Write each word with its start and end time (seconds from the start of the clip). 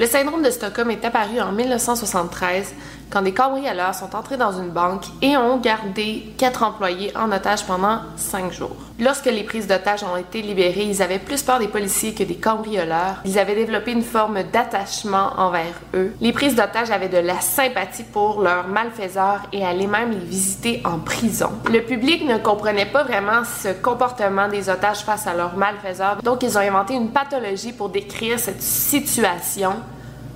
Le 0.00 0.06
syndrome 0.06 0.42
de 0.42 0.50
Stockholm 0.50 0.90
est 0.92 1.04
apparu 1.04 1.42
en 1.42 1.52
1973 1.52 2.74
quand 3.10 3.20
des 3.20 3.34
cambrioleurs 3.34 3.94
sont 3.94 4.16
entrés 4.16 4.38
dans 4.38 4.52
une 4.52 4.70
banque 4.70 5.04
et 5.20 5.36
ont 5.36 5.58
gardé 5.58 6.32
quatre 6.38 6.62
employés 6.62 7.12
en 7.14 7.30
otage 7.30 7.66
pendant 7.66 7.98
cinq 8.16 8.50
jours. 8.50 8.76
Lorsque 8.98 9.26
les 9.26 9.42
prises 9.42 9.66
d'otages 9.66 10.02
ont 10.02 10.16
été 10.16 10.40
libérées, 10.40 10.84
ils 10.84 11.02
avaient 11.02 11.18
plus 11.18 11.42
peur 11.42 11.58
des 11.58 11.68
policiers 11.68 12.14
que 12.14 12.22
des 12.22 12.36
cambrioleurs. 12.36 13.16
Ils 13.26 13.38
avaient 13.38 13.54
développé 13.54 13.92
une 13.92 14.02
forme 14.02 14.42
d'attachement 14.42 15.32
envers 15.36 15.74
eux. 15.94 16.14
Les 16.22 16.32
prises 16.32 16.54
d'otages 16.54 16.90
avaient 16.90 17.08
de 17.08 17.18
la 17.18 17.40
sympathie 17.40 18.04
pour 18.04 18.40
leurs 18.40 18.68
malfaiseurs 18.68 19.42
et 19.52 19.66
allaient 19.66 19.86
même 19.86 20.12
les 20.12 20.18
visiter 20.18 20.80
en 20.84 20.98
prison. 20.98 21.50
Le 21.70 21.80
public 21.80 22.26
ne 22.26 22.38
comprenait 22.38 22.86
pas 22.86 23.04
vraiment 23.04 23.42
ce 23.44 23.68
comportement 23.68 24.48
des 24.48 24.70
otages 24.70 25.00
face 25.00 25.26
à 25.26 25.34
leurs 25.34 25.56
malfaiseurs, 25.56 26.22
donc 26.22 26.42
ils 26.42 26.56
ont 26.56 26.62
inventé 26.62 26.94
une 26.94 27.10
pathologie 27.10 27.72
pour 27.72 27.90
décrire 27.90 28.38
cette 28.38 28.62
situation 28.62 29.72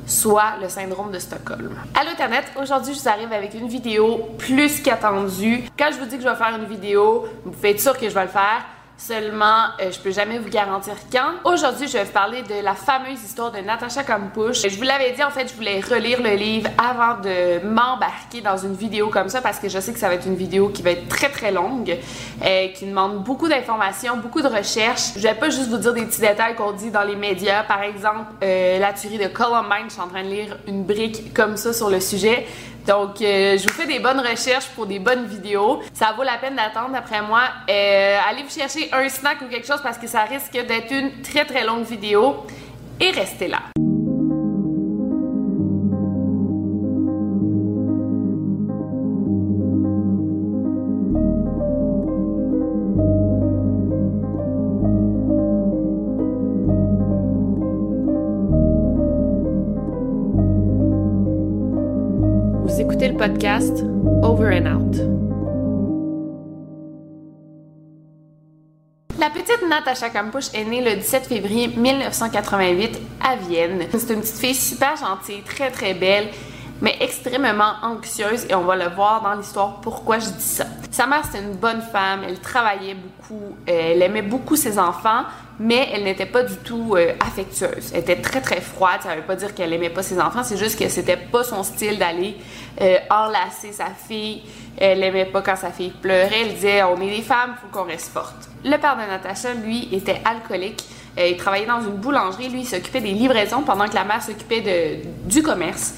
soit 0.06 0.55
le 0.60 0.69
syndrome 0.69 1.10
de 1.10 1.19
Stockholm. 1.19 1.74
Allô 1.98 2.10
Internet, 2.10 2.44
aujourd'hui 2.60 2.94
je 2.94 3.00
vous 3.00 3.08
arrive 3.08 3.33
avec 3.33 3.55
une 3.55 3.69
vidéo 3.69 4.30
plus 4.38 4.80
qu'attendue. 4.80 5.64
Quand 5.78 5.91
je 5.92 5.98
vous 5.98 6.06
dis 6.06 6.16
que 6.16 6.22
je 6.22 6.28
vais 6.28 6.34
faire 6.34 6.56
une 6.56 6.66
vidéo, 6.66 7.27
vous 7.44 7.66
être 7.66 7.80
sûr 7.80 7.98
que 7.98 8.08
je 8.08 8.14
vais 8.14 8.25
le 8.25 8.28
faire. 8.28 8.64
Seulement, 8.97 9.67
euh, 9.81 9.91
je 9.91 9.98
peux 9.98 10.12
jamais 10.12 10.39
vous 10.39 10.48
garantir 10.48 10.95
quand. 11.11 11.50
Aujourd'hui, 11.53 11.89
je 11.89 11.95
vais 11.95 12.05
vous 12.05 12.12
parler 12.12 12.42
de 12.42 12.62
la 12.62 12.75
fameuse 12.75 13.20
histoire 13.25 13.50
de 13.50 13.59
Natasha 13.59 14.05
Kampusch. 14.05 14.69
Je 14.69 14.77
vous 14.77 14.84
l'avais 14.84 15.11
dit, 15.11 15.23
en 15.23 15.31
fait, 15.31 15.48
je 15.48 15.55
voulais 15.55 15.81
relire 15.81 16.23
le 16.23 16.37
livre 16.37 16.70
avant 16.78 17.20
de 17.20 17.67
m'embarquer 17.67 18.41
dans 18.41 18.56
une 18.56 18.75
vidéo 18.75 19.09
comme 19.09 19.28
ça 19.28 19.41
parce 19.41 19.59
que 19.59 19.69
je 19.69 19.81
sais 19.81 19.92
que 19.92 19.98
ça 19.98 20.09
va 20.09 20.15
être 20.15 20.27
une 20.27 20.37
vidéo 20.37 20.69
qui 20.69 20.83
va 20.83 20.92
être 20.92 21.09
très 21.09 21.28
très 21.28 21.50
longue, 21.50 21.98
euh, 22.45 22.69
qui 22.69 22.87
demande 22.87 23.25
beaucoup 23.25 23.48
d'informations, 23.48 24.17
beaucoup 24.17 24.42
de 24.42 24.48
recherches. 24.48 25.15
Je 25.17 25.22
vais 25.22 25.34
pas 25.34 25.50
juste 25.50 25.70
vous 25.70 25.78
dire 25.78 25.92
des 25.92 26.06
petits 26.06 26.21
détails 26.21 26.55
qu'on 26.55 26.71
dit 26.71 26.93
dans 26.93 27.03
les 27.03 27.16
médias. 27.16 27.65
Par 27.65 27.82
exemple, 27.82 28.31
euh, 28.44 28.78
la 28.78 28.93
tuerie 28.93 29.19
de 29.19 29.26
Columbine, 29.26 29.87
je 29.88 29.94
suis 29.94 30.03
en 30.03 30.09
train 30.09 30.22
de 30.22 30.28
lire 30.28 30.56
une 30.69 30.84
brique 30.84 31.34
comme 31.34 31.56
ça 31.56 31.72
sur 31.72 31.91
le 31.91 31.99
sujet. 31.99 32.47
Donc, 32.87 33.21
euh, 33.22 33.56
je 33.56 33.65
vous 33.65 33.72
fais 33.72 33.87
des 33.87 33.99
bonnes 33.99 34.21
recherches 34.21 34.69
pour 34.75 34.87
des 34.87 34.99
bonnes 34.99 35.27
vidéos. 35.27 35.81
Ça 35.93 36.12
vaut 36.17 36.22
la 36.22 36.37
peine 36.37 36.56
d'attendre, 36.56 36.93
d'après 36.93 37.22
moi. 37.22 37.43
Euh, 37.69 38.19
allez 38.28 38.43
vous 38.43 38.50
chercher 38.50 38.91
un 38.93 39.09
snack 39.09 39.41
ou 39.43 39.47
quelque 39.47 39.67
chose 39.67 39.81
parce 39.83 39.99
que 39.99 40.06
ça 40.06 40.25
risque 40.25 40.53
d'être 40.53 40.93
une 40.93 41.23
très 41.23 41.44
très 41.44 41.65
longue 41.65 41.84
vidéo. 41.84 42.47
Et 43.00 43.11
restez 43.11 43.49
là. 43.49 43.84
Podcast 63.16 63.84
Over 64.22 64.52
and 64.52 64.66
Out. 64.66 64.97
La 69.19 69.30
petite 69.30 69.69
Natasha 69.69 70.10
Kampusch 70.10 70.52
est 70.54 70.64
née 70.64 70.82
le 70.82 70.97
17 70.97 71.26
février 71.26 71.69
1988 71.69 73.00
à 73.22 73.36
Vienne. 73.36 73.86
C'est 73.92 74.12
une 74.12 74.20
petite 74.20 74.38
fille 74.38 74.54
super 74.54 74.97
gentille, 74.97 75.42
très 75.42 75.70
très 75.70 75.94
belle, 75.94 76.28
mais 76.80 76.97
extrêmement 77.00 77.75
anxieuse 77.82 78.47
et 78.50 78.54
on 78.54 78.64
va 78.64 78.76
le 78.76 78.94
voir 78.94 79.22
dans 79.22 79.34
l'histoire 79.34 79.81
pourquoi 79.81 80.19
je 80.19 80.26
dis 80.26 80.42
ça. 80.42 80.66
Sa 80.94 81.09
mère 81.09 81.25
c'était 81.25 81.43
une 81.43 81.56
bonne 81.56 81.82
femme, 81.82 82.21
elle 82.25 82.38
travaillait 82.38 82.94
beaucoup, 82.94 83.56
elle 83.66 84.00
aimait 84.00 84.22
beaucoup 84.22 84.55
ses 84.55 84.78
enfants, 84.78 85.25
mais 85.59 85.88
elle 85.93 86.05
n'était 86.05 86.25
pas 86.25 86.44
du 86.44 86.55
tout 86.59 86.94
euh, 86.94 87.15
affectueuse. 87.19 87.91
Elle 87.93 88.03
était 88.03 88.21
très 88.21 88.41
très 88.41 88.60
froide, 88.60 89.00
ça 89.03 89.16
veut 89.16 89.22
pas 89.22 89.34
dire 89.34 89.56
qu'elle 89.56 89.72
aimait 89.72 89.91
pas 89.91 90.05
ses 90.05 90.21
enfants, 90.21 90.44
c'est 90.44 90.56
juste 90.56 90.78
que 90.78 90.88
c'était 90.88 91.16
pas 91.16 91.43
son 91.43 91.65
style 91.65 91.99
d'aller 91.99 92.37
euh, 92.81 92.99
enlacer 93.10 93.72
sa 93.72 93.87
fille. 93.87 94.43
Elle 94.78 95.03
aimait 95.03 95.25
pas 95.25 95.43
quand 95.43 95.56
sa 95.56 95.72
fille 95.72 95.91
pleurait, 95.91 96.43
elle 96.43 96.55
disait 96.55 96.84
on 96.84 97.00
est 97.00 97.11
des 97.11 97.22
femmes, 97.22 97.56
faut 97.61 97.76
qu'on 97.76 97.87
reste 97.87 98.12
forte. 98.12 98.49
Le 98.65 98.76
père 98.76 98.94
de 98.94 99.00
Natasha, 99.00 99.53
lui, 99.53 99.88
était 99.91 100.22
alcoolique. 100.25 100.84
Euh, 101.19 101.26
il 101.26 101.37
travaillait 101.37 101.66
dans 101.66 101.81
une 101.81 101.97
boulangerie, 101.97 102.50
lui, 102.50 102.61
il 102.61 102.69
s'occupait 102.69 103.00
des 103.00 103.11
livraisons 103.11 103.62
pendant 103.62 103.88
que 103.88 103.97
la 103.97 104.05
mère 104.05 104.22
s'occupait 104.22 105.03
du 105.25 105.43
commerce. 105.43 105.94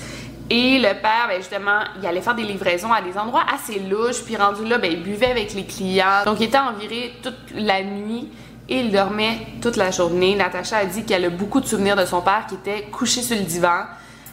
Et 0.49 0.79
le 0.79 1.01
père, 1.01 1.27
ben 1.29 1.39
justement, 1.39 1.81
il 2.01 2.07
allait 2.07 2.21
faire 2.21 2.35
des 2.35 2.45
livraisons 2.45 2.93
à 2.93 3.03
des 3.03 3.19
endroits 3.19 3.45
assez 3.53 3.81
louches, 3.81 4.23
puis 4.25 4.37
rendu 4.37 4.65
là, 4.65 4.79
ben, 4.79 4.91
il 4.93 5.03
buvait 5.03 5.31
avec 5.31 5.55
les 5.55 5.65
clients. 5.65 6.25
Donc, 6.25 6.39
il 6.39 6.45
était 6.45 6.59
environ 6.59 7.11
toute 7.23 7.51
la 7.55 7.83
nuit 7.83 8.29
et 8.69 8.81
il 8.81 8.93
dormait 8.93 9.39
toute 9.61 9.77
la 9.77 9.91
journée. 9.91 10.37
Natacha 10.37 10.79
a 10.79 10.85
dit 10.85 11.05
qu'elle 11.05 11.25
a 11.25 11.31
beaucoup 11.31 11.61
de 11.61 11.67
souvenirs 11.67 11.97
de 11.97 12.05
son 12.05 12.21
père 12.21 12.47
qui 12.49 12.55
était 12.55 12.83
couché 12.91 13.23
sur 13.23 13.37
le 13.37 13.43
divan. 13.43 13.85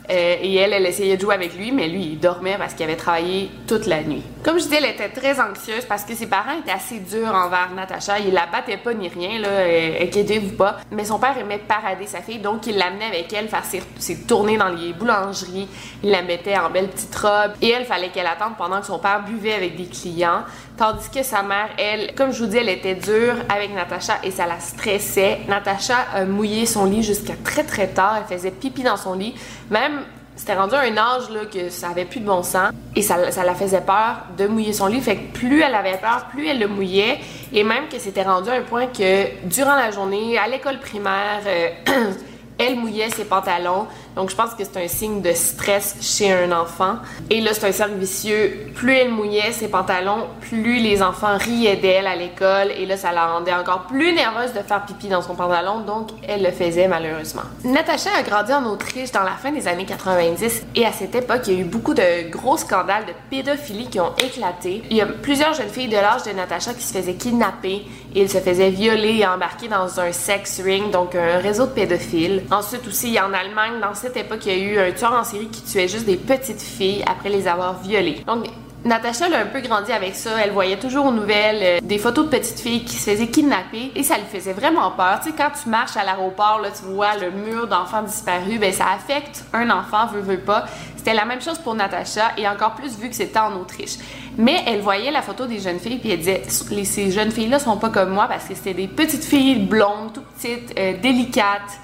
Euh, 0.10 0.36
et 0.42 0.56
elle, 0.56 0.74
elle 0.74 0.86
essayait 0.86 1.16
de 1.16 1.22
jouer 1.22 1.36
avec 1.36 1.56
lui, 1.56 1.72
mais 1.72 1.88
lui, 1.88 2.02
il 2.02 2.20
dormait 2.20 2.58
parce 2.58 2.74
qu'il 2.74 2.84
avait 2.84 2.98
travaillé 2.98 3.50
toute 3.68 3.86
la 3.86 4.02
nuit. 4.04 4.24
Comme 4.44 4.58
je 4.58 4.64
disais, 4.64 4.78
elle 4.78 4.90
était 4.90 5.10
très 5.10 5.40
anxieuse 5.40 5.86
parce 5.88 6.04
que 6.04 6.14
ses 6.14 6.28
parents 6.28 6.60
étaient 6.60 6.72
assez 6.72 7.00
durs 7.00 7.34
envers 7.34 7.70
Natacha. 7.74 8.20
Ils 8.20 8.34
la 8.34 8.46
battaient 8.46 8.78
pas 8.78 8.94
ni 8.94 9.08
rien, 9.08 9.40
là, 9.40 9.48
euh, 9.48 10.04
inquiétez-vous 10.04 10.58
pas. 10.58 10.78
Mais 10.92 11.06
son 11.06 11.20
père 11.20 11.38
aimait 11.38 11.62
parader 11.66 12.06
sa 12.06 12.22
fille, 12.22 12.40
donc 12.40 12.68
il 12.68 12.78
l'amenait 12.78 13.06
avec 13.06 13.32
elle 13.32 13.48
faire 13.48 13.64
ses, 13.64 13.82
ses, 13.98 14.24
tournées 14.24 14.58
dans 14.58 14.68
les 14.68 14.92
boulangeries. 14.92 15.70
Il 16.04 16.12
la 16.12 16.22
mettait 16.22 16.58
en 16.58 16.70
belle 16.70 16.90
petite 16.90 17.16
robe. 17.16 17.54
Et 17.62 17.70
elle, 17.70 17.86
fallait 17.86 18.10
qu'elle 18.10 18.28
attende 18.28 18.54
pendant 18.58 18.82
que 18.82 18.88
son 18.88 19.00
père 19.00 19.24
buvait 19.24 19.54
avec 19.54 19.78
des 19.78 19.86
clients. 19.86 20.44
Tandis 20.78 21.10
que 21.10 21.24
sa 21.24 21.44
mère, 21.44 21.70
elle, 21.78 22.14
comme 22.16 22.32
je 22.32 22.44
vous 22.44 22.50
dis, 22.50 22.58
elle 22.58 22.70
était 22.70 22.96
dure 22.96 23.36
avec 23.48 23.74
Natacha 23.74 24.16
et 24.24 24.32
ça 24.32 24.48
la 24.48 24.60
stressait. 24.60 25.42
Natacha 25.48 25.96
a 26.14 26.26
mouillé 26.26 26.66
son 26.66 26.86
lit 26.86 27.04
jusqu'à 27.04 27.36
très 27.42 27.64
très 27.64 27.88
tard. 27.88 28.18
Elle 28.18 28.38
faisait 28.38 28.52
pipi 28.52 28.84
dans 28.84 28.98
son 28.98 29.14
lit. 29.14 29.36
Même 29.70 29.93
c'était 30.36 30.56
rendu 30.56 30.76
à 30.76 30.82
un 30.82 30.98
âge 30.98 31.30
là, 31.30 31.46
que 31.46 31.70
ça 31.70 31.90
avait 31.90 32.06
plus 32.06 32.20
de 32.20 32.26
bon 32.26 32.44
sens 32.44 32.72
et 32.96 33.02
ça, 33.02 33.32
ça, 33.32 33.44
la 33.44 33.56
faisait 33.56 33.82
peur 33.82 34.26
de 34.38 34.48
mouiller 34.48 34.74
son 34.74 34.88
lit. 34.88 35.02
Fait 35.02 35.16
que 35.16 35.34
plus 35.34 35.62
elle 35.62 35.76
avait 35.76 35.98
peur, 35.98 36.28
plus 36.32 36.48
elle 36.48 36.60
le 36.60 36.68
mouillait 36.68 37.20
et 37.54 37.64
même 37.64 37.88
que 37.88 38.00
c'était 38.00 38.24
rendu 38.24 38.50
à 38.50 38.54
un 38.54 38.62
point 38.62 38.88
que 38.88 39.46
durant 39.46 39.76
la 39.76 39.92
journée, 39.92 40.38
à 40.38 40.48
l'école 40.48 40.80
primaire, 40.80 41.42
euh, 41.46 41.70
elle 42.58 42.76
mouillait 42.78 43.10
ses 43.10 43.26
pantalons. 43.26 43.88
Donc 44.16 44.30
je 44.30 44.36
pense 44.36 44.54
que 44.54 44.64
c'est 44.64 44.78
un 44.78 44.88
signe 44.88 45.22
de 45.22 45.32
stress 45.34 45.96
chez 46.02 46.32
un 46.32 46.52
enfant. 46.52 46.98
Et 47.30 47.42
là, 47.42 47.54
c'est 47.54 47.68
un 47.68 47.72
cercle 47.72 47.96
vicieux. 47.96 48.68
Plus 48.76 48.94
elle 48.94 49.10
mouillait 49.10 49.52
ses 49.52 49.68
pantalons, 49.68 50.28
plus 50.42 50.80
les 50.80 51.02
enfants 51.02 51.38
riaient 51.38 51.78
d'elle 51.78 52.08
à 52.08 52.16
l'école. 52.16 52.72
Et 52.78 52.86
là, 52.86 52.98
ça 52.98 53.12
la 53.12 53.28
rendait 53.28 53.54
encore 53.54 53.84
plus 53.88 54.14
nerveuse 54.14 54.54
de 54.54 54.60
faire 54.60 54.86
pipi 54.86 55.08
dans 55.08 55.22
son 55.22 55.36
pantalon. 55.36 55.82
Donc 55.82 56.10
elle 56.28 56.44
le 56.44 56.52
faisait 56.52 56.88
malheureusement. 56.88 57.44
Natacha 57.64 58.10
a 58.18 58.24
grandi 58.24 58.54
en 58.54 58.66
Autriche 58.66 59.12
dans 59.12 59.24
la 59.24 59.32
fin 59.32 59.52
des 59.52 59.68
années 59.68 59.86
90. 59.86 60.64
Et 60.76 60.86
à 60.86 60.92
cette 60.92 61.16
époque, 61.16 61.42
il 61.48 61.54
y 61.54 61.58
a 61.58 61.60
eu 61.62 61.66
beaucoup 61.66 61.94
de 61.94 62.30
gros 62.30 62.58
scandales 62.58 63.06
de 63.06 63.14
pédophilie 63.30 63.88
qui 63.88 64.00
ont 64.00 64.14
éclaté. 64.18 64.84
Il 64.90 64.98
y 64.98 65.02
a 65.02 65.06
plusieurs 65.06 65.54
jeunes 65.54 65.70
filles 65.70 65.88
de 65.88 65.98
l'âge 65.98 66.24
de 66.24 66.32
Natacha 66.32 66.74
qui 66.74 66.84
se 66.84 66.94
faisaient 66.94 67.16
kidnapper. 67.16 67.86
Et 68.16 68.22
elles 68.22 68.30
se 68.30 68.38
faisaient 68.38 68.70
violer 68.70 69.18
et 69.18 69.26
embarquer 69.26 69.68
dans 69.68 70.00
un 70.00 70.12
sex 70.12 70.62
ring, 70.64 70.92
donc 70.92 71.16
un 71.16 71.40
réseau 71.40 71.66
de 71.66 71.72
pédophiles. 71.72 72.44
Ensuite 72.52 72.88
aussi, 72.88 73.08
il 73.08 73.14
y 73.14 73.18
a 73.18 73.28
en 73.28 73.34
Allemagne, 73.34 73.80
dans 73.82 73.96
cette 74.04 74.18
époque, 74.18 74.46
il 74.46 74.52
y 74.52 74.56
a 74.56 74.58
eu 74.58 74.78
un 74.80 74.92
tueur 74.92 75.14
en 75.14 75.24
série 75.24 75.48
qui 75.48 75.62
tuait 75.64 75.88
juste 75.88 76.06
des 76.06 76.18
petites 76.18 76.62
filles 76.62 77.06
après 77.08 77.30
les 77.30 77.48
avoir 77.48 77.80
violées. 77.80 78.22
Donc, 78.28 78.48
Natacha 78.84 79.28
elle 79.28 79.36
a 79.36 79.40
un 79.40 79.46
peu 79.46 79.62
grandi 79.62 79.94
avec 79.94 80.14
ça. 80.14 80.32
Elle 80.44 80.52
voyait 80.52 80.78
toujours 80.78 81.06
aux 81.06 81.12
nouvelles 81.12 81.60
euh, 81.62 81.80
des 81.82 81.98
photos 81.98 82.26
de 82.26 82.30
petites 82.30 82.60
filles 82.60 82.84
qui 82.84 82.98
se 82.98 83.10
faisaient 83.10 83.28
kidnapper 83.30 83.94
et 83.96 84.04
ça 84.04 84.18
lui 84.18 84.26
faisait 84.26 84.52
vraiment 84.52 84.92
peur. 84.92 85.22
Tu 85.24 85.30
sais, 85.30 85.36
quand 85.38 85.52
tu 85.52 85.70
marches 85.70 85.96
à 85.96 86.04
l'aéroport, 86.04 86.60
là, 86.62 86.68
tu 86.78 86.84
vois 86.94 87.16
le 87.16 87.32
mur 87.32 87.66
d'enfants 87.68 88.04
disparus, 88.04 88.60
ben 88.60 88.74
ça 88.74 88.88
affecte 88.94 89.46
un 89.54 89.70
enfant, 89.70 90.08
veut, 90.08 90.20
veut 90.20 90.42
pas. 90.42 90.66
C'était 90.98 91.14
la 91.14 91.24
même 91.24 91.42
chose 91.42 91.60
pour 91.60 91.74
Natacha 91.74 92.34
et 92.38 92.46
encore 92.46 92.74
plus 92.76 93.00
vu 93.00 93.08
que 93.08 93.16
c'était 93.16 93.40
en 93.40 93.56
Autriche. 93.56 93.96
Mais 94.38 94.66
elle 94.68 94.82
voyait 94.82 95.12
la 95.12 95.22
photo 95.22 95.46
des 95.46 95.60
jeunes 95.60 95.80
filles 95.80 96.00
puis 96.00 96.12
elle 96.12 96.20
disait 96.20 96.44
ces 96.50 97.10
jeunes 97.10 97.32
filles-là 97.32 97.60
sont 97.60 97.78
pas 97.78 97.90
comme 97.90 98.10
moi 98.10 98.28
parce 98.28 98.50
que 98.50 98.54
c'était 98.56 98.74
des 98.74 98.90
petites 98.90 99.24
filles 99.24 99.60
blondes, 99.60 100.12
tout 100.14 100.24
petites, 100.36 100.78
euh, 100.78 100.98
délicates. 101.02 101.80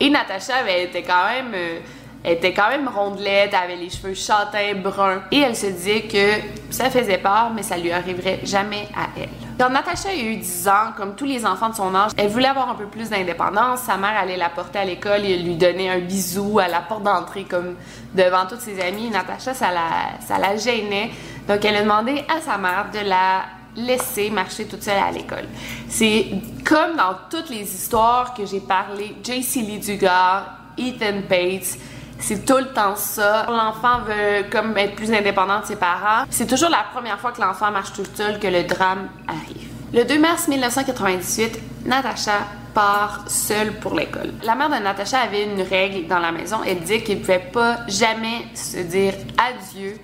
Et 0.00 0.10
Natacha, 0.10 0.62
ben, 0.64 0.88
était 0.88 1.02
quand 1.02 1.26
même. 1.26 1.52
Euh, 1.54 1.78
était 2.24 2.52
quand 2.52 2.68
même 2.68 2.88
rondelette, 2.88 3.50
elle 3.52 3.72
avait 3.72 3.76
les 3.76 3.90
cheveux 3.90 4.14
châtains, 4.14 4.74
bruns, 4.76 5.22
et 5.30 5.40
elle 5.40 5.56
se 5.56 5.66
disait 5.66 6.02
que 6.02 6.40
ça 6.70 6.88
faisait 6.88 7.18
peur, 7.18 7.50
mais 7.54 7.62
ça 7.62 7.76
lui 7.76 7.90
arriverait 7.90 8.40
jamais 8.44 8.88
à 8.96 9.08
elle. 9.20 9.28
Quand 9.58 9.70
Natacha 9.70 10.10
a 10.10 10.14
eu 10.14 10.36
10 10.36 10.68
ans, 10.68 10.92
comme 10.96 11.14
tous 11.14 11.24
les 11.24 11.44
enfants 11.44 11.68
de 11.68 11.74
son 11.74 11.94
âge, 11.94 12.12
elle 12.16 12.28
voulait 12.28 12.48
avoir 12.48 12.68
un 12.70 12.74
peu 12.74 12.86
plus 12.86 13.10
d'indépendance. 13.10 13.80
Sa 13.80 13.96
mère 13.96 14.16
allait 14.16 14.36
la 14.36 14.48
porter 14.48 14.78
à 14.78 14.84
l'école 14.84 15.24
et 15.24 15.36
lui 15.38 15.56
donnait 15.56 15.88
un 15.88 15.98
bisou 15.98 16.58
à 16.58 16.68
la 16.68 16.80
porte 16.80 17.02
d'entrée, 17.02 17.44
comme 17.44 17.76
devant 18.14 18.46
toutes 18.48 18.60
ses 18.60 18.80
amies. 18.80 19.10
Natacha, 19.10 19.54
ça 19.54 19.70
la, 19.70 20.18
ça 20.26 20.38
la 20.38 20.56
gênait. 20.56 21.10
Donc, 21.48 21.64
elle 21.64 21.76
a 21.76 21.82
demandé 21.82 22.24
à 22.34 22.40
sa 22.40 22.56
mère 22.56 22.86
de 22.92 23.08
la 23.08 23.42
laisser 23.76 24.30
marcher 24.30 24.66
toute 24.66 24.82
seule 24.82 24.98
à 24.98 25.10
l'école. 25.10 25.48
C'est 25.88 26.26
comme 26.64 26.96
dans 26.96 27.14
toutes 27.30 27.50
les 27.50 27.62
histoires 27.62 28.34
que 28.34 28.44
j'ai 28.44 28.60
parlé, 28.60 29.16
J.C. 29.22 29.60
Lee 29.60 29.78
Dugard, 29.78 30.58
Ethan 30.78 31.20
Bates, 31.28 31.78
c'est 32.22 32.44
tout 32.44 32.58
le 32.58 32.72
temps 32.72 32.94
ça. 32.94 33.46
L'enfant 33.48 34.00
veut 34.06 34.44
comme 34.50 34.78
être 34.78 34.94
plus 34.94 35.12
indépendant 35.12 35.60
de 35.60 35.66
ses 35.66 35.76
parents. 35.76 36.24
C'est 36.30 36.46
toujours 36.46 36.70
la 36.70 36.84
première 36.94 37.18
fois 37.18 37.32
que 37.32 37.40
l'enfant 37.40 37.70
marche 37.72 37.92
tout 37.92 38.04
seul 38.14 38.38
que 38.38 38.46
le 38.46 38.62
drame 38.62 39.08
arrive. 39.26 39.68
Le 39.92 40.04
2 40.04 40.18
mars 40.20 40.46
1998, 40.46 41.58
Natacha 41.84 42.38
part 42.72 43.24
seule 43.26 43.72
pour 43.80 43.94
l'école. 43.94 44.32
La 44.44 44.54
mère 44.54 44.70
de 44.70 44.76
Natacha 44.76 45.18
avait 45.18 45.44
une 45.44 45.62
règle 45.62 46.06
dans 46.06 46.20
la 46.20 46.32
maison. 46.32 46.58
Elle 46.64 46.80
dit 46.80 47.02
qu'il 47.02 47.16
ne 47.16 47.20
pouvait 47.20 47.50
pas 47.52 47.78
jamais 47.88 48.46
se 48.54 48.78
dire 48.78 49.14
adieu 49.36 49.98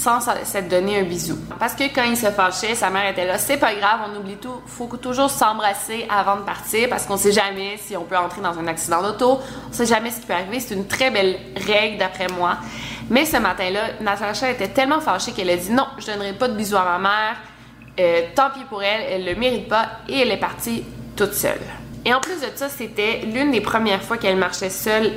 sans 0.00 0.20
s'être 0.20 0.68
donné 0.68 0.98
un 0.98 1.02
bisou. 1.02 1.36
Parce 1.58 1.74
que 1.74 1.84
quand 1.94 2.04
il 2.04 2.16
se 2.16 2.30
fâchait, 2.30 2.74
sa 2.74 2.88
mère 2.88 3.10
était 3.10 3.26
là, 3.26 3.36
c'est 3.36 3.58
pas 3.58 3.74
grave, 3.74 4.00
on 4.10 4.18
oublie 4.18 4.36
tout, 4.36 4.62
faut 4.66 4.86
toujours 4.96 5.28
s'embrasser 5.28 6.06
avant 6.08 6.36
de 6.36 6.42
partir 6.42 6.88
parce 6.88 7.04
qu'on 7.04 7.18
sait 7.18 7.32
jamais 7.32 7.76
si 7.76 7.96
on 7.98 8.04
peut 8.04 8.16
entrer 8.16 8.40
dans 8.40 8.58
un 8.58 8.66
accident 8.66 9.02
d'auto, 9.02 9.40
on 9.68 9.72
sait 9.72 9.84
jamais 9.84 10.10
ce 10.10 10.20
qui 10.20 10.26
peut 10.26 10.32
arriver, 10.32 10.58
c'est 10.58 10.74
une 10.74 10.86
très 10.86 11.10
belle 11.10 11.38
règle 11.54 11.98
d'après 11.98 12.28
moi. 12.28 12.56
Mais 13.10 13.26
ce 13.26 13.36
matin-là, 13.36 13.80
Natacha 14.00 14.50
était 14.50 14.68
tellement 14.68 15.00
fâchée 15.00 15.32
qu'elle 15.32 15.50
a 15.50 15.56
dit 15.56 15.70
non, 15.70 15.86
je 15.98 16.06
donnerai 16.06 16.32
pas 16.32 16.48
de 16.48 16.54
bisous 16.54 16.76
à 16.76 16.84
ma 16.84 16.98
mère, 16.98 17.36
euh, 17.98 18.22
tant 18.34 18.48
pis 18.50 18.64
pour 18.70 18.82
elle, 18.82 19.02
elle 19.02 19.26
le 19.26 19.34
mérite 19.34 19.68
pas 19.68 19.86
et 20.08 20.20
elle 20.20 20.30
est 20.30 20.38
partie 20.38 20.82
toute 21.14 21.34
seule. 21.34 21.60
Et 22.06 22.14
en 22.14 22.20
plus 22.20 22.40
de 22.40 22.46
ça, 22.54 22.70
c'était 22.70 23.20
l'une 23.26 23.50
des 23.50 23.60
premières 23.60 24.02
fois 24.02 24.16
qu'elle 24.16 24.36
marchait 24.36 24.70
seule 24.70 25.12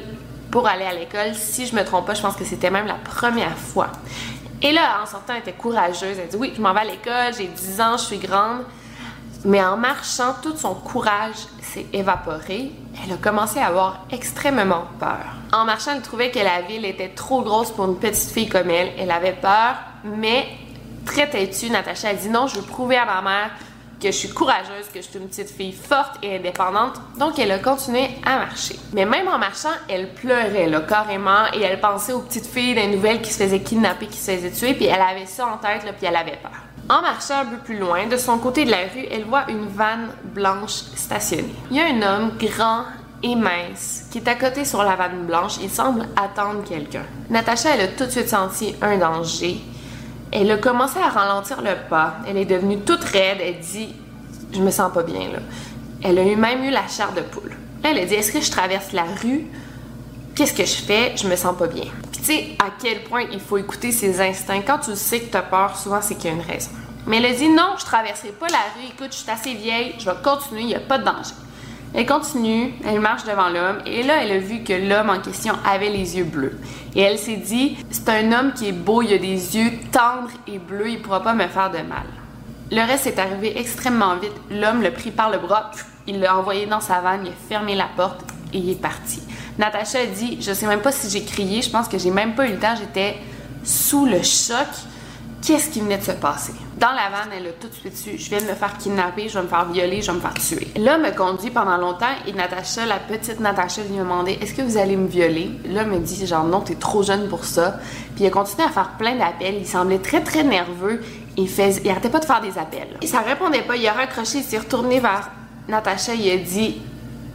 pour 0.51 0.67
aller 0.67 0.83
à 0.83 0.93
l'école. 0.93 1.33
Si 1.35 1.65
je 1.65 1.73
me 1.73 1.85
trompe 1.85 2.05
pas, 2.05 2.15
je 2.15 2.21
pense 2.21 2.35
que 2.35 2.43
c'était 2.43 2.69
même 2.69 2.87
la 2.87 2.95
première 2.95 3.57
fois. 3.57 3.87
Et 4.63 4.71
là, 4.71 5.01
en 5.03 5.05
sortant, 5.05 5.33
elle 5.33 5.41
était 5.41 5.51
courageuse. 5.51 6.17
Elle 6.17 6.29
dit 6.29 6.37
Oui, 6.37 6.53
je 6.55 6.61
m'en 6.61 6.73
vais 6.73 6.79
à 6.79 6.85
l'école, 6.85 7.33
j'ai 7.37 7.47
10 7.47 7.81
ans, 7.81 7.97
je 7.97 8.03
suis 8.03 8.17
grande. 8.17 8.63
Mais 9.45 9.61
en 9.61 9.75
marchant, 9.75 10.35
tout 10.41 10.55
son 10.55 10.73
courage 10.73 11.35
s'est 11.61 11.85
évaporé. 11.91 12.71
Elle 13.03 13.11
a 13.11 13.17
commencé 13.17 13.59
à 13.59 13.67
avoir 13.67 14.05
extrêmement 14.09 14.85
peur. 14.99 15.19
En 15.51 15.65
marchant, 15.65 15.91
elle 15.93 16.01
trouvait 16.01 16.31
que 16.31 16.39
la 16.39 16.61
ville 16.61 16.85
était 16.85 17.09
trop 17.09 17.41
grosse 17.41 17.71
pour 17.71 17.85
une 17.85 17.99
petite 17.99 18.31
fille 18.31 18.47
comme 18.47 18.69
elle. 18.69 18.93
Elle 18.97 19.11
avait 19.11 19.33
peur, 19.33 19.75
mais 20.05 20.47
très 21.05 21.29
têtue, 21.29 21.69
Natacha 21.69 22.09
a 22.09 22.13
dit 22.13 22.29
non, 22.29 22.47
je 22.47 22.55
veux 22.55 22.65
prouver 22.65 22.95
à 22.95 23.05
ma 23.05 23.21
mère 23.21 23.51
que 24.03 24.11
je 24.11 24.17
suis 24.17 24.29
courageuse, 24.29 24.89
que 24.93 25.01
je 25.01 25.07
suis 25.07 25.17
une 25.17 25.29
petite 25.29 25.49
fille 25.49 25.71
forte 25.71 26.17
et 26.21 26.35
indépendante. 26.35 26.99
Donc, 27.17 27.39
elle 27.39 27.51
a 27.51 27.59
continué 27.59 28.09
à 28.25 28.37
marcher. 28.37 28.75
Mais 28.91 29.05
même 29.05 29.29
en 29.29 29.37
marchant, 29.37 29.69
elle 29.87 30.13
pleurait, 30.13 30.67
là, 30.67 30.81
carrément, 30.81 31.45
et 31.53 31.61
elle 31.61 31.79
pensait 31.79 32.11
aux 32.11 32.19
petites 32.19 32.45
filles 32.45 32.75
des 32.75 32.87
nouvelles 32.87 33.21
qui 33.21 33.31
se 33.31 33.41
faisaient 33.41 33.61
kidnapper, 33.61 34.07
qui 34.07 34.17
se 34.17 34.31
faisaient 34.31 34.51
tuer, 34.51 34.73
puis 34.73 34.85
elle 34.85 35.01
avait 35.01 35.25
ça 35.25 35.47
en 35.47 35.57
tête, 35.57 35.85
là, 35.85 35.93
puis 35.93 36.05
elle 36.05 36.17
avait 36.17 36.37
peur. 36.41 36.51
En 36.89 37.01
marchant 37.01 37.39
un 37.39 37.45
peu 37.45 37.57
plus 37.57 37.79
loin, 37.79 38.07
de 38.07 38.17
son 38.17 38.37
côté 38.39 38.65
de 38.65 38.71
la 38.71 38.79
rue, 38.93 39.07
elle 39.09 39.23
voit 39.23 39.45
une 39.49 39.67
vanne 39.67 40.09
blanche 40.35 40.83
stationnée. 40.95 41.55
Il 41.71 41.77
y 41.77 41.79
a 41.79 41.85
un 41.85 42.01
homme 42.01 42.31
grand 42.37 42.83
et 43.23 43.35
mince 43.35 44.07
qui 44.11 44.17
est 44.17 44.27
à 44.27 44.35
côté 44.35 44.65
sur 44.65 44.83
la 44.83 44.97
vanne 44.97 45.25
blanche. 45.25 45.53
Il 45.61 45.69
semble 45.69 46.05
attendre 46.17 46.61
quelqu'un. 46.65 47.05
Natacha, 47.29 47.69
elle 47.75 47.81
a 47.81 47.87
tout 47.87 48.05
de 48.05 48.09
suite 48.09 48.27
senti 48.27 48.75
un 48.81 48.97
danger 48.97 49.61
elle 50.35 50.49
a 50.49 50.57
commencé 50.57 50.97
à 50.97 51.09
ralentir 51.09 51.61
le 51.61 51.75
pas. 51.89 52.15
Elle 52.27 52.37
est 52.37 52.45
devenue 52.45 52.79
toute 52.79 53.03
raide. 53.03 53.37
Elle 53.39 53.59
dit 53.59 53.93
Je 54.51 54.59
me 54.59 54.71
sens 54.71 54.91
pas 54.91 55.03
bien 55.03 55.31
là. 55.31 55.39
Elle 56.01 56.17
a 56.17 56.23
même 56.23 56.63
eu 56.63 56.71
la 56.71 56.87
chair 56.87 57.13
de 57.13 57.21
poule. 57.21 57.55
Elle 57.83 57.99
a 57.99 58.05
dit 58.05 58.15
Est-ce 58.15 58.31
que 58.31 58.41
je 58.41 58.49
traverse 58.49 58.93
la 58.93 59.03
rue? 59.21 59.45
Qu'est-ce 60.35 60.53
que 60.53 60.65
je 60.65 60.83
fais? 60.83 61.15
Je 61.15 61.27
me 61.27 61.35
sens 61.35 61.55
pas 61.55 61.67
bien. 61.67 61.85
Puis 62.11 62.21
tu 62.21 62.23
sais 62.23 62.49
à 62.57 62.69
quel 62.81 63.03
point 63.03 63.25
il 63.31 63.39
faut 63.39 63.59
écouter 63.59 63.91
ses 63.91 64.19
instincts. 64.21 64.63
Quand 64.65 64.79
tu 64.79 64.95
sais 64.95 65.19
que 65.19 65.29
tu 65.29 65.37
as 65.37 65.43
peur, 65.43 65.77
souvent 65.77 66.01
c'est 66.01 66.15
qu'il 66.15 66.31
y 66.31 66.33
a 66.33 66.35
une 66.35 66.41
raison. 66.41 66.71
Mais 67.05 67.17
elle 67.17 67.27
a 67.27 67.33
dit 67.33 67.49
Non, 67.49 67.75
je 67.77 67.85
traverserai 67.85 68.29
pas 68.29 68.47
la 68.47 68.57
rue. 68.75 68.87
Écoute, 68.87 69.11
je 69.11 69.17
suis 69.17 69.29
assez 69.29 69.53
vieille. 69.53 69.93
Je 69.99 70.05
vais 70.05 70.17
continuer. 70.23 70.61
Il 70.61 70.67
n'y 70.67 70.75
a 70.75 70.79
pas 70.79 70.97
de 70.97 71.03
danger. 71.03 71.35
Elle 71.95 72.07
continue, 72.07 72.73
elle 72.85 72.99
marche 72.99 73.23
devant 73.23 73.49
l'homme 73.49 73.77
et 73.85 74.01
là, 74.01 74.23
elle 74.23 74.31
a 74.31 74.39
vu 74.39 74.63
que 74.63 74.73
l'homme 74.73 75.11
en 75.11 75.19
question 75.19 75.53
avait 75.63 75.91
les 75.91 76.17
yeux 76.17 76.23
bleus. 76.23 76.59
Et 76.95 77.01
elle 77.01 77.19
s'est 77.19 77.37
dit, 77.37 77.77
c'est 77.91 78.09
un 78.09 78.31
homme 78.31 78.53
qui 78.53 78.69
est 78.69 78.71
beau, 78.71 79.03
il 79.03 79.13
a 79.13 79.19
des 79.19 79.57
yeux 79.57 79.71
tendres 79.91 80.31
et 80.47 80.57
bleus, 80.57 80.89
il 80.89 81.01
pourra 81.01 81.21
pas 81.21 81.35
me 81.35 81.47
faire 81.47 81.69
de 81.69 81.77
mal. 81.77 82.05
Le 82.71 82.81
reste 82.81 83.05
est 83.05 83.19
arrivé 83.19 83.59
extrêmement 83.59 84.15
vite. 84.15 84.33
L'homme 84.49 84.81
l'a 84.81 84.89
pris 84.89 85.11
par 85.11 85.29
le 85.29 85.37
bras, 85.37 85.69
il 86.07 86.19
l'a 86.19 86.35
envoyé 86.35 86.65
dans 86.65 86.81
sa 86.81 86.99
vanne, 86.99 87.25
il 87.25 87.29
a 87.29 87.35
fermé 87.47 87.75
la 87.75 87.87
porte 87.95 88.21
et 88.51 88.57
il 88.57 88.71
est 88.71 88.81
parti. 88.81 89.21
Natacha 89.59 89.99
a 89.99 90.05
dit, 90.07 90.39
je 90.41 90.51
sais 90.51 90.65
même 90.65 90.81
pas 90.81 90.91
si 90.91 91.11
j'ai 91.11 91.23
crié, 91.23 91.61
je 91.61 91.69
pense 91.69 91.87
que 91.87 91.99
j'ai 91.99 92.09
même 92.09 92.33
pas 92.33 92.47
eu 92.47 92.53
le 92.53 92.59
temps, 92.59 92.73
j'étais 92.75 93.17
sous 93.63 94.07
le 94.07 94.23
choc 94.23 94.67
qu'est-ce 95.43 95.69
qui 95.69 95.81
venait 95.81 95.97
de 95.97 96.03
se 96.03 96.11
passer? 96.11 96.53
Dans 96.79 96.91
la 96.91 97.09
vanne, 97.09 97.31
elle 97.37 97.47
a 97.47 97.51
tout 97.51 97.67
de 97.67 97.73
suite 97.73 97.97
su, 97.97 98.17
je 98.17 98.29
de 98.29 98.49
me 98.49 98.55
faire 98.55 98.77
kidnapper, 98.77 99.27
je 99.29 99.37
vais 99.37 99.43
me 99.43 99.47
faire 99.47 99.65
violer, 99.65 100.01
je 100.01 100.11
vais 100.11 100.17
me 100.17 100.21
faire 100.21 100.33
tuer. 100.33 100.67
L'homme 100.77 101.01
me 101.03 101.15
conduit 101.15 101.51
pendant 101.51 101.77
longtemps 101.77 102.05
et 102.25 102.33
Natacha, 102.33 102.85
la 102.85 102.97
petite 102.97 103.39
Natacha, 103.39 103.81
vient 103.83 104.03
me 104.03 104.09
demander, 104.09 104.37
est-ce 104.41 104.53
que 104.53 104.61
vous 104.61 104.77
allez 104.77 104.95
me 104.95 105.07
violer? 105.07 105.51
L'homme 105.67 105.89
me 105.89 105.99
dit, 105.99 106.25
genre, 106.25 106.45
non, 106.45 106.61
t'es 106.61 106.75
trop 106.75 107.03
jeune 107.03 107.27
pour 107.27 107.45
ça. 107.45 107.79
Puis 108.15 108.23
il 108.23 108.27
a 108.27 108.29
continué 108.29 108.63
à 108.63 108.69
faire 108.69 108.91
plein 108.97 109.15
d'appels. 109.15 109.55
Il 109.59 109.67
semblait 109.67 109.99
très, 109.99 110.21
très 110.21 110.43
nerveux. 110.43 111.01
Il, 111.37 111.49
il 111.49 111.89
arrêtait 111.89 112.09
pas 112.09 112.19
de 112.19 112.25
faire 112.25 112.41
des 112.41 112.57
appels. 112.57 112.97
Et 113.01 113.07
ça 113.07 113.19
répondait 113.19 113.63
pas. 113.63 113.75
Il 113.75 113.87
a 113.87 113.93
raccroché, 113.93 114.39
il 114.39 114.43
s'est 114.43 114.59
retourné 114.59 114.99
vers 114.99 115.29
Natacha. 115.67 116.13
Il 116.13 116.31
a 116.31 116.37
dit, 116.37 116.81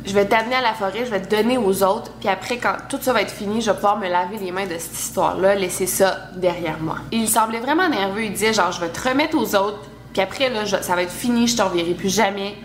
je 0.09 0.15
vais 0.15 0.25
t'amener 0.25 0.57
à 0.57 0.63
la 0.63 0.75
forêt, 0.75 1.05
je 1.05 1.11
vais 1.11 1.21
te 1.21 1.35
donner 1.35 1.59
aux 1.59 1.83
autres, 1.83 2.11
puis 2.19 2.29
après, 2.29 2.57
quand 2.57 2.75
tout 2.89 2.99
ça 3.01 3.13
va 3.13 3.23
être 3.23 3.31
fini, 3.31 3.61
je 3.61 3.71
vais 3.71 3.77
pouvoir 3.77 3.99
me 3.99 4.09
laver 4.09 4.39
les 4.39 4.51
mains 4.51 4.67
de 4.67 4.79
cette 4.79 4.99
histoire-là, 4.99 5.55
laisser 5.55 5.87
ça 5.87 6.31
derrière 6.35 6.79
moi. 6.81 6.97
il 7.13 7.29
semblait 7.29 7.61
vraiment 7.61 7.89
nerveux, 7.89 8.25
il 8.25 8.33
disait 8.33 8.53
genre, 8.53 8.73
je 8.73 8.81
vais 8.81 8.89
te 8.89 9.09
remettre 9.09 9.37
aux 9.37 9.55
autres, 9.55 9.81
puis 10.13 10.23
après, 10.23 10.49
là, 10.49 10.65
ça 10.67 10.95
va 10.95 11.03
être 11.03 11.13
fini, 11.13 11.47
je 11.47 11.57
te 11.57 11.63
reverrai 11.63 11.93
plus 11.93 12.13
jamais, 12.13 12.57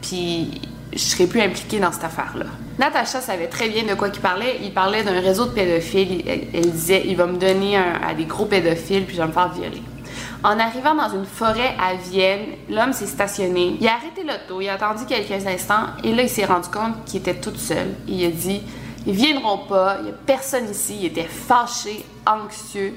puis 0.00 0.60
je 0.92 0.98
serai 0.98 1.26
plus 1.26 1.40
impliquée 1.40 1.80
dans 1.80 1.92
cette 1.92 2.04
affaire-là. 2.04 2.46
Natacha 2.78 3.20
savait 3.20 3.48
très 3.48 3.68
bien 3.68 3.84
de 3.84 3.94
quoi 3.94 4.08
il 4.08 4.20
parlait. 4.20 4.58
Il 4.62 4.72
parlait 4.72 5.02
d'un 5.02 5.20
réseau 5.20 5.46
de 5.46 5.50
pédophiles. 5.50 6.24
Elle, 6.26 6.70
disait, 6.70 7.02
il 7.06 7.16
va 7.16 7.26
me 7.26 7.36
donner 7.36 7.76
à 7.76 8.14
des 8.14 8.24
gros 8.24 8.46
pédophiles, 8.46 9.04
puis 9.04 9.16
je 9.16 9.22
vais 9.22 9.28
me 9.28 9.32
faire 9.32 9.52
violer. 9.52 9.82
En 10.44 10.58
arrivant 10.58 10.94
dans 10.94 11.08
une 11.08 11.24
forêt 11.24 11.74
à 11.80 11.94
Vienne, 11.94 12.44
l'homme 12.68 12.92
s'est 12.92 13.06
stationné. 13.06 13.78
Il 13.80 13.88
a 13.88 13.94
arrêté 13.94 14.22
l'auto, 14.24 14.60
il 14.60 14.68
a 14.68 14.74
attendu 14.74 15.06
quelques 15.06 15.46
instants 15.46 15.86
et 16.02 16.14
là, 16.14 16.22
il 16.22 16.28
s'est 16.28 16.44
rendu 16.44 16.68
compte 16.68 17.02
qu'il 17.06 17.20
était 17.20 17.40
tout 17.40 17.56
seul. 17.56 17.94
Il 18.06 18.22
a 18.26 18.28
dit 18.28 18.60
Ils 19.06 19.14
viendront 19.14 19.56
pas, 19.66 19.96
il 20.00 20.04
n'y 20.04 20.10
a 20.10 20.14
personne 20.26 20.68
ici. 20.70 20.98
Il 21.00 21.06
était 21.06 21.22
fâché, 21.22 22.04
anxieux 22.26 22.92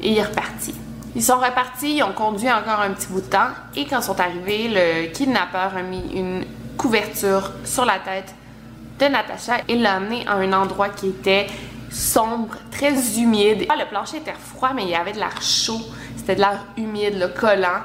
et 0.00 0.12
il 0.12 0.18
est 0.18 0.22
reparti. 0.22 0.72
Ils 1.16 1.22
sont 1.22 1.38
repartis, 1.38 1.96
ils 1.96 2.02
ont 2.04 2.12
conduit 2.12 2.48
encore 2.48 2.78
un 2.78 2.90
petit 2.90 3.08
bout 3.08 3.22
de 3.22 3.26
temps 3.26 3.50
et 3.74 3.86
quand 3.86 3.98
ils 3.98 4.04
sont 4.04 4.20
arrivés, 4.20 4.68
le 4.68 5.08
kidnappeur 5.12 5.76
a 5.76 5.82
mis 5.82 6.12
une 6.14 6.44
couverture 6.78 7.50
sur 7.64 7.84
la 7.84 7.98
tête 7.98 8.36
de 9.00 9.06
Natacha 9.06 9.54
et 9.66 9.74
l'a 9.74 9.94
amené 9.94 10.24
à 10.28 10.34
un 10.34 10.52
endroit 10.52 10.90
qui 10.90 11.08
était 11.08 11.48
sombre, 11.90 12.54
très 12.70 13.18
humide. 13.18 13.66
Le 13.68 13.88
plancher 13.88 14.18
était 14.18 14.32
froid, 14.32 14.70
mais 14.74 14.82
il 14.82 14.90
y 14.90 14.94
avait 14.94 15.12
de 15.12 15.18
l'air 15.18 15.40
chaud. 15.40 15.80
C'était 16.24 16.36
de 16.36 16.40
l'air 16.40 16.64
humide, 16.78 17.18
le 17.18 17.28
collant. 17.28 17.82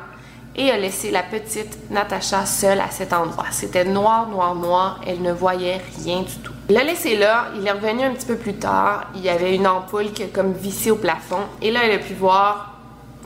Et 0.55 0.72
a 0.72 0.77
laissé 0.77 1.12
la 1.12 1.24
petite 1.24 1.91
Natacha 1.91 2.46
seule 2.46 2.79
à 2.79 2.89
cet 2.89 3.12
endroit. 3.12 3.48
C'était 3.51 3.84
noir, 3.84 4.29
noir, 4.29 4.55
noir. 4.55 5.01
Elle 5.05 5.22
ne 5.22 5.34
voyait 5.34 5.81
rien 6.01 6.22
du 6.22 6.34
tout. 6.38 6.53
Il 6.69 6.75
l'a 6.75 6.86
laissé 6.86 7.17
là. 7.17 7.48
Il 7.58 7.67
est 7.67 7.72
revenu 7.72 8.03
un 8.03 8.13
petit 8.13 8.25
peu 8.25 8.38
plus 8.38 8.53
tard. 8.53 9.08
Il 9.13 9.22
y 9.22 9.27
avait 9.27 9.55
une 9.55 9.67
ampoule 9.67 10.13
qui 10.13 10.24
a 10.24 10.27
comme 10.27 10.53
vissé 10.53 10.89
au 10.89 10.96
plafond. 10.96 11.41
Et 11.62 11.69
là, 11.69 11.81
elle 11.84 11.91
a 11.91 11.98
pu 12.00 12.13
voir 12.13 12.77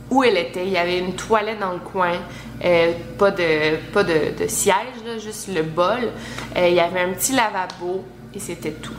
où 0.09 0.23
elle 0.23 0.37
était. 0.37 0.65
Il 0.65 0.71
y 0.71 0.77
avait 0.77 0.97
une 0.97 1.13
toilette 1.13 1.59
dans 1.59 1.73
le 1.73 1.79
coin. 1.79 2.13
Euh, 2.65 2.93
pas 3.19 3.29
de, 3.29 3.77
pas 3.93 4.03
de, 4.03 4.47
siège, 4.47 4.75
juste 5.19 5.47
le 5.53 5.61
bol. 5.61 6.09
Euh, 6.57 6.67
il 6.67 6.73
y 6.73 6.79
avait 6.79 7.01
un 7.01 7.13
petit 7.13 7.33
lavabo 7.33 8.03
et 8.33 8.39
c'était 8.39 8.71
tout. 8.71 8.93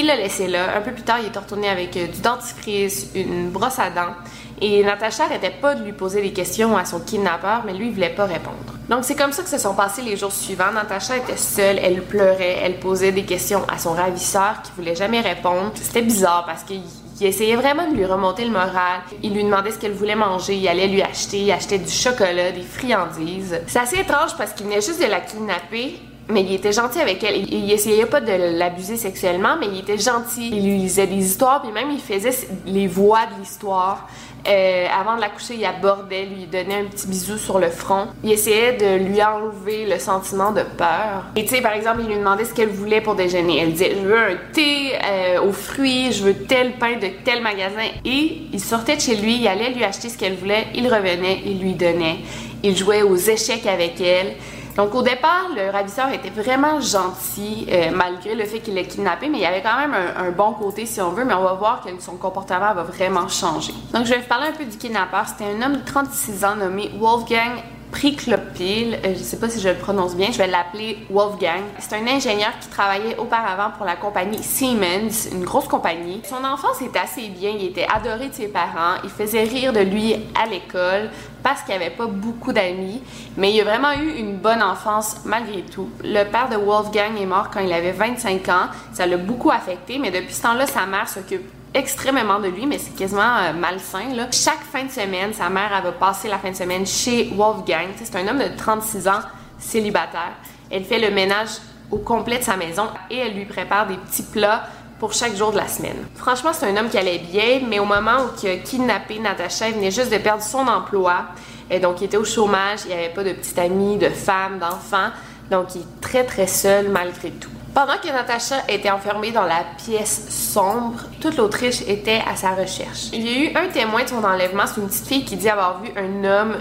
Il 0.00 0.06
l'a 0.06 0.14
laissé 0.14 0.46
là. 0.46 0.76
Un 0.76 0.80
peu 0.80 0.92
plus 0.92 1.02
tard, 1.02 1.18
il 1.18 1.26
est 1.26 1.36
retourné 1.36 1.68
avec 1.68 1.96
euh, 1.96 2.06
du 2.06 2.20
dentifrice, 2.20 3.08
une 3.16 3.50
brosse 3.50 3.80
à 3.80 3.90
dents. 3.90 4.14
Et 4.60 4.84
Natacha 4.84 5.24
n'arrêtait 5.24 5.50
pas 5.50 5.74
de 5.74 5.82
lui 5.82 5.92
poser 5.92 6.22
des 6.22 6.32
questions 6.32 6.76
à 6.76 6.84
son 6.84 7.00
kidnappeur, 7.00 7.62
mais 7.66 7.72
lui, 7.74 7.88
il 7.88 7.94
voulait 7.94 8.14
pas 8.14 8.26
répondre. 8.26 8.74
Donc, 8.88 9.00
c'est 9.02 9.16
comme 9.16 9.32
ça 9.32 9.42
que 9.42 9.48
se 9.48 9.58
sont 9.58 9.74
passés 9.74 10.02
les 10.02 10.16
jours 10.16 10.30
suivants. 10.30 10.70
Natacha 10.72 11.16
était 11.16 11.36
seule, 11.36 11.80
elle 11.82 12.00
pleurait, 12.02 12.58
elle 12.62 12.78
posait 12.78 13.10
des 13.10 13.24
questions 13.24 13.64
à 13.66 13.76
son 13.76 13.90
ravisseur 13.90 14.62
qui 14.62 14.70
voulait 14.76 14.94
jamais 14.94 15.20
répondre. 15.20 15.72
C'était 15.74 16.02
bizarre 16.02 16.44
parce 16.46 16.62
qu'il 16.62 16.80
essayait 17.20 17.56
vraiment 17.56 17.90
de 17.90 17.96
lui 17.96 18.04
remonter 18.04 18.44
le 18.44 18.52
moral. 18.52 19.00
Il 19.24 19.34
lui 19.34 19.42
demandait 19.42 19.72
ce 19.72 19.78
qu'elle 19.80 19.94
voulait 19.94 20.14
manger, 20.14 20.54
il 20.54 20.68
allait 20.68 20.86
lui 20.86 21.02
acheter, 21.02 21.40
il 21.40 21.50
achetait 21.50 21.78
du 21.78 21.90
chocolat, 21.90 22.52
des 22.52 22.62
friandises. 22.62 23.60
C'est 23.66 23.80
assez 23.80 23.98
étrange 23.98 24.36
parce 24.38 24.52
qu'il 24.52 24.66
venait 24.66 24.80
juste 24.80 25.02
de 25.02 25.10
la 25.10 25.20
kidnapper 25.20 26.00
mais 26.28 26.42
il 26.42 26.54
était 26.54 26.72
gentil 26.72 27.00
avec 27.00 27.22
elle. 27.24 27.36
Il, 27.36 27.52
il 27.52 27.72
essayait 27.72 28.06
pas 28.06 28.20
de 28.20 28.58
l'abuser 28.58 28.96
sexuellement, 28.96 29.56
mais 29.58 29.66
il 29.66 29.80
était 29.80 29.98
gentil. 29.98 30.50
Il 30.52 30.64
lui 30.64 30.78
lisait 30.78 31.06
des 31.06 31.16
histoires, 31.16 31.62
puis 31.62 31.72
même 31.72 31.90
il 31.90 32.00
faisait 32.00 32.46
les 32.66 32.86
voix 32.86 33.26
de 33.26 33.40
l'histoire. 33.40 34.08
Euh, 34.46 34.86
avant 34.98 35.16
de 35.16 35.20
la 35.20 35.28
coucher, 35.28 35.54
il 35.54 35.64
abordait, 35.64 36.24
lui 36.24 36.46
donnait 36.46 36.80
un 36.80 36.84
petit 36.84 37.06
bisou 37.06 37.36
sur 37.36 37.58
le 37.58 37.68
front. 37.68 38.06
Il 38.22 38.32
essayait 38.32 38.74
de 38.74 39.04
lui 39.04 39.22
enlever 39.22 39.84
le 39.84 39.98
sentiment 39.98 40.52
de 40.52 40.62
peur. 40.62 41.24
Et 41.36 41.44
tu 41.44 41.56
sais, 41.56 41.60
par 41.60 41.72
exemple, 41.72 41.98
il 42.00 42.06
lui 42.06 42.16
demandait 42.16 42.44
ce 42.44 42.54
qu'elle 42.54 42.68
voulait 42.68 43.00
pour 43.00 43.14
déjeuner. 43.14 43.60
Elle 43.60 43.72
disait, 43.72 43.96
je 44.00 44.06
veux 44.06 44.16
un 44.18 44.36
thé 44.52 44.92
euh, 45.04 45.42
aux 45.42 45.52
fruits, 45.52 46.12
je 46.12 46.22
veux 46.22 46.34
tel 46.34 46.72
pain 46.74 46.96
de 46.96 47.08
tel 47.24 47.42
magasin. 47.42 47.82
Et 48.04 48.42
il 48.52 48.60
sortait 48.60 48.96
de 48.96 49.00
chez 49.00 49.16
lui, 49.16 49.36
il 49.36 49.48
allait 49.48 49.70
lui 49.70 49.84
acheter 49.84 50.08
ce 50.08 50.16
qu'elle 50.16 50.36
voulait, 50.36 50.68
il 50.74 50.86
revenait, 50.86 51.42
il 51.44 51.60
lui 51.60 51.74
donnait. 51.74 52.18
Il 52.62 52.76
jouait 52.76 53.02
aux 53.02 53.16
échecs 53.16 53.66
avec 53.66 54.00
elle. 54.00 54.34
Donc 54.76 54.94
au 54.94 55.02
départ, 55.02 55.48
le 55.54 55.70
ravisseur 55.70 56.08
était 56.10 56.30
vraiment 56.30 56.80
gentil, 56.80 57.66
euh, 57.70 57.90
malgré 57.92 58.34
le 58.34 58.44
fait 58.44 58.60
qu'il 58.60 58.74
l'ait 58.74 58.86
kidnappé, 58.86 59.28
mais 59.28 59.38
il 59.38 59.44
avait 59.44 59.62
quand 59.62 59.78
même 59.78 59.94
un, 59.94 60.30
bon 60.30 60.52
côté, 60.52 60.86
si 60.86 61.00
on 61.00 61.10
veut, 61.10 61.24
mais 61.24 61.34
on 61.34 61.42
va 61.42 61.54
voir 61.54 61.82
que 61.82 61.90
son 62.00 62.16
comportement 62.16 62.74
va 62.74 62.82
vraiment 62.82 63.28
changer. 63.28 63.72
Donc 63.92 64.04
je 64.04 64.10
vais 64.10 64.20
vous 64.20 64.28
parler 64.28 64.48
un 64.48 64.52
peu 64.52 64.64
du 64.64 64.76
kidnappeur. 64.76 65.26
C'était 65.26 65.50
un 65.52 65.62
homme 65.62 65.76
de 65.78 65.84
36 65.84 66.44
ans 66.44 66.56
nommé 66.56 66.90
Wolfgang 66.98 67.62
Priklopil, 67.90 68.98
euh, 69.04 69.14
je 69.14 69.22
sais 69.22 69.38
pas 69.38 69.48
si 69.48 69.60
je 69.60 69.68
le 69.68 69.74
prononce 69.74 70.14
bien, 70.14 70.30
je 70.30 70.38
vais 70.38 70.46
l'appeler 70.46 70.98
Wolfgang. 71.10 71.62
C'est 71.78 71.94
un 71.94 72.06
ingénieur 72.06 72.50
qui 72.60 72.68
travaillait 72.68 73.16
auparavant 73.16 73.70
pour 73.76 73.86
la 73.86 73.96
compagnie 73.96 74.42
Siemens, 74.42 75.28
une 75.32 75.44
grosse 75.44 75.68
compagnie. 75.68 76.20
Son 76.24 76.44
enfance 76.44 76.82
était 76.82 76.98
assez 76.98 77.28
bien, 77.28 77.50
il 77.50 77.64
était 77.66 77.86
adoré 77.92 78.28
de 78.28 78.34
ses 78.34 78.48
parents, 78.48 78.96
il 79.04 79.10
faisait 79.10 79.44
rire 79.44 79.72
de 79.72 79.80
lui 79.80 80.14
à 80.34 80.46
l'école 80.46 81.10
parce 81.42 81.62
qu'il 81.62 81.74
avait 81.74 81.90
pas 81.90 82.06
beaucoup 82.06 82.52
d'amis, 82.52 83.02
mais 83.36 83.52
il 83.52 83.60
a 83.60 83.64
vraiment 83.64 83.92
eu 83.92 84.18
une 84.18 84.36
bonne 84.36 84.62
enfance 84.62 85.22
malgré 85.24 85.62
tout. 85.62 85.88
Le 86.04 86.24
père 86.24 86.48
de 86.50 86.56
Wolfgang 86.56 87.18
est 87.20 87.26
mort 87.26 87.50
quand 87.50 87.60
il 87.60 87.72
avait 87.72 87.92
25 87.92 88.48
ans, 88.48 88.66
ça 88.92 89.06
l'a 89.06 89.16
beaucoup 89.16 89.50
affecté, 89.50 89.98
mais 89.98 90.10
depuis 90.10 90.34
ce 90.34 90.42
temps-là, 90.42 90.66
sa 90.66 90.84
mère 90.86 91.08
s'occupe 91.08 91.57
extrêmement 91.74 92.40
de 92.40 92.48
lui, 92.48 92.66
mais 92.66 92.78
c'est 92.78 92.94
quasiment 92.94 93.36
euh, 93.38 93.52
malsain. 93.52 94.08
Chaque 94.32 94.62
fin 94.72 94.84
de 94.84 94.90
semaine, 94.90 95.32
sa 95.32 95.48
mère, 95.48 95.70
elle 95.76 95.90
va 95.90 96.12
la 96.28 96.38
fin 96.38 96.50
de 96.50 96.56
semaine 96.56 96.86
chez 96.86 97.30
Wolfgang. 97.34 97.88
C'est 97.96 98.16
un 98.16 98.28
homme 98.28 98.38
de 98.38 98.56
36 98.56 99.08
ans, 99.08 99.20
célibataire. 99.58 100.32
Elle 100.70 100.84
fait 100.84 100.98
le 100.98 101.14
ménage 101.14 101.50
au 101.90 101.98
complet 101.98 102.38
de 102.38 102.44
sa 102.44 102.56
maison 102.56 102.88
et 103.10 103.18
elle 103.18 103.34
lui 103.34 103.44
prépare 103.44 103.86
des 103.86 103.96
petits 103.96 104.22
plats 104.22 104.64
pour 104.98 105.12
chaque 105.12 105.36
jour 105.36 105.52
de 105.52 105.56
la 105.56 105.68
semaine. 105.68 105.96
Franchement, 106.16 106.50
c'est 106.52 106.66
un 106.66 106.76
homme 106.76 106.88
qui 106.88 106.98
allait 106.98 107.18
bien, 107.18 107.60
mais 107.68 107.78
au 107.78 107.84
moment 107.84 108.24
où 108.24 108.28
il 108.42 108.48
a 108.50 108.56
kidnappé 108.56 109.18
Natacha, 109.18 109.68
il 109.68 109.76
venait 109.76 109.90
juste 109.90 110.12
de 110.12 110.18
perdre 110.18 110.42
son 110.42 110.66
emploi. 110.66 111.26
Et 111.70 111.78
donc, 111.78 112.00
il 112.00 112.04
était 112.04 112.16
au 112.16 112.24
chômage, 112.24 112.80
il 112.84 112.88
n'y 112.88 112.94
avait 112.94 113.12
pas 113.12 113.22
de 113.22 113.32
petite 113.32 113.58
amie, 113.58 113.96
de 113.96 114.08
femme, 114.08 114.58
d'enfant. 114.58 115.10
Donc, 115.50 115.74
il 115.74 115.82
est 115.82 116.00
très, 116.00 116.24
très 116.24 116.46
seul 116.46 116.88
malgré 116.88 117.30
tout. 117.30 117.50
Pendant 117.78 117.98
que 118.02 118.08
Natacha 118.08 118.56
était 118.68 118.90
enfermée 118.90 119.30
dans 119.30 119.44
la 119.44 119.62
pièce 119.76 120.26
sombre, 120.30 120.98
toute 121.20 121.36
l'Autriche 121.36 121.82
était 121.82 122.20
à 122.28 122.34
sa 122.34 122.50
recherche. 122.50 123.10
Il 123.12 123.24
y 123.24 123.28
a 123.28 123.38
eu 123.38 123.56
un 123.56 123.68
témoin 123.68 124.02
de 124.02 124.08
son 124.08 124.24
enlèvement, 124.24 124.64
c'est 124.66 124.80
une 124.80 124.88
petite 124.88 125.06
fille 125.06 125.24
qui 125.24 125.36
dit 125.36 125.48
avoir 125.48 125.80
vu 125.80 125.90
un 125.96 126.24
homme 126.24 126.56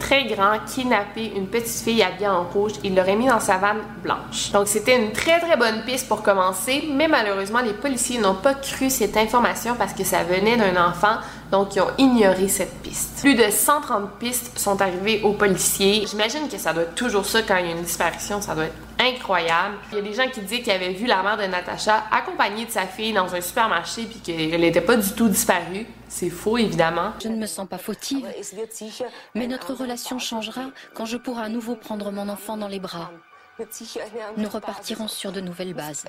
très 0.00 0.24
grand 0.24 0.58
kidnapper 0.66 1.34
une 1.36 1.46
petite 1.46 1.84
fille 1.84 2.02
habillée 2.02 2.26
en 2.26 2.42
rouge. 2.42 2.72
Il 2.82 2.96
l'aurait 2.96 3.14
mis 3.14 3.28
dans 3.28 3.38
sa 3.38 3.58
vanne 3.58 3.78
blanche. 4.02 4.50
Donc 4.50 4.66
c'était 4.66 5.00
une 5.00 5.12
très 5.12 5.38
très 5.38 5.56
bonne 5.56 5.84
piste 5.84 6.08
pour 6.08 6.22
commencer, 6.22 6.88
mais 6.92 7.06
malheureusement 7.06 7.60
les 7.60 7.72
policiers 7.72 8.18
n'ont 8.18 8.34
pas 8.34 8.54
cru 8.54 8.90
cette 8.90 9.16
information 9.16 9.76
parce 9.78 9.92
que 9.92 10.02
ça 10.02 10.24
venait 10.24 10.56
d'un 10.56 10.84
enfant, 10.84 11.18
donc 11.50 11.76
ils 11.76 11.80
ont 11.80 11.90
ignoré 11.98 12.48
cette 12.48 12.74
piste. 12.82 13.20
Plus 13.20 13.34
de 13.34 13.50
130 13.50 14.18
pistes 14.18 14.58
sont 14.58 14.80
arrivées 14.80 15.22
aux 15.22 15.32
policiers. 15.32 16.06
J'imagine 16.06 16.48
que 16.48 16.58
ça 16.58 16.72
doit 16.72 16.84
être 16.84 16.94
toujours 16.94 17.24
ça 17.24 17.42
quand 17.42 17.56
il 17.56 17.66
y 17.66 17.68
a 17.68 17.72
une 17.72 17.82
disparition, 17.82 18.40
ça 18.40 18.54
doit 18.54 18.64
être 18.64 18.76
incroyable. 18.98 19.76
Il 19.92 19.98
y 19.98 20.00
a 20.00 20.02
des 20.02 20.14
gens 20.14 20.28
qui 20.28 20.40
disent 20.40 20.62
qu'ils 20.62 20.72
avaient 20.72 20.92
vu 20.92 21.06
la 21.06 21.22
mère 21.22 21.36
de 21.36 21.44
Natacha 21.44 22.04
accompagnée 22.10 22.64
de 22.64 22.70
sa 22.70 22.86
fille 22.86 23.12
dans 23.12 23.34
un 23.34 23.40
supermarché 23.40 24.04
puis 24.04 24.20
qu'elle 24.20 24.60
n'était 24.60 24.80
pas 24.80 24.96
du 24.96 25.12
tout 25.12 25.28
disparue. 25.28 25.86
C'est 26.08 26.30
faux, 26.30 26.56
évidemment. 26.56 27.12
Je 27.22 27.28
ne 27.28 27.36
me 27.36 27.46
sens 27.46 27.68
pas 27.68 27.78
fautive, 27.78 28.26
mais 29.34 29.46
notre 29.46 29.74
relation 29.74 30.18
changera 30.18 30.62
quand 30.94 31.04
je 31.04 31.16
pourrai 31.16 31.44
à 31.44 31.48
nouveau 31.48 31.74
prendre 31.74 32.10
mon 32.10 32.28
enfant 32.28 32.56
dans 32.56 32.68
les 32.68 32.80
bras. 32.80 33.10
Nous 34.36 34.48
repartirons 34.48 35.08
sur 35.08 35.32
de 35.32 35.40
nouvelles 35.40 35.74
bases. 35.74 36.04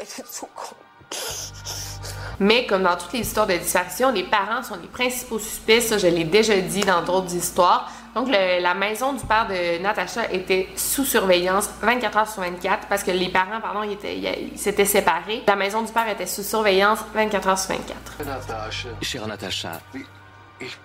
Mais 2.39 2.67
comme 2.67 2.83
dans 2.83 2.95
toutes 2.95 3.13
les 3.13 3.19
histoires 3.21 3.47
de 3.47 3.53
disparition, 3.53 4.11
les 4.11 4.23
parents 4.23 4.61
sont 4.61 4.75
les 4.79 4.87
principaux 4.87 5.39
suspects, 5.39 5.81
ça 5.81 5.97
je 5.97 6.07
l'ai 6.07 6.23
déjà 6.23 6.55
dit 6.59 6.81
dans 6.81 7.01
d'autres 7.01 7.33
histoires. 7.33 7.91
Donc, 8.13 8.29
la 8.29 8.73
maison 8.73 9.13
du 9.13 9.23
père 9.25 9.47
de 9.47 9.79
Natacha 9.79 10.31
était 10.31 10.69
sous 10.75 11.05
surveillance 11.05 11.69
24 11.81 12.17
heures 12.17 12.27
sur 12.27 12.41
24 12.41 12.87
parce 12.87 13.03
que 13.03 13.11
les 13.11 13.29
parents, 13.29 13.61
pardon, 13.61 13.83
ils 13.83 14.57
s'étaient 14.57 14.85
séparés. 14.85 15.43
La 15.47 15.55
maison 15.55 15.83
du 15.83 15.91
père 15.91 16.09
était 16.09 16.25
sous 16.25 16.41
surveillance 16.41 16.99
24 17.13 17.47
heures 17.47 17.59
sur 17.59 17.75
24. 17.75 18.71
Chère 19.03 19.27
Natacha, 19.27 19.81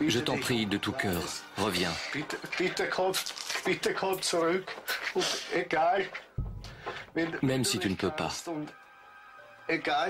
je 0.06 0.20
t'en 0.20 0.36
prie 0.36 0.66
de 0.66 0.76
tout 0.76 0.92
cœur, 0.92 1.22
reviens. 1.56 1.92
Même 7.42 7.64
si 7.64 7.78
tu 7.78 7.88
ne 7.88 7.94
peux 7.94 8.10
pas. 8.10 8.30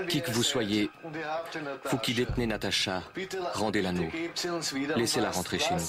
Qui 0.09 0.21
que 0.21 0.31
vous 0.31 0.43
soyez, 0.43 0.89
vous 1.85 1.97
qui 1.97 2.13
détenez 2.13 2.47
Natacha, 2.47 3.03
rendez-la 3.53 3.91
nous. 3.91 4.09
Laissez-la 4.95 5.31
rentrer 5.31 5.59
chez 5.59 5.73
nous. 5.73 5.81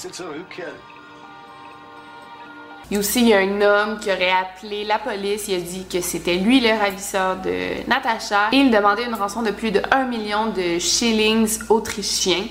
Il 2.90 3.28
y 3.28 3.32
a 3.32 3.38
un 3.38 3.60
homme 3.62 3.98
qui 3.98 4.10
aurait 4.10 4.30
appelé 4.30 4.84
la 4.84 4.98
police. 4.98 5.48
Il 5.48 5.54
a 5.54 5.60
dit 5.60 5.86
que 5.90 6.00
c'était 6.00 6.36
lui 6.36 6.60
le 6.60 6.78
ravisseur 6.78 7.36
de 7.36 7.88
Natacha. 7.88 8.50
Il 8.52 8.70
demandait 8.70 9.04
une 9.06 9.14
rançon 9.14 9.42
de 9.42 9.50
plus 9.50 9.70
de 9.70 9.80
1 9.90 10.04
million 10.04 10.48
de 10.52 10.78
shillings 10.78 11.60
autrichiens. 11.70 12.44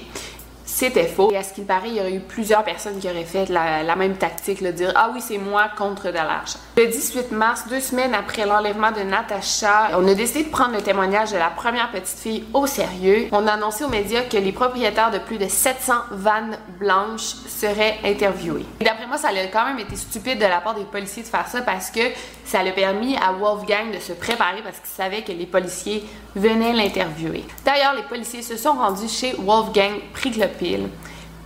C'était 0.76 1.06
faux. 1.06 1.30
Et 1.32 1.38
à 1.38 1.44
ce 1.44 1.54
qu'il 1.54 1.66
paraît, 1.66 1.90
il 1.90 1.98
y 1.98 2.00
aurait 2.00 2.14
eu 2.14 2.20
plusieurs 2.20 2.64
personnes 2.64 2.98
qui 2.98 3.08
auraient 3.08 3.26
fait 3.26 3.48
la, 3.48 3.96
même 3.96 4.16
tactique, 4.16 4.64
de 4.64 4.72
dire 4.72 4.92
Ah 4.96 5.12
oui, 5.14 5.22
c'est 5.22 5.38
moi 5.38 5.70
contre 5.78 6.08
de 6.08 6.14
l'argent. 6.14 6.58
Le 6.76 6.88
18 6.88 7.32
mars, 7.32 7.66
deux 7.70 7.80
semaines 7.80 8.16
après 8.16 8.48
l'enlèvement 8.48 8.92
de 8.92 9.02
Natacha, 9.02 9.92
on 9.94 10.08
a 10.08 10.16
décidé 10.16 10.46
de 10.46 10.50
prendre 10.50 10.74
le 10.74 10.82
témoignage 10.82 11.32
de 11.32 11.38
la 11.38 11.52
première 11.52 11.92
petite 11.92 12.18
fille 12.18 12.46
au 12.54 12.66
sérieux. 12.66 13.28
On 13.32 13.46
a 13.46 13.52
annoncé 13.52 13.84
aux 13.84 13.90
médias 13.90 14.24
que 14.24 14.38
les 14.38 14.52
propriétaires 14.52 15.12
de 15.12 15.20
plus 15.20 15.38
de 15.38 15.48
700 15.48 15.94
vannes 16.10 16.58
blanches 16.80 17.36
seraient 17.48 18.00
interviewés. 18.04 18.66
D'après 18.82 19.06
moi, 19.06 19.18
ça 19.18 19.28
a 19.28 19.48
quand 19.52 19.66
même 19.66 19.80
été 19.80 19.96
stupide 19.96 20.40
de 20.40 20.46
la 20.46 20.60
part 20.60 20.74
des 20.74 20.86
policiers 20.86 21.22
de 21.22 21.28
faire 21.28 21.48
ça 21.48 21.62
parce 21.62 21.92
que 21.92 22.02
ça 22.46 22.60
a 22.60 22.72
permis 22.72 23.16
à 23.18 23.32
Wolfgang 23.32 23.94
de 23.94 24.00
se 24.00 24.14
préparer 24.14 24.62
parce 24.64 24.78
qu'il 24.80 24.90
savait 24.90 25.22
que 25.22 25.32
les 25.32 25.46
policiers 25.46 26.04
venaient 26.36 26.74
l'interviewer. 26.74 27.44
D'ailleurs, 27.66 27.94
les 27.96 28.04
policiers 28.04 28.42
se 28.42 28.58
sont 28.58 28.74
rendus 28.74 29.10
chez 29.10 29.34
Wolfgang 29.40 29.94
Priklopil 30.14 30.88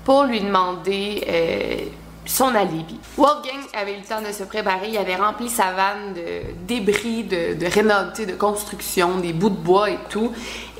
pour 0.03 0.23
lui 0.23 0.39
demander 0.39 1.23
euh, 1.27 1.75
son 2.25 2.53
alibi. 2.55 2.99
Wolfgang 3.17 3.61
avait 3.73 3.93
eu 3.93 3.97
le 3.97 4.03
temps 4.03 4.21
de 4.21 4.31
se 4.31 4.43
préparer, 4.43 4.89
il 4.89 4.97
avait 4.97 5.15
rempli 5.15 5.49
sa 5.49 5.71
vanne 5.71 6.13
de 6.13 6.65
débris 6.67 7.23
de, 7.23 7.53
de 7.53 8.25
de 8.25 8.31
construction, 8.33 9.17
des 9.17 9.33
bouts 9.33 9.49
de 9.49 9.55
bois 9.55 9.89
et 9.89 9.99
tout. 10.09 10.31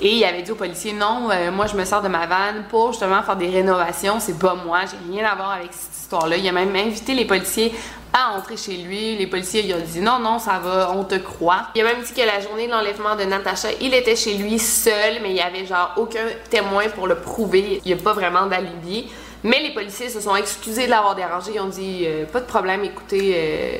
Et 0.02 0.16
il 0.16 0.24
avait 0.24 0.42
dit 0.42 0.52
aux 0.52 0.56
policiers 0.56 0.94
non, 0.94 1.30
euh, 1.32 1.52
moi 1.52 1.68
je 1.68 1.76
me 1.76 1.86
sers 1.86 2.02
de 2.02 2.08
ma 2.08 2.26
vanne 2.26 2.66
pour 2.70 2.92
justement 2.92 3.22
faire 3.24 3.36
des 3.36 3.50
rénovations, 3.50 4.20
c'est 4.20 4.38
pas 4.38 4.56
moi, 4.56 4.82
j'ai 4.86 5.14
rien 5.14 5.26
à 5.26 5.36
voir 5.36 5.52
avec 5.52 5.72
cette 5.72 5.97
histoire-là. 6.08 6.38
Il 6.38 6.48
a 6.48 6.52
même 6.54 6.74
invité 6.76 7.14
les 7.14 7.26
policiers 7.26 7.74
à 8.14 8.38
entrer 8.38 8.56
chez 8.56 8.78
lui. 8.78 9.18
Les 9.18 9.28
policiers 9.28 9.64
lui 9.64 9.74
ont 9.74 9.82
dit 9.86 10.00
non, 10.00 10.20
non, 10.20 10.40
ça 10.40 10.60
va, 10.60 10.92
on 10.96 11.04
te 11.04 11.16
croit. 11.16 11.68
Il 11.76 11.82
a 11.82 11.84
même 11.84 12.02
dit 12.02 12.14
que 12.14 12.26
la 12.26 12.40
journée 12.40 12.68
de 12.68 12.72
l'enlèvement 12.72 13.16
de 13.16 13.24
Natasha, 13.24 13.70
il 13.82 13.94
était 13.94 14.16
chez 14.16 14.36
lui 14.36 14.58
seul, 14.58 15.18
mais 15.22 15.32
il 15.32 15.36
y 15.36 15.42
avait 15.42 15.66
genre 15.66 15.94
aucun 15.98 16.24
témoin 16.50 16.88
pour 16.96 17.08
le 17.08 17.16
prouver. 17.16 17.82
Il 17.84 17.94
n'y 17.94 18.00
a 18.00 18.02
pas 18.02 18.14
vraiment 18.14 18.46
d'alibi. 18.46 19.08
Mais 19.44 19.62
les 19.62 19.74
policiers 19.74 20.10
se 20.10 20.22
sont 20.22 20.36
excusés 20.36 20.86
de 20.86 20.92
l'avoir 20.92 21.16
dérangé. 21.16 21.52
Ils 21.56 21.60
ont 21.60 21.68
dit 21.68 22.04
euh, 22.06 22.26
pas 22.26 22.40
de 22.40 22.46
problème, 22.46 22.84
écoutez. 22.86 23.34
Euh, 23.36 23.78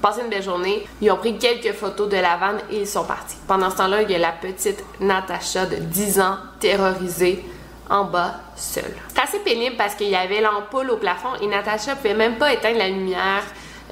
passez 0.00 0.22
une 0.22 0.30
belle 0.30 0.42
journée. 0.42 0.86
Ils 1.02 1.10
ont 1.10 1.16
pris 1.16 1.36
quelques 1.36 1.74
photos 1.74 2.08
de 2.08 2.16
la 2.16 2.36
vanne 2.36 2.60
et 2.70 2.80
ils 2.80 2.86
sont 2.86 3.04
partis. 3.04 3.36
Pendant 3.46 3.70
ce 3.70 3.76
temps-là, 3.76 4.02
il 4.02 4.10
y 4.10 4.14
a 4.14 4.18
la 4.18 4.32
petite 4.32 4.82
Natasha 5.00 5.66
de 5.66 5.76
10 5.76 6.20
ans 6.20 6.36
terrorisée 6.60 7.44
en 7.88 8.04
bas 8.04 8.34
seule. 8.56 8.94
C'est 9.08 9.20
assez 9.20 9.38
pénible 9.40 9.76
parce 9.76 9.94
qu'il 9.94 10.08
y 10.08 10.16
avait 10.16 10.40
l'ampoule 10.40 10.90
au 10.90 10.96
plafond 10.96 11.34
et 11.40 11.46
Natasha 11.46 11.96
pouvait 11.96 12.14
même 12.14 12.36
pas 12.36 12.52
éteindre 12.52 12.78
la 12.78 12.88
lumière. 12.88 13.42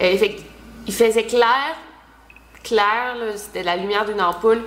Euh, 0.00 0.16
il 0.86 0.92
faisait 0.92 1.24
clair, 1.24 1.76
clair, 2.62 3.14
c'était 3.36 3.62
la 3.62 3.76
lumière 3.76 4.04
d'une 4.04 4.20
ampoule, 4.20 4.62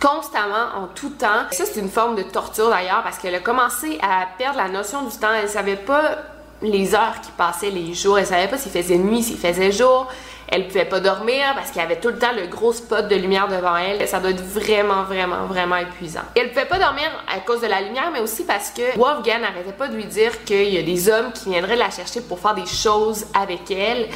constamment, 0.00 0.74
en 0.76 0.86
tout 0.86 1.10
temps. 1.10 1.44
Ça, 1.50 1.64
c'est 1.66 1.80
une 1.80 1.90
forme 1.90 2.16
de 2.16 2.22
torture 2.22 2.70
d'ailleurs 2.70 3.02
parce 3.02 3.18
qu'elle 3.18 3.34
a 3.34 3.40
commencé 3.40 3.98
à 4.02 4.26
perdre 4.38 4.56
la 4.56 4.68
notion 4.68 5.02
du 5.02 5.16
temps. 5.16 5.32
Elle 5.32 5.48
savait 5.48 5.76
pas 5.76 6.16
les 6.62 6.94
heures 6.94 7.20
qui 7.22 7.30
passaient, 7.32 7.70
les 7.70 7.94
jours. 7.94 8.18
Elle 8.18 8.26
savait 8.26 8.48
pas 8.48 8.58
s'il 8.58 8.72
faisait 8.72 8.96
nuit, 8.96 9.22
s'il 9.22 9.38
faisait 9.38 9.72
jour. 9.72 10.08
Elle 10.50 10.66
pouvait 10.66 10.84
pas 10.84 11.00
dormir 11.00 11.44
parce 11.54 11.70
qu'il 11.70 11.80
y 11.80 11.84
avait 11.84 12.00
tout 12.00 12.08
le 12.08 12.18
temps 12.18 12.32
le 12.36 12.46
gros 12.48 12.72
spot 12.72 13.06
de 13.06 13.14
lumière 13.14 13.46
devant 13.46 13.76
elle. 13.76 14.06
Ça 14.08 14.18
doit 14.18 14.30
être 14.30 14.42
vraiment, 14.42 15.04
vraiment, 15.04 15.46
vraiment 15.46 15.76
épuisant. 15.76 16.22
elle 16.34 16.48
pouvait 16.48 16.66
pas 16.66 16.78
dormir 16.78 17.06
à 17.32 17.38
cause 17.40 17.60
de 17.60 17.68
la 17.68 17.80
lumière, 17.80 18.10
mais 18.12 18.20
aussi 18.20 18.44
parce 18.44 18.70
que 18.70 18.96
Wolfgang 18.98 19.40
n'arrêtait 19.40 19.72
pas 19.72 19.88
de 19.88 19.94
lui 19.94 20.06
dire 20.06 20.44
qu'il 20.44 20.68
y 20.70 20.78
a 20.78 20.82
des 20.82 21.08
hommes 21.08 21.32
qui 21.32 21.50
viendraient 21.50 21.76
la 21.76 21.90
chercher 21.90 22.20
pour 22.20 22.40
faire 22.40 22.54
des 22.54 22.66
choses 22.66 23.26
avec 23.34 23.70
elle. 23.70 24.08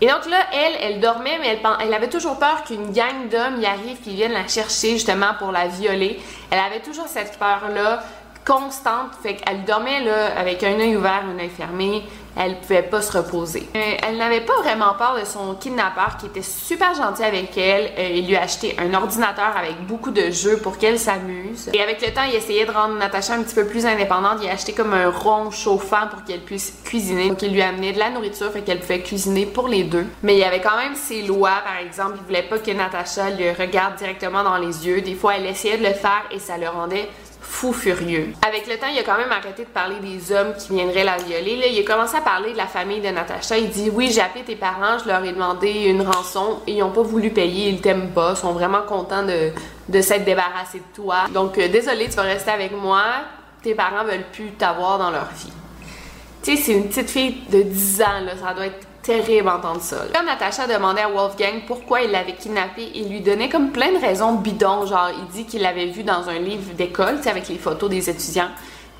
Et 0.00 0.06
donc 0.06 0.26
là, 0.28 0.38
elle, 0.52 0.72
elle 0.80 1.00
dormait, 1.00 1.38
mais 1.40 1.48
elle, 1.48 1.60
elle 1.80 1.94
avait 1.94 2.08
toujours 2.08 2.38
peur 2.38 2.64
qu'une 2.64 2.90
gang 2.90 3.28
d'hommes 3.30 3.60
y 3.60 3.66
arrive, 3.66 4.00
qui 4.02 4.14
viennent 4.14 4.32
la 4.32 4.48
chercher 4.48 4.90
justement 4.90 5.34
pour 5.38 5.52
la 5.52 5.68
violer. 5.68 6.20
Elle 6.50 6.58
avait 6.58 6.80
toujours 6.80 7.06
cette 7.06 7.38
peur-là 7.38 8.02
constante, 8.44 9.12
fait 9.22 9.36
qu'elle 9.36 9.64
dormait 9.64 10.06
avec 10.36 10.62
un 10.62 10.78
œil 10.78 10.96
ouvert, 10.96 11.22
un 11.24 11.38
œil 11.38 11.48
fermé, 11.48 12.02
elle 12.36 12.58
pouvait 12.60 12.82
pas 12.82 13.02
se 13.02 13.16
reposer. 13.16 13.68
Euh, 13.74 13.96
elle 14.02 14.16
n'avait 14.16 14.40
pas 14.40 14.56
vraiment 14.62 14.94
peur 14.94 15.16
de 15.18 15.24
son 15.24 15.54
kidnappeur 15.54 16.16
qui 16.18 16.26
était 16.26 16.42
super 16.42 16.94
gentil 16.94 17.22
avec 17.22 17.56
elle. 17.56 17.92
Euh, 17.98 18.08
il 18.14 18.26
lui 18.26 18.36
a 18.36 18.42
acheté 18.42 18.76
un 18.78 18.92
ordinateur 18.94 19.56
avec 19.56 19.86
beaucoup 19.86 20.10
de 20.10 20.30
jeux 20.30 20.58
pour 20.58 20.78
qu'elle 20.78 20.98
s'amuse. 20.98 21.70
Et 21.72 21.80
avec 21.80 22.04
le 22.04 22.12
temps, 22.12 22.24
il 22.28 22.34
essayait 22.34 22.66
de 22.66 22.70
rendre 22.70 22.94
Natacha 22.96 23.34
un 23.34 23.42
petit 23.42 23.54
peu 23.54 23.66
plus 23.66 23.86
indépendante. 23.86 24.38
Il 24.42 24.48
a 24.48 24.52
acheté 24.52 24.72
comme 24.72 24.94
un 24.94 25.10
rond 25.10 25.50
chauffant 25.50 26.08
pour 26.10 26.24
qu'elle 26.24 26.40
puisse 26.40 26.74
cuisiner. 26.84 27.28
Donc 27.28 27.42
il 27.42 27.52
lui 27.52 27.62
a 27.62 27.68
amené 27.68 27.92
de 27.92 27.98
la 27.98 28.10
nourriture 28.10 28.50
fait 28.50 28.62
qu'elle 28.62 28.80
pouvait 28.80 29.00
cuisiner 29.00 29.46
pour 29.46 29.68
les 29.68 29.84
deux. 29.84 30.06
Mais 30.22 30.34
il 30.34 30.40
y 30.40 30.44
avait 30.44 30.60
quand 30.60 30.76
même 30.76 30.94
ses 30.94 31.22
lois, 31.22 31.62
par 31.64 31.78
exemple, 31.78 32.18
il 32.20 32.24
voulait 32.24 32.42
pas 32.42 32.58
que 32.58 32.70
Natacha 32.70 33.30
le 33.30 33.52
regarde 33.58 33.96
directement 33.96 34.42
dans 34.42 34.56
les 34.56 34.86
yeux. 34.86 35.00
Des 35.00 35.14
fois, 35.14 35.36
elle 35.36 35.46
essayait 35.46 35.78
de 35.78 35.84
le 35.84 35.92
faire 35.92 36.24
et 36.30 36.38
ça 36.38 36.58
le 36.58 36.68
rendait 36.68 37.08
fou 37.54 37.72
furieux. 37.72 38.32
Avec 38.46 38.66
le 38.66 38.76
temps, 38.78 38.88
il 38.92 38.98
a 38.98 39.04
quand 39.04 39.16
même 39.16 39.30
arrêté 39.30 39.62
de 39.62 39.68
parler 39.68 39.96
des 40.00 40.32
hommes 40.32 40.54
qui 40.58 40.72
viendraient 40.74 41.04
la 41.04 41.16
violer. 41.18 41.56
Là, 41.56 41.66
il 41.68 41.78
a 41.78 41.84
commencé 41.84 42.16
à 42.16 42.20
parler 42.20 42.52
de 42.52 42.56
la 42.56 42.66
famille 42.66 43.00
de 43.00 43.08
Natacha. 43.08 43.56
Il 43.56 43.70
dit 43.70 43.90
Oui, 43.90 44.10
j'ai 44.12 44.20
appelé 44.20 44.42
tes 44.44 44.56
parents, 44.56 44.98
je 44.98 45.08
leur 45.08 45.24
ai 45.24 45.32
demandé 45.32 45.70
une 45.84 46.02
rançon 46.02 46.58
et 46.66 46.72
ils 46.72 46.80
n'ont 46.80 46.90
pas 46.90 47.02
voulu 47.02 47.30
payer, 47.30 47.68
ils 47.68 47.80
t'aiment 47.80 48.10
pas, 48.10 48.32
ils 48.32 48.36
sont 48.36 48.52
vraiment 48.52 48.82
contents 48.82 49.22
de, 49.22 49.50
de 49.88 50.00
s'être 50.00 50.24
débarrassés 50.24 50.78
de 50.80 51.02
toi. 51.02 51.26
Donc, 51.32 51.56
euh, 51.56 51.68
désolé, 51.68 52.08
tu 52.08 52.16
vas 52.16 52.22
rester 52.22 52.50
avec 52.50 52.72
moi. 52.72 53.04
Tes 53.62 53.74
parents 53.74 54.04
veulent 54.04 54.26
plus 54.32 54.50
t'avoir 54.52 54.98
dans 54.98 55.10
leur 55.10 55.30
vie. 55.36 55.52
Tu 56.42 56.56
sais, 56.56 56.62
c'est 56.62 56.72
une 56.72 56.88
petite 56.88 57.10
fille 57.10 57.36
de 57.50 57.62
10 57.62 58.02
ans, 58.02 58.20
là, 58.26 58.32
ça 58.36 58.52
doit 58.52 58.66
être 58.66 58.86
terrible 59.04 59.46
d'entendre 59.46 59.82
ça. 59.82 59.98
Quand 60.12 60.24
Natacha 60.24 60.66
demandait 60.66 61.02
à 61.02 61.08
Wolfgang 61.08 61.62
pourquoi 61.66 62.02
il 62.02 62.10
l'avait 62.10 62.32
kidnappé, 62.32 62.90
il 62.94 63.08
lui 63.08 63.20
donnait 63.20 63.48
comme 63.48 63.70
plein 63.70 63.92
de 63.92 63.98
raisons 63.98 64.32
bidons. 64.32 64.86
Genre, 64.86 65.10
il 65.16 65.26
dit 65.32 65.44
qu'il 65.44 65.62
l'avait 65.62 65.86
vu 65.86 66.02
dans 66.02 66.28
un 66.28 66.38
livre 66.38 66.74
d'école, 66.74 67.18
avec 67.26 67.48
les 67.48 67.58
photos 67.58 67.90
des 67.90 68.10
étudiants 68.10 68.48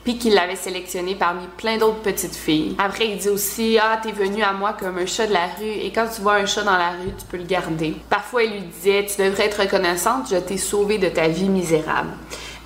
puis 0.05 0.19
qu'il 0.19 0.35
l'avait 0.35 0.55
sélectionné 0.55 1.15
parmi 1.15 1.47
plein 1.57 1.79
d'autres 1.79 2.01
petites 2.03 2.37
filles. 2.37 2.77
Après, 2.79 3.09
il 3.09 3.17
dit 3.17 3.31
aussi 3.31 3.79
Ah, 3.81 3.99
t'es 4.03 4.13
venu 4.13 4.43
à 4.43 4.53
moi 4.53 4.77
comme 4.79 4.99
un 4.99 5.07
chat 5.07 5.27
de 5.27 5.33
la 5.33 5.47
rue, 5.59 5.65
et 5.65 5.91
quand 5.93 6.07
tu 6.15 6.21
vois 6.21 6.35
un 6.35 6.47
chat 6.47 6.63
dans 6.63 6.77
la 6.77 6.91
rue, 6.91 7.13
tu 7.19 7.25
peux 7.25 7.39
le 7.39 7.45
garder. 7.45 7.97
Parfois, 8.11 8.45
il 8.45 8.53
lui 8.53 8.61
disait 8.61 9.07
Tu 9.07 9.23
devrais 9.23 9.47
être 9.47 9.63
reconnaissante, 9.63 10.29
je 10.31 10.37
t'ai 10.37 10.59
sauvé 10.59 10.99
de 10.99 11.09
ta 11.09 11.29
vie 11.29 11.49
misérable. 11.49 12.11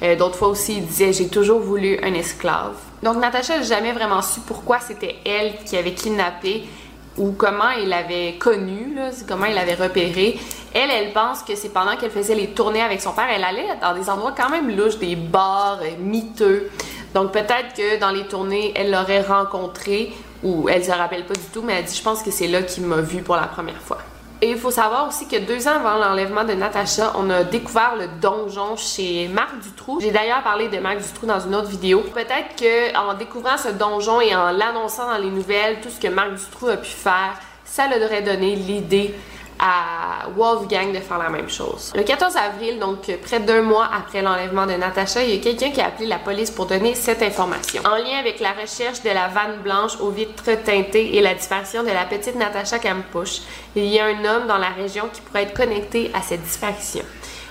Euh, 0.03 0.17
d'autres 0.17 0.37
fois 0.37 0.49
aussi, 0.49 0.79
il 0.79 0.87
disait 0.87 1.13
J'ai 1.13 1.29
toujours 1.29 1.61
voulu 1.61 1.99
un 2.03 2.13
esclave. 2.15 2.75
Donc, 3.05 3.19
Natacha 3.19 3.59
n'a 3.59 3.63
jamais 3.63 3.93
vraiment 3.93 4.21
su 4.21 4.41
pourquoi 4.41 4.81
c'était 4.81 5.15
elle 5.25 5.55
qui 5.65 5.77
avait 5.77 5.95
kidnappé 5.95 6.65
ou 7.19 7.33
comment 7.33 7.71
il 7.71 7.89
l'avait 7.89 8.35
connu, 8.39 8.97
comment 9.27 9.47
il 9.47 9.55
l'avait 9.55 9.75
repéré. 9.75 10.39
Elle, 10.75 10.91
elle 10.91 11.13
pense 11.13 11.43
que 11.43 11.55
c'est 11.55 11.71
pendant 11.71 11.97
qu'elle 11.97 12.11
faisait 12.11 12.35
les 12.35 12.49
tournées 12.49 12.83
avec 12.83 13.01
son 13.01 13.13
père, 13.13 13.27
elle 13.35 13.45
allait 13.45 13.67
dans 13.81 13.95
des 13.95 14.09
endroits 14.09 14.35
quand 14.37 14.51
même 14.51 14.75
louches, 14.75 14.99
des 14.99 15.17
bars 15.17 15.81
euh, 15.83 15.91
miteux. 15.99 16.71
Donc 17.15 17.33
peut-être 17.33 17.75
que 17.77 17.99
dans 17.99 18.11
les 18.11 18.27
tournées, 18.27 18.73
elle 18.77 18.91
l'aurait 18.91 19.23
rencontré 19.23 20.13
ou 20.43 20.69
elle 20.69 20.85
se 20.85 20.91
rappelle 20.91 21.25
pas 21.25 21.35
du 21.35 21.47
tout, 21.53 21.63
mais 21.63 21.75
elle 21.75 21.85
dit 21.85 21.97
je 21.97 22.03
pense 22.03 22.23
que 22.23 22.31
c'est 22.31 22.49
là 22.49 22.63
qu'il 22.63 22.85
m'a 22.85 23.01
vu 23.01 23.23
pour 23.23 23.37
la 23.37 23.47
première 23.47 23.81
fois. 23.81 23.99
Et 24.41 24.51
il 24.51 24.57
faut 24.57 24.71
savoir 24.71 25.09
aussi 25.09 25.27
que 25.27 25.37
deux 25.37 25.67
ans 25.67 25.85
avant 25.85 25.97
l'enlèvement 25.97 26.45
de 26.45 26.53
Natacha, 26.53 27.13
on 27.17 27.29
a 27.29 27.43
découvert 27.43 27.97
le 27.97 28.07
donjon 28.21 28.77
chez 28.77 29.27
Marc 29.27 29.59
Dutroux. 29.61 29.99
J'ai 30.01 30.13
d'ailleurs 30.13 30.45
parlé 30.45 30.69
de 30.69 30.79
Marc 30.79 30.99
Dutroux 30.99 31.27
dans 31.27 31.41
une 31.41 31.57
autre 31.57 31.67
vidéo. 31.67 32.05
Peut-être 32.15 32.55
que 32.57 32.97
en 32.97 33.15
découvrant 33.15 33.59
ce 33.59 33.71
donjon 33.71 34.21
et 34.21 34.37
en 34.37 34.53
l'annonçant 34.53 35.09
dans 35.11 35.19
les 35.19 35.31
nouvelles, 35.31 35.81
tout 35.81 35.89
ce 35.89 35.99
que 35.99 36.07
Marc 36.07 36.35
Dutroux 36.35 36.69
a 36.69 36.77
pu 36.77 36.91
faire, 36.91 37.35
ça 37.65 37.89
leur 37.89 38.01
aurait 38.09 38.23
donné 38.23 38.55
l'idée 38.55 39.13
à 39.59 40.29
Wolfgang 40.37 40.93
de 40.93 41.01
faire 41.01 41.19
la 41.19 41.29
même 41.29 41.49
chose. 41.49 41.93
Le 41.95 42.03
14 42.03 42.37
avril, 42.37 42.79
donc 42.79 43.11
près 43.23 43.41
d'un 43.41 43.63
mois 43.63 43.89
après 43.93 44.23
l'enlèvement 44.23 44.67
de 44.67 44.73
Natacha, 44.73 45.23
il 45.23 45.35
y 45.35 45.39
a 45.39 45.41
quelqu'un 45.41 45.71
qui 45.71 45.81
a 45.81 45.87
appelé 45.87 46.07
la 46.07 46.19
police 46.19 46.51
pour 46.51 46.67
donner 46.67 46.95
cette 46.95 47.23
information. 47.23 47.83
En 47.85 47.97
lien 47.97 48.19
avec 48.21 48.41
la 48.41 48.53
recherche 48.53 49.03
de 49.03 49.11
la 49.11 49.29
vanne 49.29 49.59
blanche 49.63 50.01
aux 50.01 50.11
vitres 50.11 50.63
teintées 50.65 51.17
et 51.17 51.21
la 51.21 51.35
disparition 51.35 51.83
de 51.83 51.89
la 51.89 52.05
petite 52.05 52.37
Natacha 52.37 52.79
Kampusch, 52.79 53.41
il 53.75 53.87
y 53.87 53.99
a 53.99 54.07
un 54.07 54.25
homme 54.25 54.47
dans 54.47 54.59
la 54.59 54.71
région 54.71 55.09
qui 55.13 55.21
pourrait 55.21 55.45
être 55.45 55.55
connecté 55.55 56.11
à 56.15 56.23
cette 56.23 56.43
disparition. 56.43 57.03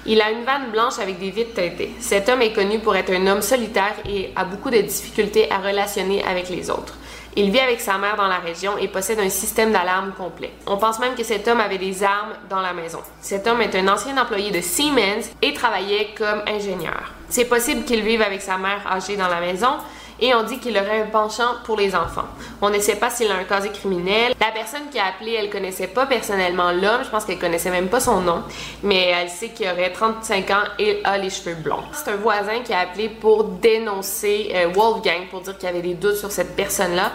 Il 0.05 0.21
a 0.21 0.31
une 0.31 0.45
vanne 0.45 0.71
blanche 0.71 0.99
avec 1.01 1.19
des 1.19 1.31
vitres 1.31 1.55
teintées. 1.55 1.91
Cet 1.99 2.29
homme 2.29 2.41
est 2.41 2.53
connu 2.53 2.79
pour 2.79 2.95
être 2.95 3.11
un 3.11 3.27
homme 3.27 3.41
solitaire 3.41 3.93
et 4.07 4.31
a 4.37 4.45
beaucoup 4.45 4.69
de 4.69 4.79
difficultés 4.79 5.51
à 5.51 5.57
relationner 5.57 6.23
avec 6.23 6.47
les 6.47 6.69
autres. 6.69 6.93
Il 7.39 7.51
vit 7.51 7.59
avec 7.59 7.79
sa 7.79 7.99
mère 7.99 8.15
dans 8.15 8.25
la 8.25 8.39
région 8.39 8.79
et 8.79 8.87
possède 8.87 9.19
un 9.19 9.29
système 9.29 9.71
d'alarme 9.71 10.11
complet. 10.17 10.51
On 10.65 10.77
pense 10.77 10.97
même 10.97 11.13
que 11.13 11.21
cet 11.23 11.47
homme 11.47 11.59
avait 11.59 11.77
des 11.77 12.03
armes 12.03 12.33
dans 12.49 12.61
la 12.61 12.73
maison. 12.73 12.97
Cet 13.21 13.45
homme 13.45 13.61
est 13.61 13.75
un 13.75 13.87
ancien 13.87 14.17
employé 14.17 14.49
de 14.49 14.59
Siemens 14.59 15.29
et 15.43 15.53
travaillait 15.53 16.15
comme 16.17 16.41
ingénieur. 16.47 17.13
C'est 17.29 17.45
possible 17.45 17.85
qu'il 17.85 18.01
vive 18.01 18.23
avec 18.23 18.41
sa 18.41 18.57
mère 18.57 18.81
âgée 18.91 19.17
dans 19.17 19.27
la 19.27 19.39
maison 19.39 19.69
et 20.19 20.33
on 20.33 20.43
dit 20.43 20.59
qu'il 20.59 20.77
aurait 20.77 21.01
un 21.01 21.07
penchant 21.07 21.55
pour 21.63 21.77
les 21.77 21.95
enfants. 21.95 22.25
On 22.61 22.69
ne 22.69 22.79
sait 22.79 22.95
pas 22.95 23.09
s'il 23.09 23.31
a 23.31 23.35
un 23.35 23.43
casier 23.43 23.71
criminel. 23.71 24.33
La 24.39 24.51
personne 24.51 24.89
qui 24.91 24.99
a 24.99 25.05
appelé, 25.05 25.33
elle 25.33 25.49
connaissait 25.49 25.87
pas 25.87 26.05
personnellement 26.05 26.71
l'homme, 26.71 27.03
je 27.03 27.09
pense 27.09 27.25
qu'elle 27.25 27.39
connaissait 27.39 27.69
même 27.69 27.87
pas 27.87 27.99
son 27.99 28.21
nom, 28.21 28.43
mais 28.83 29.07
elle 29.09 29.29
sait 29.29 29.49
qu'il 29.49 29.67
aurait 29.67 29.91
35 29.91 30.49
ans 30.51 30.63
et 30.79 31.01
a 31.03 31.17
les 31.17 31.29
cheveux 31.29 31.55
blonds. 31.55 31.83
C'est 31.93 32.11
un 32.11 32.17
voisin 32.17 32.59
qui 32.63 32.73
a 32.73 32.79
appelé 32.79 33.09
pour 33.09 33.43
dénoncer 33.43 34.51
euh, 34.55 34.67
Wolfgang, 34.73 35.27
pour 35.29 35.41
dire 35.41 35.57
qu'il 35.57 35.69
avait 35.69 35.81
des 35.81 35.93
doutes 35.93 36.15
sur 36.15 36.31
cette 36.31 36.55
personne-là 36.55 37.11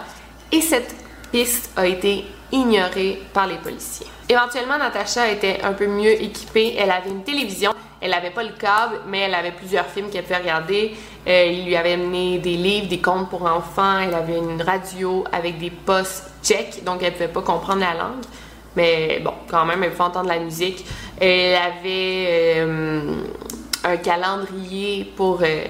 et 0.51 0.61
cette 0.61 0.95
piste 1.31 1.71
a 1.75 1.87
été 1.87 2.25
ignorée 2.53 3.19
par 3.33 3.47
les 3.47 3.55
policiers. 3.55 4.07
Éventuellement, 4.29 4.77
Natacha 4.77 5.29
était 5.29 5.59
un 5.63 5.73
peu 5.73 5.87
mieux 5.87 6.21
équipée. 6.21 6.75
Elle 6.77 6.91
avait 6.91 7.09
une 7.09 7.23
télévision, 7.23 7.73
elle 7.99 8.11
n'avait 8.11 8.29
pas 8.29 8.43
le 8.43 8.51
câble, 8.51 9.01
mais 9.07 9.21
elle 9.21 9.33
avait 9.33 9.51
plusieurs 9.51 9.87
films 9.87 10.09
qu'elle 10.09 10.23
pouvait 10.23 10.37
regarder. 10.37 10.95
Euh, 11.27 11.45
il 11.45 11.65
lui 11.65 11.75
avait 11.75 11.93
amené 11.93 12.37
des 12.37 12.55
livres, 12.55 12.87
des 12.87 12.99
contes 12.99 13.29
pour 13.29 13.43
enfants. 13.45 13.99
Elle 13.99 14.13
avait 14.13 14.37
une 14.37 14.61
radio 14.61 15.23
avec 15.31 15.57
des 15.57 15.71
postes 15.71 16.31
tchèques, 16.43 16.83
donc 16.83 17.01
elle 17.01 17.13
pouvait 17.13 17.27
pas 17.27 17.41
comprendre 17.41 17.81
la 17.81 17.95
langue. 17.95 18.23
Mais 18.75 19.19
bon, 19.23 19.33
quand 19.47 19.65
même, 19.65 19.83
elle 19.83 19.91
pouvait 19.91 20.03
entendre 20.03 20.29
la 20.29 20.39
musique. 20.39 20.85
Elle 21.19 21.55
avait 21.55 22.27
euh, 22.59 23.15
un 23.83 23.97
calendrier 23.97 25.11
pour, 25.15 25.39
euh, 25.41 25.65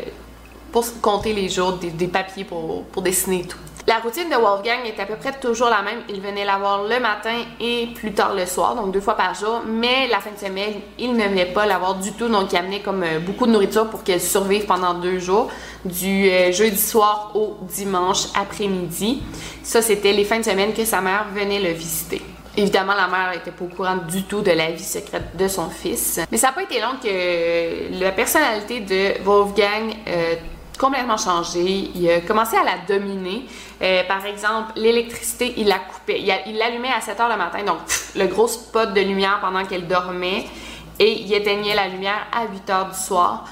pour 0.71 0.85
compter 1.01 1.33
les 1.33 1.47
jours, 1.47 1.73
des, 1.73 2.07
papiers 2.07 2.43
pour, 2.43 2.83
pour 2.85 3.01
dessiner 3.01 3.43
tout. 3.43 3.57
La 3.85 3.99
routine 3.99 4.29
de 4.29 4.35
Wolfgang 4.35 4.79
est 4.85 4.97
à 5.01 5.05
peu 5.05 5.15
près 5.15 5.33
toujours 5.33 5.67
la 5.67 5.81
même. 5.81 6.03
Il 6.07 6.21
venait 6.21 6.45
la 6.45 6.57
voir 6.57 6.83
le 6.83 7.01
matin 7.01 7.35
et 7.59 7.87
plus 7.93 8.13
tard 8.13 8.33
le 8.33 8.45
soir, 8.45 8.75
donc 8.75 8.93
deux 8.93 9.01
fois 9.01 9.15
par 9.15 9.35
jour. 9.35 9.61
Mais 9.67 10.07
la 10.07 10.19
fin 10.19 10.31
de 10.31 10.37
semaine, 10.37 10.75
il 10.97 11.13
ne 11.13 11.23
venait 11.25 11.47
pas 11.47 11.65
la 11.65 11.79
voir 11.79 11.95
du 11.95 12.13
tout, 12.13 12.29
donc 12.29 12.53
il 12.53 12.57
amenait 12.57 12.79
comme 12.79 13.03
euh, 13.03 13.19
beaucoup 13.19 13.45
de 13.45 13.51
nourriture 13.51 13.89
pour 13.89 14.05
qu'elle 14.05 14.21
survive 14.21 14.65
pendant 14.65 14.93
deux 14.93 15.19
jours, 15.19 15.49
du 15.83 16.29
euh, 16.29 16.53
jeudi 16.53 16.79
soir 16.79 17.31
au 17.35 17.57
dimanche 17.61 18.27
après-midi. 18.39 19.21
Ça, 19.63 19.81
c'était 19.81 20.13
les 20.13 20.23
fins 20.23 20.39
de 20.39 20.45
semaine 20.45 20.73
que 20.73 20.85
sa 20.85 21.01
mère 21.01 21.25
venait 21.35 21.59
le 21.59 21.71
visiter. 21.71 22.21
Évidemment, 22.55 22.93
la 22.93 23.07
mère 23.07 23.31
n'était 23.33 23.51
pas 23.51 23.65
au 23.65 23.67
courant 23.67 23.97
du 23.97 24.23
tout 24.23 24.41
de 24.41 24.51
la 24.51 24.71
vie 24.71 24.83
secrète 24.83 25.35
de 25.35 25.47
son 25.49 25.69
fils. 25.69 26.21
Mais 26.31 26.37
ça 26.37 26.47
n'a 26.47 26.53
pas 26.53 26.63
été 26.63 26.79
long 26.79 26.95
que 27.03 27.99
la 27.99 28.11
personnalité 28.11 28.79
de 28.79 29.23
Wolfgang 29.23 29.93
euh, 30.07 30.35
complètement 30.77 31.17
changé. 31.17 31.91
Il 31.95 32.09
a 32.09 32.21
commencé 32.21 32.55
à 32.55 32.63
la 32.63 32.77
dominer. 32.87 33.45
Euh, 33.81 34.03
par 34.07 34.25
exemple, 34.25 34.73
l'électricité, 34.75 35.53
il 35.57 35.67
la 35.67 35.79
coupait. 35.79 36.21
Il 36.47 36.57
l'allumait 36.57 36.91
à 36.95 37.01
7 37.01 37.19
heures 37.19 37.29
le 37.29 37.37
matin, 37.37 37.63
donc 37.63 37.77
le 38.15 38.27
gros 38.27 38.47
spot 38.47 38.93
de 38.93 39.01
lumière 39.01 39.39
pendant 39.41 39.65
qu'elle 39.65 39.87
dormait. 39.87 40.45
Et 40.99 41.21
il 41.21 41.33
éteignait 41.33 41.75
la 41.75 41.87
lumière 41.87 42.27
à 42.31 42.45
8 42.45 42.69
heures 42.69 42.89
du 42.89 42.97
soir. 42.97 43.45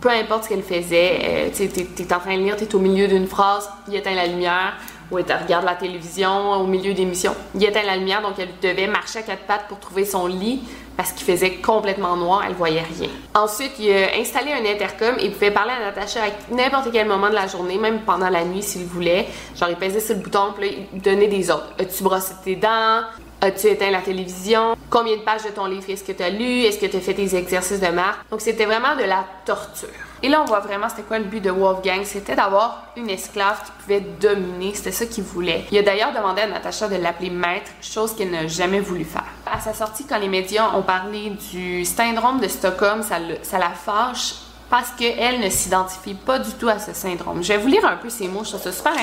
Peu 0.00 0.10
importe 0.10 0.44
ce 0.44 0.48
qu'elle 0.50 0.62
faisait, 0.62 1.18
euh, 1.24 1.50
tu 1.54 1.62
es, 1.64 2.12
en 2.12 2.18
train 2.18 2.36
de 2.36 2.42
lire, 2.42 2.56
tu 2.56 2.64
es 2.64 2.74
au 2.74 2.78
milieu 2.78 3.08
d'une 3.08 3.26
phrase, 3.26 3.70
il 3.88 3.94
éteint 3.94 4.14
la 4.14 4.26
lumière. 4.26 4.74
Ou 5.10 5.18
elle 5.18 5.24
regarde 5.42 5.64
la 5.64 5.74
télévision 5.74 6.52
au 6.52 6.66
milieu 6.66 6.94
d'émission. 6.94 7.34
Il 7.54 7.64
éteint 7.64 7.82
la 7.82 7.96
lumière, 7.96 8.22
donc 8.22 8.34
elle 8.38 8.48
devait 8.62 8.86
marcher 8.86 9.20
à 9.20 9.22
quatre 9.22 9.42
pattes 9.42 9.68
pour 9.68 9.78
trouver 9.78 10.04
son 10.04 10.26
lit 10.26 10.62
parce 10.96 11.12
qu'il 11.12 11.26
faisait 11.26 11.54
complètement 11.56 12.16
noir, 12.16 12.44
elle 12.46 12.54
voyait 12.54 12.82
rien. 12.82 13.08
Ensuite, 13.34 13.72
il 13.78 13.90
a 13.90 14.16
installé 14.16 14.52
un 14.52 14.64
intercom 14.64 15.16
et 15.18 15.26
il 15.26 15.32
pouvait 15.32 15.50
parler 15.50 15.72
à 15.72 15.80
Natacha 15.80 16.20
à 16.22 16.54
n'importe 16.54 16.90
quel 16.92 17.08
moment 17.08 17.28
de 17.28 17.34
la 17.34 17.46
journée, 17.46 17.78
même 17.78 18.00
pendant 18.02 18.28
la 18.28 18.44
nuit 18.44 18.62
s'il 18.62 18.84
voulait. 18.84 19.26
Genre, 19.56 19.70
il 19.70 19.76
pesait 19.76 20.00
sur 20.00 20.14
le 20.14 20.20
bouton, 20.20 20.52
puis 20.56 20.86
il 20.92 21.00
donnait 21.00 21.26
des 21.26 21.50
ordres. 21.50 21.66
As-tu 21.80 22.02
brossé 22.04 22.34
tes 22.44 22.56
dents? 22.56 23.00
As-tu 23.40 23.66
éteint 23.66 23.90
la 23.90 24.00
télévision? 24.00 24.76
Combien 24.88 25.16
de 25.16 25.22
pages 25.22 25.42
de 25.42 25.50
ton 25.50 25.66
livre 25.66 25.84
est-ce 25.88 26.04
que 26.04 26.12
tu 26.12 26.22
as 26.22 26.30
lu? 26.30 26.62
Est-ce 26.62 26.78
que 26.78 26.86
tu 26.86 26.96
as 26.96 27.00
fait 27.00 27.14
tes 27.14 27.34
exercices 27.36 27.80
de 27.80 27.88
marque? 27.88 28.30
Donc, 28.30 28.40
c'était 28.40 28.64
vraiment 28.64 28.94
de 28.94 29.02
la 29.02 29.24
torture. 29.44 29.88
Et 30.24 30.28
là, 30.30 30.40
on 30.40 30.46
voit 30.46 30.60
vraiment 30.60 30.88
c'était 30.88 31.02
quoi 31.02 31.18
le 31.18 31.26
but 31.26 31.42
de 31.42 31.50
Wolfgang. 31.50 32.02
C'était 32.04 32.34
d'avoir 32.34 32.86
une 32.96 33.10
esclave 33.10 33.62
qui 33.62 33.72
pouvait 33.72 34.00
dominer. 34.00 34.72
C'était 34.72 34.90
ça 34.90 35.04
qu'il 35.04 35.22
voulait. 35.22 35.66
Il 35.70 35.76
a 35.76 35.82
d'ailleurs 35.82 36.14
demandé 36.14 36.40
à 36.40 36.46
Natacha 36.46 36.88
de 36.88 36.96
l'appeler 36.96 37.28
maître, 37.28 37.70
chose 37.82 38.16
qu'elle 38.16 38.30
n'a 38.30 38.46
jamais 38.46 38.80
voulu 38.80 39.04
faire. 39.04 39.26
À 39.44 39.60
sa 39.60 39.74
sortie, 39.74 40.06
quand 40.06 40.16
les 40.16 40.30
médias 40.30 40.74
ont 40.74 40.80
parlé 40.80 41.36
du 41.52 41.84
syndrome 41.84 42.40
de 42.40 42.48
Stockholm, 42.48 43.02
ça, 43.02 43.18
la 43.58 43.68
fâche 43.68 44.36
parce 44.70 44.92
qu'elle 44.92 45.40
ne 45.40 45.50
s'identifie 45.50 46.14
pas 46.14 46.38
du 46.38 46.52
tout 46.52 46.70
à 46.70 46.78
ce 46.78 46.94
syndrome. 46.94 47.42
Je 47.42 47.48
vais 47.52 47.58
vous 47.58 47.68
lire 47.68 47.84
un 47.84 47.98
peu 47.98 48.08
ces 48.08 48.26
mots, 48.26 48.44
je 48.44 48.48
trouve 48.48 48.62
ça 48.62 48.72
super 48.72 48.94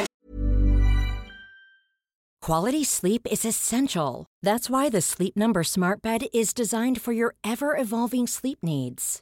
Quality 2.41 2.83
sleep 2.83 3.27
is 3.29 3.45
essential. 3.45 4.25
That's 4.41 4.71
why 4.71 4.89
the 4.89 5.01
Sleep 5.01 5.37
Number 5.37 5.63
Smart 5.63 6.01
Bed 6.01 6.23
is 6.33 6.55
designed 6.55 6.99
for 6.99 7.13
your 7.13 7.35
ever 7.43 7.77
evolving 7.77 8.25
sleep 8.25 8.57
needs. 8.63 9.21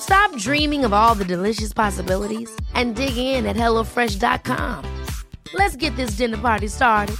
Stop 0.00 0.34
dreaming 0.36 0.84
of 0.84 0.92
all 0.92 1.14
the 1.14 1.24
delicious 1.24 1.72
possibilities 1.72 2.50
and 2.74 2.96
dig 2.96 3.16
in 3.16 3.46
at 3.46 3.56
HelloFresh.com. 3.56 4.84
Let's 5.54 5.76
get 5.76 5.94
this 5.96 6.16
dinner 6.16 6.38
party 6.38 6.68
started. 6.68 7.16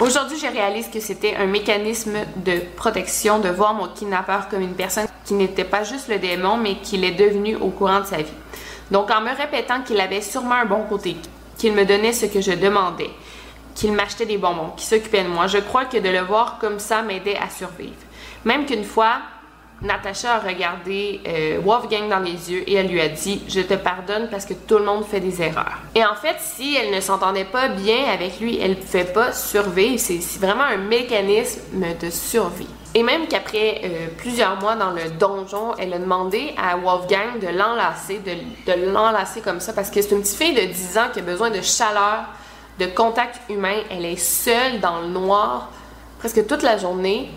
Aujourd'hui, 0.00 0.38
je 0.38 0.46
réalise 0.46 0.88
que 0.88 0.98
c'était 0.98 1.36
un 1.36 1.46
mécanisme 1.46 2.18
de 2.36 2.60
protection 2.76 3.38
de 3.38 3.48
voir 3.48 3.74
mon 3.74 3.88
kidnappeur 3.88 4.48
comme 4.48 4.62
une 4.62 4.74
personne 4.74 5.06
qui 5.24 5.34
n'était 5.34 5.64
pas 5.64 5.84
juste 5.84 6.08
le 6.08 6.18
démon, 6.18 6.56
mais 6.56 6.76
qu'il 6.76 7.04
est 7.04 7.12
devenu 7.12 7.54
au 7.54 7.68
courant 7.68 8.00
de 8.00 8.06
sa 8.06 8.16
vie. 8.18 8.32
Donc, 8.90 9.10
en 9.10 9.20
me 9.20 9.30
répétant 9.36 9.82
qu'il 9.82 10.00
avait 10.00 10.20
sûrement 10.20 10.56
un 10.56 10.64
bon 10.64 10.82
côté, 10.88 11.16
qu'il 11.58 11.74
me 11.74 11.84
donnait 11.84 12.12
ce 12.12 12.26
que 12.26 12.40
je 12.40 12.52
demandais, 12.52 13.10
qu'il 13.74 13.92
m'achetait 13.92 14.26
des 14.26 14.38
bonbons, 14.38 14.70
qu'il 14.76 14.86
s'occupait 14.86 15.24
de 15.24 15.28
moi. 15.28 15.46
Je 15.46 15.58
crois 15.58 15.84
que 15.84 15.98
de 15.98 16.08
le 16.08 16.20
voir 16.20 16.58
comme 16.60 16.78
ça 16.78 17.02
m'aidait 17.02 17.36
à 17.36 17.48
survivre. 17.50 17.94
Même 18.44 18.66
qu'une 18.66 18.84
fois, 18.84 19.18
Natacha 19.82 20.36
a 20.36 20.38
regardé 20.38 21.20
euh, 21.26 21.60
Wolfgang 21.64 22.08
dans 22.08 22.20
les 22.20 22.52
yeux 22.52 22.68
et 22.68 22.74
elle 22.74 22.88
lui 22.88 23.00
a 23.00 23.08
dit 23.08 23.42
Je 23.48 23.60
te 23.60 23.74
pardonne 23.74 24.28
parce 24.30 24.44
que 24.44 24.54
tout 24.54 24.78
le 24.78 24.84
monde 24.84 25.04
fait 25.04 25.20
des 25.20 25.42
erreurs. 25.42 25.78
Et 25.94 26.04
en 26.04 26.14
fait, 26.14 26.36
si 26.38 26.76
elle 26.76 26.94
ne 26.94 27.00
s'entendait 27.00 27.44
pas 27.44 27.68
bien 27.68 28.04
avec 28.12 28.38
lui, 28.38 28.60
elle 28.60 28.70
ne 28.70 28.76
pouvait 28.76 29.04
pas 29.04 29.32
survivre. 29.32 29.98
C'est 29.98 30.20
vraiment 30.38 30.64
un 30.64 30.76
mécanisme 30.76 31.84
de 32.00 32.10
survie. 32.10 32.68
Et 32.94 33.02
même 33.02 33.26
qu'après 33.26 33.80
euh, 33.84 34.06
plusieurs 34.18 34.60
mois 34.60 34.76
dans 34.76 34.90
le 34.90 35.10
donjon, 35.18 35.72
elle 35.78 35.94
a 35.94 35.98
demandé 35.98 36.54
à 36.58 36.76
Wolfgang 36.76 37.40
de 37.40 37.48
l'enlacer, 37.48 38.20
de, 38.20 38.70
de 38.70 38.92
l'enlacer 38.92 39.40
comme 39.40 39.60
ça, 39.60 39.72
parce 39.72 39.90
que 39.90 40.02
c'est 40.02 40.14
une 40.14 40.20
petite 40.20 40.36
fille 40.36 40.54
de 40.54 40.72
10 40.72 40.98
ans 40.98 41.06
qui 41.12 41.20
a 41.20 41.22
besoin 41.22 41.50
de 41.50 41.62
chaleur, 41.62 42.26
de 42.78 42.86
contact 42.86 43.40
humain. 43.48 43.76
Elle 43.90 44.04
est 44.04 44.16
seule 44.16 44.80
dans 44.80 45.00
le 45.00 45.08
noir 45.08 45.70
presque 46.22 46.46
toute 46.46 46.62
la 46.62 46.78
journée. 46.78 47.28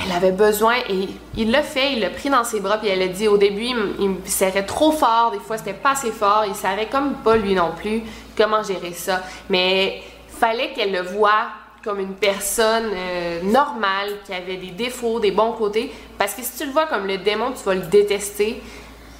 Elle 0.00 0.12
avait 0.12 0.32
besoin 0.32 0.74
et 0.88 1.08
il 1.36 1.50
l'a 1.50 1.62
fait, 1.62 1.94
il 1.94 2.00
l'a 2.00 2.10
pris 2.10 2.30
dans 2.30 2.44
ses 2.44 2.60
bras 2.60 2.78
puis 2.78 2.88
elle 2.88 3.02
a 3.02 3.08
dit 3.08 3.28
au 3.28 3.36
début 3.36 3.66
il, 3.98 4.10
me 4.10 4.16
serrait 4.26 4.66
trop 4.66 4.92
fort, 4.92 5.30
des 5.32 5.38
fois 5.38 5.56
c'était 5.56 5.72
pas 5.72 5.92
assez 5.92 6.10
fort, 6.10 6.44
il 6.48 6.54
savait 6.54 6.86
comme 6.86 7.14
pas 7.14 7.36
lui 7.36 7.54
non 7.54 7.70
plus 7.76 8.02
comment 8.36 8.62
gérer 8.62 8.92
ça, 8.92 9.22
mais 9.48 10.02
fallait 10.28 10.72
qu'elle 10.72 10.92
le 10.92 11.02
voie 11.02 11.46
comme 11.84 12.00
une 12.00 12.14
personne 12.14 12.90
euh, 12.92 13.42
normale 13.42 14.10
qui 14.24 14.32
avait 14.32 14.56
des 14.56 14.70
défauts, 14.70 15.20
des 15.20 15.30
bons 15.30 15.52
côtés 15.52 15.92
parce 16.18 16.34
que 16.34 16.42
si 16.42 16.58
tu 16.58 16.66
le 16.66 16.72
vois 16.72 16.86
comme 16.86 17.06
le 17.06 17.18
démon, 17.18 17.52
tu 17.52 17.62
vas 17.64 17.74
le 17.74 17.82
détester 17.82 18.62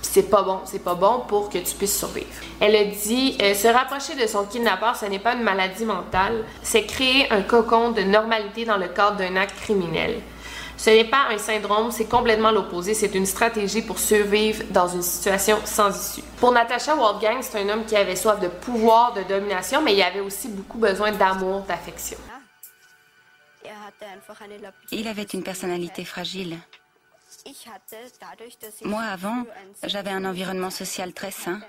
c'est 0.05 0.31
pas 0.31 0.43
bon, 0.43 0.61
c'est 0.65 0.83
pas 0.83 0.95
bon 0.95 1.25
pour 1.27 1.49
que 1.49 1.59
tu 1.59 1.75
puisses 1.75 1.99
survivre. 1.99 2.27
Elle 2.61 2.77
a 2.77 2.85
dit 2.85 3.37
euh, 3.43 3.55
se 3.55 3.69
rapprocher 3.69 4.15
de 4.15 4.27
son 4.27 4.45
kidnappeur, 4.45 4.97
ce 4.97 5.07
n'est 5.07 5.19
pas 5.19 5.35
une 5.35 5.43
maladie 5.43 5.85
mentale, 5.85 6.45
c'est 6.63 6.85
créer 6.85 7.31
un 7.33 7.43
cocon 7.43 7.91
de 7.91 8.03
normalité 8.03 8.65
dans 8.65 8.77
le 8.77 8.89
cadre 8.89 9.17
d'un 9.17 9.37
acte 9.37 9.59
criminel. 9.61 10.21
Ce 10.77 10.91
n'est 10.91 11.05
pas 11.05 11.29
un 11.31 11.39
syndrome, 11.39 11.91
c'est 11.91 12.05
complètement 12.05 12.51
l'opposé, 12.51 12.95
c'est 12.95 13.15
une 13.15 13.27
stratégie 13.27 13.83
pour 13.83 13.99
survivre 13.99 14.65
dans 14.71 14.89
une 14.89 15.03
situation 15.03 15.59
sans 15.65 15.91
issue. 15.91 16.23
Pour 16.39 16.53
Natasha 16.53 16.95
Wolfgang, 16.95 17.39
c'est 17.41 17.61
un 17.61 17.69
homme 17.69 17.85
qui 17.85 17.97
avait 17.97 18.17
soif 18.17 18.41
de 18.41 18.49
pouvoir, 18.49 19.15
de 19.15 19.23
domination, 19.23 19.81
mais 19.83 19.95
il 19.95 20.03
avait 20.03 20.21
aussi 20.21 20.49
beaucoup 20.49 20.79
besoin 20.79 21.13
d'amour, 21.13 21.63
d'affection. 21.63 22.19
Il 24.91 25.09
avait 25.09 25.23
une 25.23 25.43
personnalité 25.43 26.05
fragile. 26.05 26.59
Moi, 28.85 29.03
avant, 29.03 29.45
j'avais 29.85 30.11
un 30.11 30.25
environnement 30.25 30.71
social 30.71 31.13
très 31.13 31.31
sain. 31.31 31.61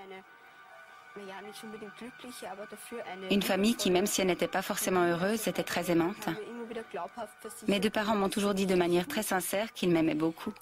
Une 3.32 3.42
famille 3.42 3.76
qui, 3.76 3.90
même 3.90 4.06
si 4.06 4.22
elle 4.22 4.28
n'était 4.28 4.48
pas 4.48 4.62
forcément 4.62 5.04
heureuse, 5.06 5.48
était 5.48 5.64
très 5.64 5.90
aimante. 5.92 6.28
Mes 7.68 7.80
deux 7.80 7.90
parents 7.90 8.16
m'ont 8.16 8.30
toujours 8.30 8.54
dit 8.54 8.66
de 8.66 8.76
manière 8.76 9.08
très 9.08 9.24
sincère 9.24 9.72
qu'ils 9.74 9.90
m'aimaient 9.90 10.16
beaucoup. 10.16 10.54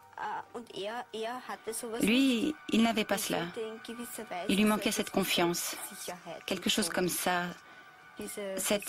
Lui, 2.02 2.56
il 2.70 2.84
n'avait 2.84 3.04
pas 3.04 3.18
cela. 3.18 3.40
Il 4.48 4.58
lui 4.58 4.66
manquait 4.66 4.92
cette 4.92 5.10
confiance. 5.10 5.76
Quelque 6.46 6.70
chose 6.70 6.90
comme 6.90 7.10
ça, 7.10 7.46
cette, 8.58 8.84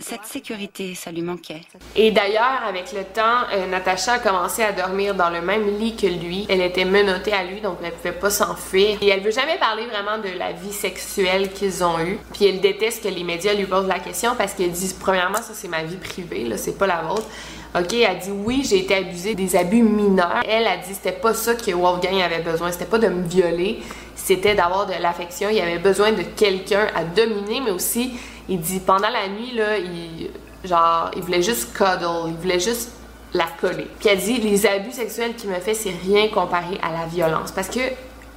cette, 0.00 0.24
sécurité, 0.24 0.94
ça 0.94 1.12
lui 1.12 1.20
manquait. 1.20 1.60
Et 1.94 2.10
d'ailleurs, 2.10 2.62
avec 2.66 2.92
le 2.92 3.04
temps, 3.04 3.42
euh, 3.52 3.66
Natacha 3.66 4.14
a 4.14 4.18
commencé 4.18 4.62
à 4.62 4.72
dormir 4.72 5.14
dans 5.14 5.28
le 5.28 5.42
même 5.42 5.78
lit 5.78 5.94
que 5.94 6.06
lui. 6.06 6.46
Elle 6.48 6.62
était 6.62 6.86
menottée 6.86 7.34
à 7.34 7.44
lui, 7.44 7.60
donc 7.60 7.78
elle 7.82 7.90
ne 7.90 7.94
pouvait 7.94 8.12
pas 8.12 8.30
s'enfuir. 8.30 8.98
Et 9.02 9.08
elle 9.08 9.20
veut 9.20 9.30
jamais 9.30 9.58
parler 9.58 9.86
vraiment 9.86 10.18
de 10.18 10.38
la 10.38 10.52
vie 10.52 10.72
sexuelle 10.72 11.52
qu'ils 11.52 11.84
ont 11.84 12.00
eue. 12.00 12.18
Puis 12.32 12.46
elle 12.46 12.60
déteste 12.60 13.02
que 13.02 13.08
les 13.08 13.24
médias 13.24 13.52
lui 13.52 13.66
posent 13.66 13.86
la 13.86 13.98
question 13.98 14.34
parce 14.36 14.54
qu'elle 14.54 14.72
dit, 14.72 14.94
premièrement, 14.98 15.42
ça 15.42 15.52
c'est 15.52 15.68
ma 15.68 15.82
vie 15.82 15.96
privée, 15.96 16.44
là, 16.44 16.56
c'est 16.56 16.78
pas 16.78 16.86
la 16.86 17.02
vôtre. 17.02 17.26
OK, 17.74 17.94
elle 17.94 18.18
dit 18.18 18.30
oui, 18.30 18.66
j'ai 18.68 18.80
été 18.80 18.96
abusée 18.96 19.34
des 19.34 19.56
abus 19.56 19.82
mineurs. 19.82 20.42
Elle 20.46 20.66
a 20.66 20.76
dit 20.76 20.92
c'était 20.92 21.12
pas 21.12 21.32
ça 21.32 21.54
que 21.54 21.70
Wolfgang 21.70 22.20
avait 22.20 22.42
besoin, 22.42 22.70
c'était 22.70 22.84
pas 22.84 22.98
de 22.98 23.08
me 23.08 23.26
violer, 23.26 23.80
c'était 24.14 24.54
d'avoir 24.54 24.86
de 24.86 24.92
l'affection. 25.00 25.48
Il 25.48 25.58
avait 25.58 25.78
besoin 25.78 26.12
de 26.12 26.22
quelqu'un 26.22 26.86
à 26.94 27.04
dominer, 27.04 27.60
mais 27.64 27.70
aussi 27.70 28.12
il 28.48 28.60
dit 28.60 28.80
pendant 28.80 29.08
la 29.08 29.28
nuit, 29.28 29.52
là, 29.54 29.78
il, 29.78 30.30
genre, 30.68 31.10
il 31.16 31.22
voulait 31.22 31.42
juste 31.42 31.72
cuddle, 31.72 32.28
il 32.28 32.34
voulait 32.34 32.60
juste 32.60 32.90
la 33.32 33.46
coller. 33.58 33.86
Puis 33.98 34.10
elle 34.10 34.18
dit 34.18 34.36
les 34.36 34.66
abus 34.66 34.92
sexuels 34.92 35.34
qu'il 35.34 35.48
me 35.48 35.58
fait, 35.58 35.74
c'est 35.74 35.94
rien 36.06 36.28
comparé 36.28 36.78
à 36.82 36.92
la 36.92 37.06
violence. 37.06 37.52
Parce 37.52 37.68
que 37.68 37.80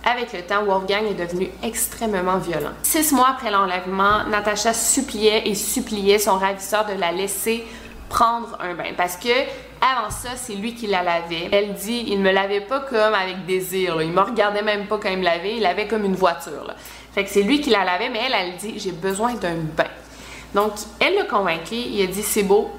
avec 0.05 0.31
le 0.33 0.43
temps, 0.43 0.63
Wolfgang 0.63 1.03
est 1.09 1.15
devenu 1.15 1.49
extrêmement 1.63 2.37
violent. 2.37 2.69
Six 2.83 3.11
mois 3.11 3.29
après 3.31 3.49
l'enlèvement, 3.49 4.23
Natacha 4.29 4.71
suppliait 4.71 5.49
et 5.49 5.55
suppliait 5.55 6.19
son 6.19 6.37
ravisseur 6.37 6.85
de 6.85 6.93
la 6.93 7.11
laisser 7.11 7.65
prendre 8.09 8.57
un 8.59 8.73
bain 8.73 8.93
parce 8.95 9.17
que 9.17 9.29
avant 9.81 10.09
ça, 10.09 10.29
c'est 10.35 10.55
lui 10.55 10.73
qui 10.73 10.87
la 10.87 11.03
lavait. 11.03 11.49
Elle 11.51 11.73
dit, 11.73 12.05
il 12.07 12.19
me 12.19 12.31
lavait 12.31 12.61
pas 12.61 12.79
comme 12.79 13.13
avec 13.13 13.45
désir. 13.45 14.01
Il 14.01 14.11
me 14.11 14.21
regardait 14.21 14.63
même 14.63 14.87
pas 14.87 14.97
quand 14.97 15.09
il 15.09 15.19
me 15.19 15.23
lavait. 15.23 15.57
Il 15.57 15.61
lavait 15.61 15.87
comme 15.87 16.05
une 16.05 16.15
voiture. 16.15 16.73
Fait 17.13 17.23
que 17.23 17.29
c'est 17.29 17.43
lui 17.43 17.61
qui 17.61 17.69
la 17.69 17.83
lavait, 17.83 18.09
mais 18.09 18.19
elle, 18.25 18.33
elle 18.33 18.57
dit, 18.57 18.79
j'ai 18.79 18.91
besoin 18.91 19.33
d'un 19.33 19.55
bain. 19.55 19.85
Donc, 20.55 20.71
elle 20.99 21.15
l'a 21.15 21.25
convaincu, 21.25 21.75
il 21.75 22.01
a 22.01 22.07
dit 22.07 22.23
c'est 22.23 22.43
beau, 22.43 22.71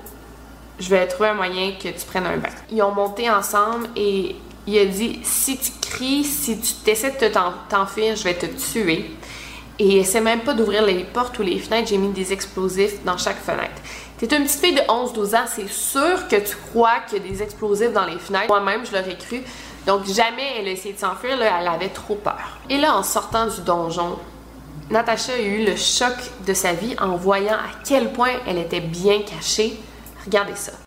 je 0.80 0.88
vais 0.88 1.06
trouver 1.06 1.28
un 1.28 1.34
moyen 1.34 1.72
que 1.72 1.88
tu 1.88 2.06
prennes 2.06 2.26
un 2.26 2.38
bain. 2.38 2.48
Ils 2.70 2.82
ont 2.82 2.92
monté 2.92 3.28
ensemble 3.30 3.88
et 3.94 4.34
il 4.66 4.78
a 4.78 4.86
dit 4.86 5.20
si 5.22 5.58
tu 5.58 5.70
cries, 5.82 6.24
si 6.24 6.58
tu 6.58 6.90
essaies 6.90 7.16
de 7.20 7.30
t'enfuir, 7.68 8.16
je 8.16 8.24
vais 8.24 8.34
te 8.34 8.46
tuer. 8.46 9.10
Et 9.78 9.98
essaie 9.98 10.22
même 10.22 10.40
pas 10.40 10.54
d'ouvrir 10.54 10.86
les 10.86 11.04
portes 11.04 11.38
ou 11.38 11.42
les 11.42 11.58
fenêtres, 11.58 11.88
j'ai 11.88 11.98
mis 11.98 12.08
des 12.08 12.32
explosifs 12.32 13.04
dans 13.04 13.18
chaque 13.18 13.38
fenêtre. 13.38 13.82
T'es 14.18 14.34
une 14.34 14.44
petite 14.44 14.60
fille 14.60 14.74
de 14.74 14.80
11-12 14.80 15.36
ans, 15.36 15.44
c'est 15.46 15.68
sûr 15.68 16.26
que 16.28 16.36
tu 16.36 16.56
crois 16.70 17.00
qu'il 17.06 17.22
y 17.22 17.26
a 17.26 17.32
des 17.32 17.42
explosifs 17.42 17.92
dans 17.92 18.06
les 18.06 18.18
fenêtres. 18.18 18.48
Moi-même, 18.48 18.86
je 18.86 18.96
l'aurais 18.96 19.18
cru. 19.18 19.42
Donc 19.86 20.06
jamais 20.06 20.58
elle 20.58 20.68
a 20.68 20.70
essayé 20.70 20.94
de 20.94 20.98
s'enfuir, 20.98 21.40
elle 21.40 21.68
avait 21.68 21.90
trop 21.90 22.14
peur. 22.14 22.58
Et 22.70 22.78
là, 22.78 22.96
en 22.96 23.02
sortant 23.02 23.46
du 23.46 23.60
donjon, 23.60 24.18
Natacha 24.90 25.34
a 25.34 25.38
eu 25.38 25.66
le 25.66 25.76
choc 25.76 26.14
de 26.46 26.54
sa 26.54 26.72
vie 26.72 26.96
en 26.98 27.16
voyant 27.16 27.54
à 27.54 27.82
quel 27.84 28.10
point 28.12 28.32
elle 28.46 28.58
était 28.58 28.80
bien 28.80 29.20
cachée. 29.20 29.78
Regardez 30.24 30.56
ça. 30.56 30.85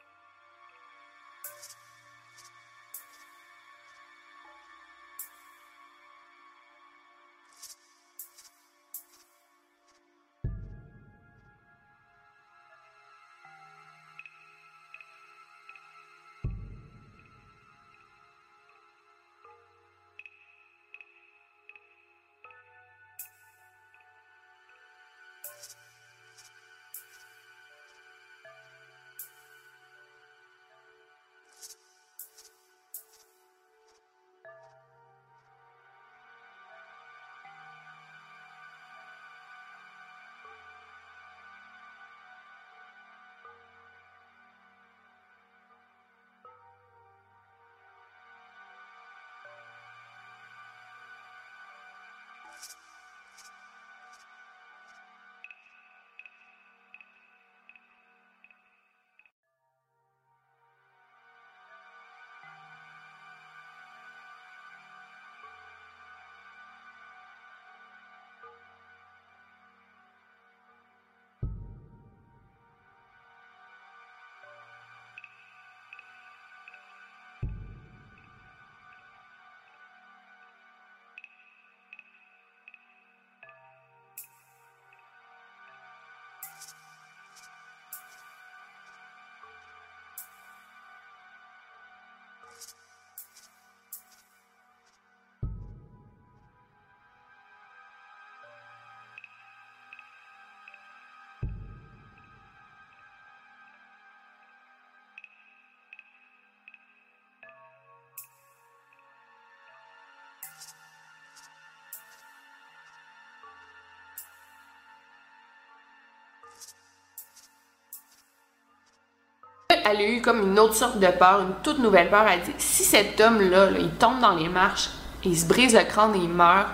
Elle 119.69 119.97
a 119.97 120.09
eu 120.09 120.21
comme 120.21 120.41
une 120.51 120.59
autre 120.59 120.75
sorte 120.75 120.99
de 120.99 121.07
peur, 121.07 121.41
une 121.41 121.53
toute 121.63 121.79
nouvelle 121.79 122.09
peur. 122.09 122.25
Elle 122.27 122.41
dit 122.41 122.53
si 122.57 122.83
cet 122.83 123.19
homme-là, 123.19 123.69
il 123.79 123.89
tombe 123.91 124.19
dans 124.19 124.35
les 124.35 124.49
marches, 124.49 124.89
il 125.23 125.37
se 125.37 125.45
brise 125.45 125.75
le 125.75 125.83
crâne 125.83 126.15
et 126.15 126.19
il 126.19 126.29
meurt, 126.29 126.67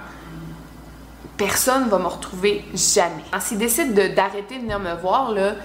personne 1.38 1.88
va 1.89 1.98
me 1.98 2.08
retrouver 2.08 2.63
jamais. 2.74 3.24
S'il 3.39 3.58
décide 3.58 3.93
d'arrêter 4.13 4.56
de, 4.56 4.62
venir 4.62 4.80
me 4.80 4.93
voir, 4.95 5.32
là, 5.32 5.56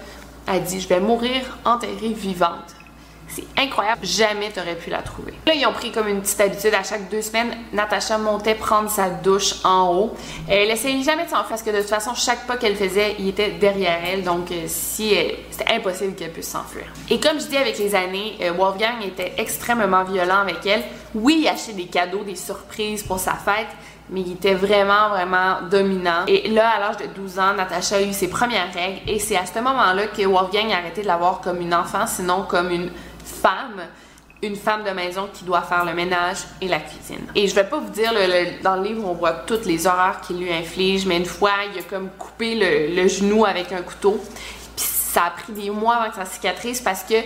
elle 0.46 0.64
dit 0.64 0.80
je 0.80 0.88
vais 0.88 1.00
mourir 1.00 1.58
enterrée 1.64 2.12
vivante. 2.12 2.74
C'est 3.34 3.44
incroyable, 3.56 4.04
jamais 4.04 4.50
t'aurais 4.50 4.74
pu 4.74 4.90
la 4.90 5.02
trouver. 5.02 5.32
Là, 5.46 5.54
ils 5.54 5.64
ont 5.66 5.72
pris 5.72 5.92
comme 5.92 6.08
une 6.08 6.20
petite 6.20 6.40
habitude 6.40 6.74
à 6.74 6.82
chaque 6.82 7.08
deux 7.08 7.22
semaines. 7.22 7.54
Natacha 7.72 8.18
montait 8.18 8.56
prendre 8.56 8.90
sa 8.90 9.08
douche 9.08 9.54
en 9.64 9.94
haut. 9.94 10.14
Elle 10.48 10.70
essayait 10.70 11.02
jamais 11.02 11.24
de 11.24 11.30
s'enfuir 11.30 11.46
parce 11.48 11.62
que 11.62 11.70
de 11.70 11.78
toute 11.78 11.88
façon, 11.88 12.14
chaque 12.14 12.46
pas 12.46 12.56
qu'elle 12.56 12.76
faisait, 12.76 13.14
il 13.18 13.28
était 13.28 13.52
derrière 13.52 14.00
elle. 14.04 14.24
Donc, 14.24 14.50
euh, 14.50 14.64
si 14.66 15.14
c'était 15.50 15.72
impossible 15.72 16.14
qu'elle 16.14 16.32
puisse 16.32 16.48
s'enfuir. 16.48 16.86
Et 17.08 17.20
comme 17.20 17.38
je 17.40 17.46
dis 17.46 17.56
avec 17.56 17.78
les 17.78 17.94
années, 17.94 18.36
euh, 18.42 18.52
Wolfgang 18.52 19.02
était 19.04 19.34
extrêmement 19.38 20.02
violent 20.02 20.40
avec 20.40 20.66
elle. 20.66 20.82
Oui, 21.14 21.40
il 21.42 21.48
achetait 21.48 21.72
des 21.72 21.86
cadeaux, 21.86 22.24
des 22.24 22.36
surprises 22.36 23.02
pour 23.02 23.18
sa 23.18 23.34
fête, 23.34 23.68
mais 24.10 24.20
il 24.20 24.32
était 24.32 24.54
vraiment, 24.54 25.08
vraiment 25.10 25.62
dominant. 25.70 26.24
Et 26.26 26.48
là, 26.48 26.70
à 26.70 26.80
l'âge 26.80 26.96
de 26.98 27.06
12 27.06 27.38
ans, 27.38 27.54
Natacha 27.54 27.96
a 27.96 28.02
eu 28.02 28.12
ses 28.12 28.28
premières 28.28 28.72
règles 28.72 29.00
et 29.06 29.18
c'est 29.18 29.36
à 29.36 29.46
ce 29.46 29.58
moment-là 29.58 30.08
que 30.08 30.22
Wolfgang 30.26 30.70
a 30.72 30.78
arrêté 30.78 31.02
de 31.02 31.06
la 31.06 31.16
voir 31.16 31.40
comme 31.40 31.60
une 31.60 31.74
enfant, 31.74 32.06
sinon 32.06 32.44
comme 32.48 32.70
une 32.70 32.90
femme, 33.30 33.82
une 34.42 34.56
femme 34.56 34.84
de 34.84 34.90
maison 34.90 35.28
qui 35.32 35.44
doit 35.44 35.62
faire 35.62 35.84
le 35.84 35.92
ménage 35.92 36.38
et 36.60 36.68
la 36.68 36.80
cuisine. 36.80 37.26
Et 37.34 37.46
je 37.46 37.54
vais 37.54 37.64
pas 37.64 37.78
vous 37.78 37.90
dire, 37.90 38.12
dans 38.62 38.76
le 38.76 38.82
livre, 38.82 39.06
on 39.06 39.12
voit 39.12 39.32
toutes 39.32 39.66
les 39.66 39.86
horreurs 39.86 40.20
qu'il 40.20 40.38
lui 40.38 40.52
inflige, 40.52 41.06
mais 41.06 41.18
une 41.18 41.26
fois, 41.26 41.52
il 41.72 41.78
a 41.78 41.82
comme 41.82 42.08
coupé 42.18 42.54
le, 42.54 43.08
genou 43.08 43.44
avec 43.44 43.72
un 43.72 43.82
couteau. 43.82 44.18
Puis 44.76 44.86
ça 44.86 45.24
a 45.24 45.30
pris 45.30 45.52
des 45.52 45.70
mois 45.70 45.96
avant 45.96 46.10
que 46.10 46.16
ça 46.16 46.24
cicatrise 46.24 46.80
parce 46.80 47.02
que 47.02 47.16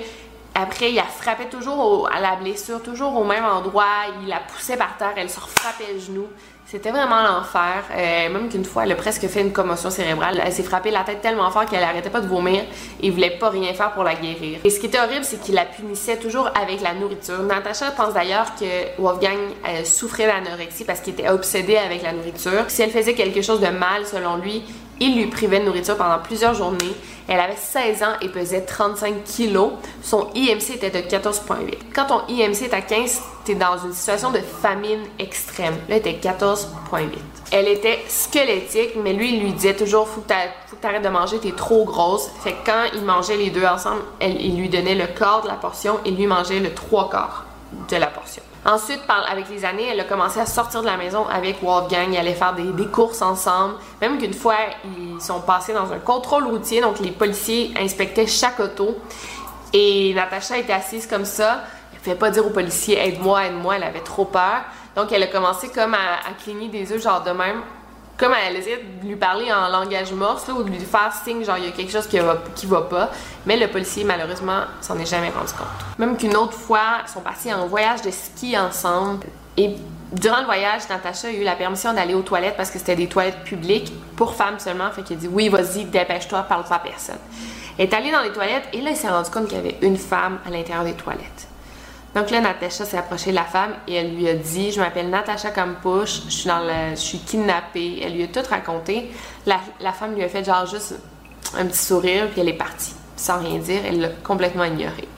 après, 0.57 0.93
il 0.93 0.99
a 1.01 1.05
frappé 1.05 1.47
toujours 1.47 2.09
à 2.14 2.21
la 2.21 2.37
blessure, 2.37 2.81
toujours 2.81 3.17
au 3.17 3.25
même 3.25 3.45
endroit. 3.45 4.07
Il 4.23 4.29
la 4.29 4.38
poussait 4.38 4.77
par 4.77 4.97
terre, 4.97 5.12
elle 5.17 5.31
se 5.31 5.40
refrappait 5.40 5.93
le 5.93 5.99
genou. 5.99 6.29
C'était 6.66 6.90
vraiment 6.90 7.22
l'enfer. 7.22 7.85
Euh, 7.92 8.31
même 8.31 8.48
qu'une 8.48 8.64
fois, 8.64 8.85
elle 8.85 8.92
a 8.92 8.94
presque 8.94 9.27
fait 9.29 9.42
une 9.42 9.53
commotion 9.53 9.90
cérébrale. 9.90 10.40
Elle 10.42 10.53
s'est 10.53 10.62
frappée 10.62 10.90
la 10.90 11.05
tête 11.05 11.20
tellement 11.20 11.50
fort 11.50 11.66
qu'elle 11.66 11.83
arrêtait 11.83 12.09
pas 12.09 12.22
de 12.22 12.27
vomir 12.27 12.62
et 13.03 13.11
voulait 13.11 13.37
pas 13.38 13.50
rien 13.50 13.74
faire 13.74 13.92
pour 13.92 14.03
la 14.03 14.14
guérir. 14.14 14.61
Et 14.64 14.70
ce 14.70 14.81
qui 14.81 14.87
était 14.87 14.98
horrible, 14.98 15.24
c'est 15.24 15.40
qu'il 15.40 15.55
la 15.55 15.66
punissait 15.66 16.16
toujours 16.16 16.48
avec 16.61 16.81
la 16.81 16.94
nourriture. 16.94 17.42
Natacha 17.42 17.90
pense 17.90 18.14
d'ailleurs 18.14 18.55
que 18.55 19.00
Wolfgang 19.00 19.37
euh, 19.68 19.85
souffrait 19.85 20.27
d'anorexie 20.27 20.85
parce 20.85 21.00
qu'il 21.00 21.12
était 21.12 21.29
obsédé 21.29 21.77
avec 21.77 22.03
la 22.03 22.12
nourriture. 22.12 22.64
Si 22.68 22.81
elle 22.81 22.90
faisait 22.90 23.14
quelque 23.14 23.42
chose 23.42 23.61
de 23.61 23.68
mal, 23.68 24.07
selon 24.07 24.37
lui, 24.37 24.62
il 25.00 25.16
lui 25.16 25.26
privait 25.26 25.61
de 25.61 25.64
nourriture 25.64 25.96
pendant 25.96 26.18
plusieurs 26.18 26.54
journées. 26.54 26.94
Elle 27.26 27.40
avait 27.40 27.57
16 27.57 28.02
ans 28.02 28.14
et 28.20 28.28
pesait 28.28 28.61
35 28.61 29.24
kilos. 29.24 29.72
Son 30.02 30.28
IMC 30.35 30.74
était 30.74 30.90
de 30.90 30.98
14,8. 30.98 31.78
Quand 31.94 32.07
ton 32.07 32.20
IMC 32.28 32.62
est 32.64 32.74
à 32.74 32.83
15, 32.83 33.22
t'es 33.44 33.54
dans 33.54 33.78
une 33.78 33.92
situation 33.92 34.30
de 34.30 34.38
famine 34.38 35.00
extrême. 35.18 35.74
Là, 35.88 35.96
elle 35.96 36.07
était 36.07 36.28
14,8. 36.28 37.09
Elle 37.50 37.68
était 37.68 38.00
squelettique, 38.09 38.96
mais 39.02 39.12
lui, 39.12 39.35
il 39.35 39.42
lui 39.42 39.52
disait 39.52 39.74
toujours 39.74 40.09
Faut 40.09 40.20
que 40.20 40.33
t'arrêtes 40.80 41.02
de 41.02 41.09
manger, 41.09 41.38
t'es 41.38 41.52
trop 41.52 41.85
grosse. 41.85 42.28
Fait 42.42 42.52
que 42.52 42.66
quand 42.66 42.85
ils 42.94 43.04
mangeaient 43.04 43.37
les 43.37 43.50
deux 43.50 43.64
ensemble, 43.64 44.02
elle, 44.20 44.40
il 44.40 44.59
lui 44.59 44.68
donnait 44.68 44.94
le 44.94 45.07
quart 45.07 45.42
de 45.42 45.48
la 45.48 45.54
portion 45.54 46.00
et 46.04 46.11
lui 46.11 46.26
mangeait 46.26 46.61
le 46.61 46.74
trois 46.74 47.09
quarts 47.09 47.46
de 47.90 47.96
la 47.96 48.07
portion. 48.07 48.42
Ensuite, 48.66 49.00
avec 49.09 49.50
les 49.50 49.64
années, 49.64 49.88
elle 49.90 50.00
a 50.00 50.05
commencé 50.05 50.40
à 50.40 50.46
sortir 50.46 50.81
de 50.81 50.87
la 50.87 50.96
maison 50.96 51.27
avec 51.29 51.62
Wolfgang. 51.62 52.09
Ils 52.12 52.16
allaient 52.16 52.33
faire 52.33 52.55
des, 52.55 52.87
courses 52.87 53.20
ensemble. 53.20 53.74
Même 54.00 54.18
qu'une 54.18 54.33
fois, 54.33 54.57
ils 54.96 55.20
sont 55.20 55.40
passés 55.40 55.74
dans 55.74 55.92
un 55.92 55.98
contrôle 55.98 56.44
routier. 56.44 56.81
Donc, 56.81 56.98
les 57.00 57.11
policiers 57.11 57.74
inspectaient 57.79 58.27
chaque 58.27 58.59
auto. 58.61 58.96
Et 59.74 60.14
Natacha 60.14 60.57
était 60.57 60.72
assise 60.72 61.07
comme 61.07 61.27
ça. 61.27 61.61
Elle 61.92 61.98
ne 61.98 62.05
pouvait 62.05 62.16
pas 62.16 62.31
dire 62.31 62.46
aux 62.46 62.50
policiers 62.50 62.98
Aide-moi, 62.98 63.44
aide-moi. 63.46 63.77
Elle 63.77 63.83
avait 63.83 64.00
trop 64.00 64.24
peur. 64.24 64.62
Donc, 64.96 65.12
elle 65.12 65.22
a 65.22 65.27
commencé 65.27 65.68
comme 65.68 65.92
à, 65.92 66.27
à 66.27 66.33
cligner 66.42 66.68
des 66.68 66.90
yeux, 66.90 66.98
genre 66.98 67.22
de 67.22 67.33
même 67.33 67.61
comme 68.16 68.33
elle 68.46 68.57
essayait 68.57 68.85
de 69.03 69.09
lui 69.09 69.16
parler 69.16 69.53
en 69.53 69.68
langage 69.68 70.12
morse 70.12 70.48
ou 70.48 70.62
de 70.62 70.70
lui 70.70 70.79
faire 70.79 71.12
signe 71.24 71.44
genre 71.44 71.59
il 71.59 71.64
y 71.64 71.68
a 71.68 71.72
quelque 71.72 71.90
chose 71.90 72.07
qui 72.07 72.18
va, 72.18 72.38
qui 72.55 72.66
va 72.66 72.83
pas. 72.83 73.11
Mais 73.46 73.57
le 73.57 73.68
policier 73.68 74.05
malheureusement 74.05 74.62
s'en 74.81 74.98
est 74.98 75.07
jamais 75.07 75.31
rendu 75.31 75.53
compte. 75.53 75.98
Même 75.98 76.16
qu'une 76.16 76.37
autre 76.37 76.55
fois, 76.55 77.03
ils 77.07 77.11
sont 77.11 77.20
partis 77.20 77.53
en 77.53 77.66
voyage 77.66 78.03
de 78.03 78.11
ski 78.11 78.57
ensemble 78.59 79.27
et 79.57 79.77
durant 80.12 80.40
le 80.40 80.44
voyage, 80.44 80.83
Natacha 80.88 81.29
a 81.29 81.31
eu 81.31 81.42
la 81.42 81.57
permission 81.57 81.92
d'aller 81.92 82.14
aux 82.14 82.22
toilettes 82.22 82.57
parce 82.57 82.70
que 82.70 82.79
c'était 82.79 82.96
des 82.96 83.09
toilettes 83.09 83.42
publiques 83.44 83.92
pour 84.16 84.35
femmes 84.35 84.59
seulement. 84.59 84.90
Fait 84.90 85.03
qu'elle 85.03 85.18
dit 85.18 85.29
oui, 85.29 85.48
vas-y, 85.48 85.85
dépêche-toi, 85.85 86.42
parle 86.42 86.64
pas 86.64 86.77
à 86.77 86.79
personne. 86.79 87.18
Elle 87.79 87.87
est 87.87 87.94
allée 87.94 88.12
dans 88.12 88.22
les 88.22 88.33
toilettes 88.33 88.68
et 88.72 88.81
là, 88.81 88.90
il 88.90 88.96
s'est 88.96 89.09
rendu 89.09 89.31
compte 89.31 89.48
qu'il 89.48 89.57
y 89.57 89.61
avait 89.61 89.77
une 89.83 89.96
femme 89.96 90.38
à 90.46 90.50
l'intérieur 90.50 90.85
des 90.85 90.92
toilettes. 90.92 91.48
Donc 92.14 92.31
là, 92.31 92.40
Natacha 92.40 92.85
s'est 92.85 92.96
approchée 92.96 93.31
de 93.31 93.35
la 93.35 93.44
femme 93.44 93.72
et 93.88 93.94
elle 93.94 94.14
lui 94.14 94.29
a 94.29 94.35
dit 94.35 94.70
Je 94.70 94.81
m'appelle 94.81 95.11
Natacha 95.11 95.50
Kampush, 95.50 96.22
je 96.27 96.31
suis, 96.31 96.48
dans 96.48 96.62
je 96.90 97.00
suis 97.00 97.18
kidnappée. 97.18 98.00
Elle 98.03 98.14
lui 98.14 98.24
a 98.24 98.27
tout 98.29 98.48
raconté. 98.48 99.11
La, 99.46 99.59
femme 99.92 100.14
lui 100.14 100.22
a 100.22 100.29
fait 100.29 100.44
genre 100.44 100.66
juste 100.66 100.94
un 101.57 101.66
petit 101.66 101.79
sourire 101.79 102.29
puis 102.31 102.40
elle 102.40 102.48
est 102.48 102.53
partie. 102.53 102.94
sans 103.16 103.40
rien 103.40 103.59
dire. 103.59 103.81
Elle 103.85 104.00
l'a 104.00 104.09
complètement 104.22 104.64
ignoré. 104.64 105.09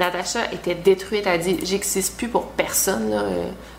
Natacha 0.00 0.50
était 0.52 0.74
détruite. 0.74 1.26
Elle 1.26 1.32
a 1.32 1.38
dit 1.38 1.58
J'existe 1.62 2.16
plus 2.16 2.28
pour 2.28 2.48
personne. 2.48 3.14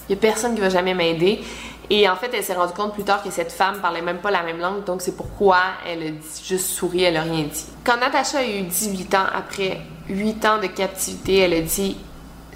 Il 0.07 0.15
n'y 0.15 0.19
a 0.19 0.21
personne 0.21 0.55
qui 0.55 0.61
va 0.61 0.69
jamais 0.69 0.93
m'aider. 0.93 1.41
Et 1.89 2.07
en 2.07 2.15
fait, 2.15 2.31
elle 2.33 2.43
s'est 2.43 2.53
rendue 2.53 2.73
compte 2.73 2.93
plus 2.93 3.03
tard 3.03 3.21
que 3.21 3.29
cette 3.29 3.51
femme 3.51 3.79
parlait 3.81 4.01
même 4.01 4.19
pas 4.19 4.31
la 4.31 4.41
même 4.43 4.59
langue, 4.59 4.85
donc 4.85 5.01
c'est 5.01 5.17
pourquoi 5.17 5.57
elle 5.85 6.01
a 6.01 6.11
juste 6.43 6.67
souri, 6.67 7.03
elle 7.03 7.17
a 7.17 7.23
rien 7.23 7.43
dit. 7.43 7.65
Quand 7.83 7.97
Natacha 7.97 8.39
a 8.39 8.43
eu 8.43 8.61
18 8.61 9.13
ans, 9.15 9.25
après 9.33 9.81
8 10.07 10.45
ans 10.45 10.59
de 10.59 10.67
captivité, 10.67 11.39
elle 11.39 11.53
a 11.53 11.61
dit 11.61 11.97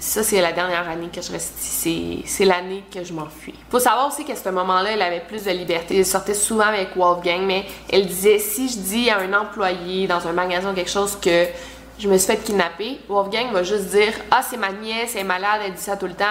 ça, 0.00 0.22
c'est 0.22 0.40
la 0.40 0.52
dernière 0.52 0.88
année 0.88 1.08
que 1.12 1.20
je 1.20 1.32
reste 1.32 1.54
ici. 1.62 2.22
C'est 2.26 2.44
l'année 2.44 2.84
que 2.92 3.02
je 3.02 3.12
m'enfuis. 3.12 3.54
Faut 3.70 3.78
savoir 3.78 4.08
aussi 4.08 4.24
qu'à 4.24 4.36
ce 4.36 4.48
moment-là, 4.48 4.90
elle 4.92 5.02
avait 5.02 5.22
plus 5.26 5.44
de 5.44 5.50
liberté. 5.50 5.98
Elle 5.98 6.06
sortait 6.06 6.34
souvent 6.34 6.66
avec 6.66 6.96
Wolfgang, 6.96 7.42
mais 7.46 7.64
elle 7.90 8.06
disait 8.06 8.38
si 8.38 8.68
je 8.68 8.78
dis 8.78 9.10
à 9.10 9.18
un 9.18 9.32
employé 9.32 10.06
dans 10.06 10.26
un 10.26 10.32
magasin 10.32 10.74
quelque 10.74 10.90
chose 10.90 11.16
que 11.20 11.46
je 11.98 12.08
me 12.08 12.16
suis 12.16 12.28
fait 12.28 12.38
kidnapper, 12.38 13.00
Wolfgang 13.08 13.50
va 13.52 13.64
juste 13.64 13.86
dire 13.86 14.12
Ah, 14.30 14.40
c'est 14.42 14.56
ma 14.56 14.70
nièce, 14.70 15.14
elle 15.14 15.22
est 15.22 15.24
malade, 15.24 15.62
elle 15.64 15.72
dit 15.72 15.82
ça 15.82 15.96
tout 15.96 16.06
le 16.06 16.14
temps. 16.14 16.24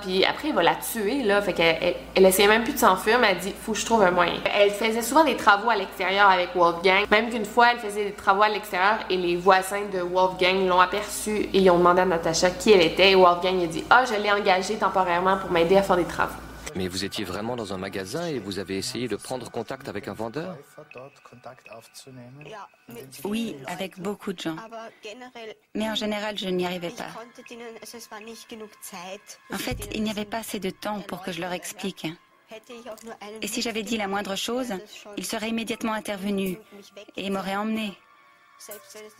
Puis 0.00 0.24
après, 0.24 0.48
il 0.48 0.54
va 0.54 0.62
la 0.62 0.76
tuer, 0.76 1.22
là. 1.22 1.42
Fait 1.42 1.52
qu'elle 1.52 1.94
elle, 2.14 2.24
essayait 2.24 2.48
même 2.48 2.64
plus 2.64 2.72
de 2.72 2.78
s'enfuir, 2.78 3.18
mais 3.18 3.28
elle 3.32 3.38
dit 3.38 3.52
Faut 3.62 3.72
que 3.72 3.78
je 3.78 3.84
trouve 3.84 4.02
un 4.02 4.10
moyen. 4.10 4.34
Elle 4.58 4.70
faisait 4.70 5.02
souvent 5.02 5.24
des 5.24 5.36
travaux 5.36 5.68
à 5.68 5.76
l'extérieur 5.76 6.30
avec 6.30 6.50
Wolfgang. 6.54 7.04
Même 7.10 7.28
qu'une 7.28 7.44
fois, 7.44 7.68
elle 7.72 7.78
faisait 7.78 8.04
des 8.04 8.12
travaux 8.12 8.42
à 8.42 8.48
l'extérieur 8.48 8.98
et 9.10 9.16
les 9.16 9.36
voisins 9.36 9.82
de 9.92 10.00
Wolfgang 10.00 10.66
l'ont 10.66 10.80
aperçue 10.80 11.48
et 11.52 11.58
ils 11.58 11.70
ont 11.70 11.78
demandé 11.78 12.00
à 12.00 12.06
Natasha 12.06 12.50
qui 12.50 12.72
elle 12.72 12.82
était. 12.82 13.10
Et 13.10 13.14
Wolfgang 13.14 13.62
a 13.62 13.66
dit 13.66 13.84
Ah, 13.90 14.04
je 14.06 14.20
l'ai 14.20 14.32
engagée 14.32 14.76
temporairement 14.76 15.36
pour 15.36 15.50
m'aider 15.50 15.76
à 15.76 15.82
faire 15.82 15.96
des 15.96 16.04
travaux. 16.04 16.32
Mais 16.74 16.88
vous 16.88 17.04
étiez 17.04 17.24
vraiment 17.24 17.56
dans 17.56 17.72
un 17.72 17.78
magasin 17.78 18.26
et 18.26 18.38
vous 18.38 18.58
avez 18.58 18.78
essayé 18.78 19.08
de 19.08 19.16
prendre 19.16 19.50
contact 19.50 19.88
avec 19.88 20.08
un 20.08 20.12
vendeur 20.12 20.56
Oui, 23.24 23.56
avec 23.66 24.00
beaucoup 24.00 24.32
de 24.32 24.40
gens. 24.40 24.56
Mais 25.74 25.90
en 25.90 25.94
général, 25.94 26.38
je 26.38 26.48
n'y 26.48 26.66
arrivais 26.66 26.90
pas. 26.90 27.10
En 29.52 29.58
fait, 29.58 29.88
il 29.94 30.02
n'y 30.02 30.10
avait 30.10 30.24
pas 30.24 30.38
assez 30.38 30.60
de 30.60 30.70
temps 30.70 31.00
pour 31.00 31.22
que 31.22 31.32
je 31.32 31.40
leur 31.40 31.52
explique. 31.52 32.06
Et 33.42 33.46
si 33.46 33.62
j'avais 33.62 33.82
dit 33.82 33.96
la 33.96 34.08
moindre 34.08 34.34
chose, 34.34 34.74
ils 35.16 35.24
seraient 35.24 35.50
immédiatement 35.50 35.92
intervenus 35.92 36.58
et 37.16 37.30
m'auraient 37.30 37.56
emmené. 37.56 37.96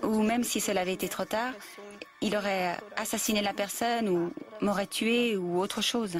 Ou 0.02 0.22
même 0.22 0.44
si 0.44 0.60
cela 0.60 0.82
avait 0.82 0.92
été 0.92 1.08
trop 1.08 1.24
tard, 1.24 1.52
il 2.20 2.36
aurait 2.36 2.76
assassiné 2.96 3.42
la 3.42 3.52
personne 3.52 4.08
ou 4.08 4.32
m'aurait 4.60 4.86
tué 4.86 5.36
ou 5.36 5.60
autre 5.60 5.82
chose. 5.82 6.18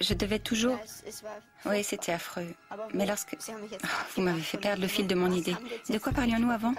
Je 0.00 0.14
devais 0.14 0.38
toujours... 0.38 0.78
Oui, 1.66 1.84
c'était 1.84 2.12
affreux. 2.12 2.54
Mais 2.94 3.06
lorsque... 3.06 3.36
Ah, 3.82 3.88
vous 4.14 4.22
m'avez 4.22 4.40
fait 4.40 4.58
perdre 4.58 4.82
le 4.82 4.88
fil 4.88 5.06
de 5.06 5.14
mon 5.14 5.30
idée. 5.30 5.56
De 5.88 5.98
quoi 5.98 6.12
parlions-nous 6.12 6.50
avant? 6.50 6.74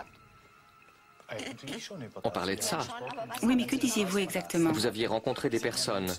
On 2.23 2.29
parlait 2.29 2.55
de 2.55 2.61
ça. 2.61 2.79
Oui, 3.43 3.55
mais 3.55 3.65
que 3.65 3.75
disiez-vous 3.75 4.19
exactement 4.19 4.71
Vous 4.71 4.85
aviez 4.85 5.07
rencontré 5.07 5.49
des 5.49 5.59
personnes. 5.59 6.13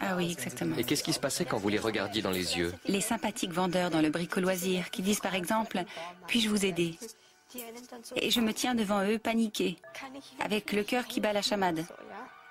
Ah 0.00 0.16
oui, 0.16 0.32
exactement. 0.32 0.76
Et 0.76 0.84
qu'est-ce 0.84 1.02
qui 1.02 1.12
se 1.12 1.20
passait 1.20 1.44
quand 1.44 1.58
vous 1.58 1.68
les 1.68 1.78
regardiez 1.78 2.22
dans 2.22 2.30
les 2.30 2.58
yeux 2.58 2.72
Les 2.86 3.00
sympathiques 3.00 3.52
vendeurs 3.52 3.90
dans 3.90 4.00
le 4.00 4.10
bricoloisir 4.10 4.90
qui 4.90 5.02
disent 5.02 5.20
par 5.20 5.34
exemple 5.34 5.82
Puis-je 6.26 6.48
vous 6.48 6.64
aider? 6.64 6.98
Et 8.16 8.30
je 8.30 8.40
me 8.40 8.52
tiens 8.52 8.74
devant 8.74 9.04
eux 9.04 9.18
paniqué, 9.18 9.76
avec 10.40 10.72
le 10.72 10.84
cœur 10.84 11.06
qui 11.06 11.20
bat 11.20 11.32
la 11.32 11.42
chamade. 11.42 11.84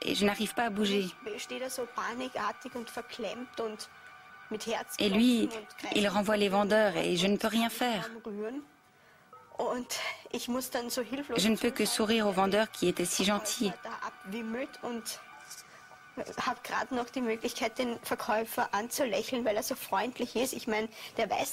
Et 0.04 0.16
je 0.16 0.26
n'arrive 0.26 0.54
pas 0.54 0.66
à 0.66 0.70
bouger. 0.70 1.06
Et 5.00 5.10
lui, 5.10 5.50
il 5.96 6.08
renvoie 6.08 6.38
les 6.38 6.50
vendeurs 6.50 6.98
et 6.98 7.16
je 7.16 7.28
ne 7.28 7.38
peux 7.38 7.48
rien 7.48 7.70
faire. 7.70 8.10
Je 11.38 11.48
ne 11.50 11.56
peux 11.56 11.72
que 11.72 11.86
sourire 11.86 12.28
au 12.28 12.32
vendeur 12.32 12.72
qui 12.72 12.88
était 12.88 13.06
si 13.06 13.24
gentil. 13.24 13.72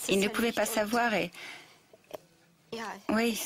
Il 0.08 0.20
ne 0.20 0.28
pouvait 0.28 0.52
pas 0.52 0.66
savoir 0.66 1.14
et... 1.14 1.30
Oui. 3.08 3.40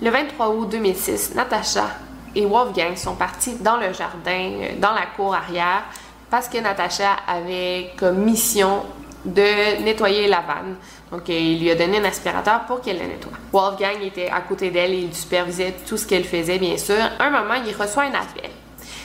Le 0.00 0.10
23 0.10 0.50
août 0.50 0.68
2006, 0.70 1.34
Natacha 1.34 1.90
et 2.34 2.46
Wolfgang 2.46 2.96
sont 2.96 3.14
partis 3.14 3.56
dans 3.56 3.76
le 3.76 3.92
jardin, 3.92 4.70
dans 4.78 4.92
la 4.92 5.06
cour 5.06 5.34
arrière, 5.34 5.84
parce 6.30 6.48
que 6.48 6.58
Natacha 6.58 7.12
avait 7.26 7.92
comme 7.98 8.18
mission 8.18 8.86
de 9.24 9.82
nettoyer 9.82 10.28
la 10.28 10.40
vanne. 10.40 10.76
Donc, 11.10 11.28
euh, 11.28 11.32
il 11.32 11.60
lui 11.60 11.70
a 11.70 11.74
donné 11.74 11.98
un 11.98 12.04
aspirateur 12.04 12.64
pour 12.66 12.80
qu'elle 12.80 12.98
le 12.98 13.06
nettoie. 13.06 13.32
Wolfgang 13.52 14.02
était 14.02 14.30
à 14.30 14.40
côté 14.40 14.70
d'elle 14.70 14.92
et 14.92 14.98
il 14.98 15.14
supervisait 15.14 15.74
tout 15.86 15.96
ce 15.96 16.06
qu'elle 16.06 16.24
faisait, 16.24 16.58
bien 16.58 16.76
sûr. 16.76 16.96
un 17.18 17.30
moment, 17.30 17.54
il 17.66 17.74
reçoit 17.74 18.04
un 18.04 18.14
appel. 18.14 18.50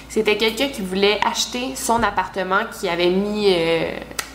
C'était 0.09 0.37
quelqu'un 0.37 0.69
qui 0.69 0.81
voulait 0.81 1.19
acheter 1.25 1.75
son 1.75 2.01
appartement 2.01 2.61
qu'il 2.71 2.89
avait 2.89 3.09
mis 3.09 3.47
euh, 3.49 3.91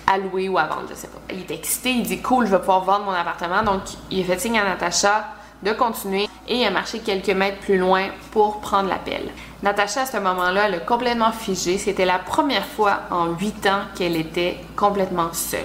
à 0.07 0.19
louer 0.19 0.49
ou 0.49 0.59
à 0.59 0.65
vendre, 0.65 0.85
je 0.91 0.95
sais 0.95 1.09
pas. 1.09 1.19
Il 1.33 1.41
était 1.41 1.55
excité, 1.55 1.91
il 1.91 2.03
dit 2.03 2.21
Cool, 2.21 2.47
je 2.47 2.53
vais 2.53 2.59
pouvoir 2.59 2.85
vendre 2.85 3.07
mon 3.07 3.13
appartement. 3.13 3.63
Donc, 3.63 3.83
il 4.11 4.21
a 4.21 4.25
fait 4.25 4.39
signe 4.39 4.59
à 4.59 4.65
Natacha 4.65 5.29
de 5.63 5.73
continuer 5.73 6.29
et 6.49 6.57
il 6.57 6.65
a 6.65 6.71
marché 6.71 6.99
quelques 6.99 7.31
mètres 7.31 7.59
plus 7.61 7.79
loin 7.79 8.09
pour 8.31 8.61
prendre 8.61 8.89
l'appel. 8.89 9.31
Natacha, 9.63 10.03
à 10.03 10.07
ce 10.07 10.17
moment-là, 10.17 10.67
elle 10.67 10.75
a 10.75 10.79
complètement 10.81 11.31
figé. 11.31 11.79
C'était 11.79 12.05
la 12.05 12.19
première 12.19 12.67
fois 12.67 13.03
en 13.11 13.27
huit 13.27 13.65
ans 13.67 13.83
qu'elle 13.95 14.17
était 14.17 14.59
complètement 14.75 15.33
seule. 15.33 15.61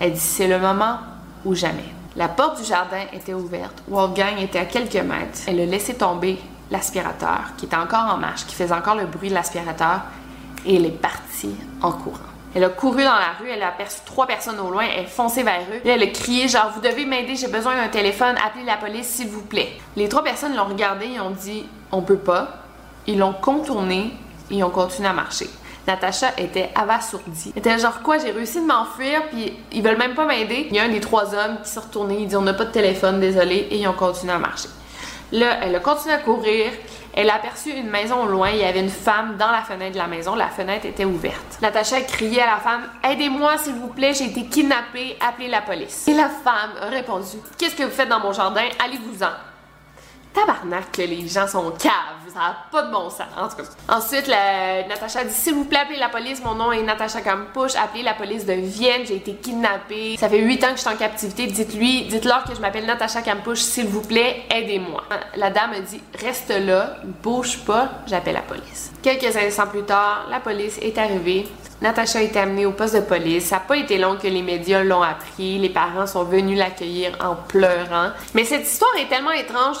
Elle 0.00 0.12
dit 0.12 0.20
C'est 0.20 0.48
le 0.48 0.58
moment 0.58 0.98
ou 1.44 1.54
jamais. 1.54 1.84
La 2.16 2.28
porte 2.28 2.58
du 2.58 2.64
jardin 2.64 3.02
était 3.12 3.34
ouverte. 3.34 3.82
Wolfgang 3.86 4.38
était 4.40 4.60
à 4.60 4.64
quelques 4.64 4.94
mètres. 4.94 5.40
Elle 5.46 5.60
a 5.60 5.66
laissé 5.66 5.94
tomber 5.94 6.38
l'aspirateur, 6.70 7.52
qui 7.58 7.66
était 7.66 7.76
encore 7.76 8.14
en 8.14 8.16
marche, 8.16 8.46
qui 8.46 8.54
faisait 8.54 8.72
encore 8.72 8.94
le 8.94 9.04
bruit 9.04 9.28
de 9.28 9.34
l'aspirateur, 9.34 10.00
et 10.64 10.76
elle 10.76 10.86
est 10.86 10.90
partie 10.90 11.54
en 11.82 11.92
courant. 11.92 12.18
Elle 12.54 12.64
a 12.64 12.68
couru 12.68 13.02
dans 13.02 13.16
la 13.16 13.32
rue, 13.38 13.50
elle 13.50 13.62
a 13.62 13.68
aperçu 13.68 13.98
trois 14.06 14.26
personnes 14.26 14.60
au 14.60 14.70
loin, 14.70 14.84
elle 14.96 15.08
fonçait 15.08 15.42
vers 15.42 15.60
eux. 15.72 15.80
elle 15.84 16.02
a 16.02 16.06
crié 16.06 16.46
genre 16.46 16.70
vous 16.72 16.80
devez 16.80 17.04
m'aider, 17.04 17.34
j'ai 17.34 17.48
besoin 17.48 17.74
d'un 17.76 17.88
téléphone, 17.88 18.36
appelez 18.46 18.64
la 18.64 18.76
police 18.76 19.08
s'il 19.08 19.28
vous 19.28 19.42
plaît. 19.42 19.72
Les 19.96 20.08
trois 20.08 20.22
personnes 20.22 20.54
l'ont 20.54 20.66
regardé 20.66 21.06
et 21.06 21.20
ont 21.20 21.32
dit 21.32 21.66
on 21.90 22.00
peut 22.02 22.16
pas. 22.16 22.63
Ils 23.06 23.18
l'ont 23.18 23.34
contourné 23.34 24.12
et 24.50 24.62
ont 24.62 24.70
continué 24.70 25.08
à 25.08 25.12
marcher. 25.12 25.48
Natacha 25.86 26.28
était 26.38 26.70
abasourdie. 26.74 27.52
Elle 27.54 27.58
était 27.58 27.78
genre 27.78 28.00
quoi, 28.02 28.18
j'ai 28.18 28.30
réussi 28.30 28.60
de 28.60 28.66
m'enfuir 28.66 29.22
puis 29.30 29.52
ils 29.72 29.82
veulent 29.82 29.98
même 29.98 30.14
pas 30.14 30.24
m'aider. 30.24 30.68
Il 30.70 30.76
y 30.76 30.78
a 30.78 30.84
un 30.84 30.88
des 30.88 31.00
trois 31.00 31.34
hommes 31.34 31.58
qui 31.62 31.68
s'est 31.68 31.80
retourné, 31.80 32.20
il 32.20 32.26
dit 32.26 32.36
on 32.36 32.42
n'a 32.42 32.54
pas 32.54 32.64
de 32.64 32.72
téléphone, 32.72 33.20
désolé, 33.20 33.68
et 33.70 33.76
ils 33.76 33.88
ont 33.88 33.92
continué 33.92 34.32
à 34.32 34.38
marcher. 34.38 34.68
Là, 35.32 35.58
elle 35.62 35.74
a 35.74 35.80
continué 35.80 36.14
à 36.14 36.18
courir. 36.18 36.70
Elle 37.16 37.30
a 37.30 37.36
aperçu 37.36 37.70
une 37.70 37.88
maison 37.88 38.24
au 38.24 38.26
loin. 38.26 38.50
Il 38.50 38.58
y 38.58 38.64
avait 38.64 38.80
une 38.80 38.88
femme 38.88 39.36
dans 39.36 39.50
la 39.50 39.62
fenêtre 39.62 39.92
de 39.92 39.98
la 39.98 40.06
maison. 40.06 40.34
La 40.34 40.48
fenêtre 40.48 40.86
était 40.86 41.04
ouverte. 41.04 41.58
Natacha 41.62 42.00
criait 42.02 42.42
à 42.42 42.46
la 42.46 42.56
femme 42.58 42.82
Aidez-moi, 43.08 43.56
s'il 43.58 43.74
vous 43.74 43.88
plaît, 43.88 44.14
j'ai 44.14 44.26
été 44.26 44.46
kidnappée. 44.46 45.16
Appelez 45.20 45.48
la 45.48 45.62
police. 45.62 46.08
Et 46.08 46.14
la 46.14 46.28
femme 46.28 46.72
a 46.80 46.86
répondu 46.86 47.38
Qu'est-ce 47.56 47.76
que 47.76 47.84
vous 47.84 47.90
faites 47.90 48.08
dans 48.08 48.20
mon 48.20 48.32
jardin? 48.32 48.62
Allez-vous-en 48.84 49.53
tabarnak 50.34 50.96
les 50.98 51.28
gens 51.28 51.46
sont 51.46 51.70
caves. 51.70 51.92
Ça 52.32 52.40
n'a 52.40 52.56
pas 52.70 52.82
de 52.82 52.92
bon 52.92 53.08
sens. 53.08 53.28
En. 53.36 53.96
Ensuite, 53.96 54.26
la, 54.26 54.86
Natacha 54.88 55.24
dit 55.24 55.32
S'il 55.32 55.54
vous 55.54 55.64
plaît, 55.64 55.78
appelez 55.78 55.98
la 55.98 56.08
police. 56.08 56.42
Mon 56.44 56.54
nom 56.54 56.72
est 56.72 56.82
Natacha 56.82 57.20
Kampusch. 57.20 57.76
Appelez 57.76 58.02
la 58.02 58.14
police 58.14 58.44
de 58.44 58.54
Vienne. 58.54 59.02
J'ai 59.06 59.16
été 59.16 59.34
kidnappée. 59.34 60.16
Ça 60.18 60.28
fait 60.28 60.40
huit 60.40 60.62
ans 60.64 60.70
que 60.70 60.76
je 60.76 60.80
suis 60.80 60.90
en 60.90 60.96
captivité. 60.96 61.46
Dites-lui, 61.46 62.06
dites-leur 62.06 62.44
que 62.44 62.54
je 62.54 62.60
m'appelle 62.60 62.86
Natacha 62.86 63.22
Kampusch. 63.22 63.60
S'il 63.60 63.86
vous 63.86 64.02
plaît, 64.02 64.42
aidez-moi. 64.50 65.04
La 65.36 65.50
dame 65.50 65.72
dit 65.88 66.00
Reste 66.20 66.50
là, 66.50 66.96
bouge 67.22 67.60
pas, 67.64 67.90
j'appelle 68.06 68.34
la 68.34 68.42
police. 68.42 68.92
Quelques 69.02 69.36
instants 69.36 69.68
plus 69.68 69.84
tard, 69.84 70.26
la 70.30 70.40
police 70.40 70.78
est 70.82 70.98
arrivée. 70.98 71.46
Natacha 71.84 72.22
été 72.22 72.38
amenée 72.38 72.64
au 72.64 72.72
poste 72.72 72.94
de 72.94 73.00
police. 73.00 73.44
Ça 73.44 73.56
n'a 73.56 73.60
pas 73.60 73.76
été 73.76 73.98
long 73.98 74.16
que 74.16 74.26
les 74.26 74.40
médias 74.40 74.82
l'ont 74.82 75.02
appris. 75.02 75.58
Les 75.58 75.68
parents 75.68 76.06
sont 76.06 76.24
venus 76.24 76.58
l'accueillir 76.58 77.14
en 77.22 77.34
pleurant. 77.36 78.08
Mais 78.32 78.44
cette 78.44 78.66
histoire 78.66 78.96
est 78.96 79.10
tellement 79.10 79.32
étrange 79.32 79.76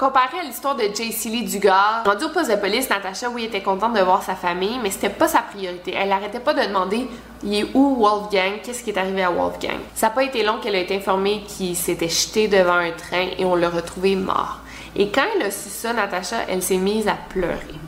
comparée 0.00 0.40
à 0.40 0.42
l'histoire 0.42 0.74
de 0.74 0.82
JC 0.82 1.26
Lee 1.26 1.44
Dugard. 1.44 2.02
Rendue 2.04 2.24
au 2.24 2.30
poste 2.30 2.50
de 2.50 2.56
police, 2.56 2.90
Natacha, 2.90 3.28
oui, 3.30 3.44
était 3.44 3.62
contente 3.62 3.94
de 3.94 4.00
voir 4.00 4.24
sa 4.24 4.34
famille, 4.34 4.80
mais 4.82 4.90
c'était 4.90 5.10
pas 5.10 5.28
sa 5.28 5.42
priorité. 5.42 5.94
Elle 5.96 6.08
n'arrêtait 6.08 6.40
pas 6.40 6.54
de 6.54 6.66
demander 6.66 7.06
il 7.44 7.54
est 7.54 7.66
où 7.72 7.98
Wolfgang? 8.00 8.54
Qu'est-ce 8.64 8.82
qui 8.82 8.90
est 8.90 8.98
arrivé 8.98 9.22
à 9.22 9.30
Wolfgang 9.30 9.78
Ça 9.94 10.08
n'a 10.08 10.12
pas 10.12 10.24
été 10.24 10.42
long 10.42 10.58
qu'elle 10.60 10.74
a 10.74 10.80
été 10.80 10.96
informée 10.96 11.44
qu'il 11.46 11.76
s'était 11.76 12.08
jeté 12.08 12.48
devant 12.48 12.78
un 12.78 12.90
train 12.90 13.28
et 13.38 13.44
on 13.44 13.54
l'a 13.54 13.70
retrouvé 13.70 14.16
mort. 14.16 14.58
Et 14.96 15.08
quand 15.08 15.22
elle 15.36 15.46
a 15.46 15.50
su 15.52 15.68
ça, 15.68 15.92
Natacha, 15.92 16.38
elle 16.48 16.64
s'est 16.64 16.78
mise 16.78 17.06
à 17.06 17.16
pleurer. 17.28 17.83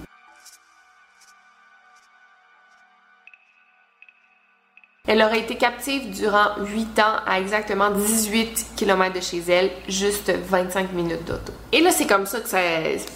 Elle 5.06 5.22
aurait 5.22 5.40
été 5.40 5.54
captive 5.56 6.10
durant 6.10 6.48
8 6.64 6.98
ans 6.98 7.16
à 7.26 7.38
exactement 7.40 7.90
18 7.90 8.72
km 8.76 9.14
de 9.14 9.20
chez 9.20 9.42
elle, 9.48 9.70
juste 9.88 10.32
25 10.48 10.92
minutes 10.92 11.24
d'auto. 11.24 11.52
Et 11.72 11.80
là, 11.80 11.90
c'est 11.92 12.06
comme 12.06 12.26
ça 12.26 12.40
que 12.40 12.48
ça 12.48 12.58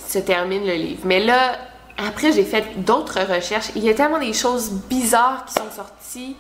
se 0.09 0.19
termine 0.21 0.65
le 0.65 0.75
livre. 0.75 1.01
Mais 1.05 1.19
là, 1.19 1.57
après, 1.99 2.33
j'ai 2.33 2.45
fait 2.45 2.65
d'autres 2.85 3.21
recherches. 3.21 3.71
Il 3.75 3.85
y 3.85 3.91
a 3.91 3.95
tellement 3.95 4.21
des 4.21 4.33
choses 4.33 4.71
bizarres 4.89 5.45
qui 5.47 5.55
sont 5.55 5.71
sorties. 5.75 6.37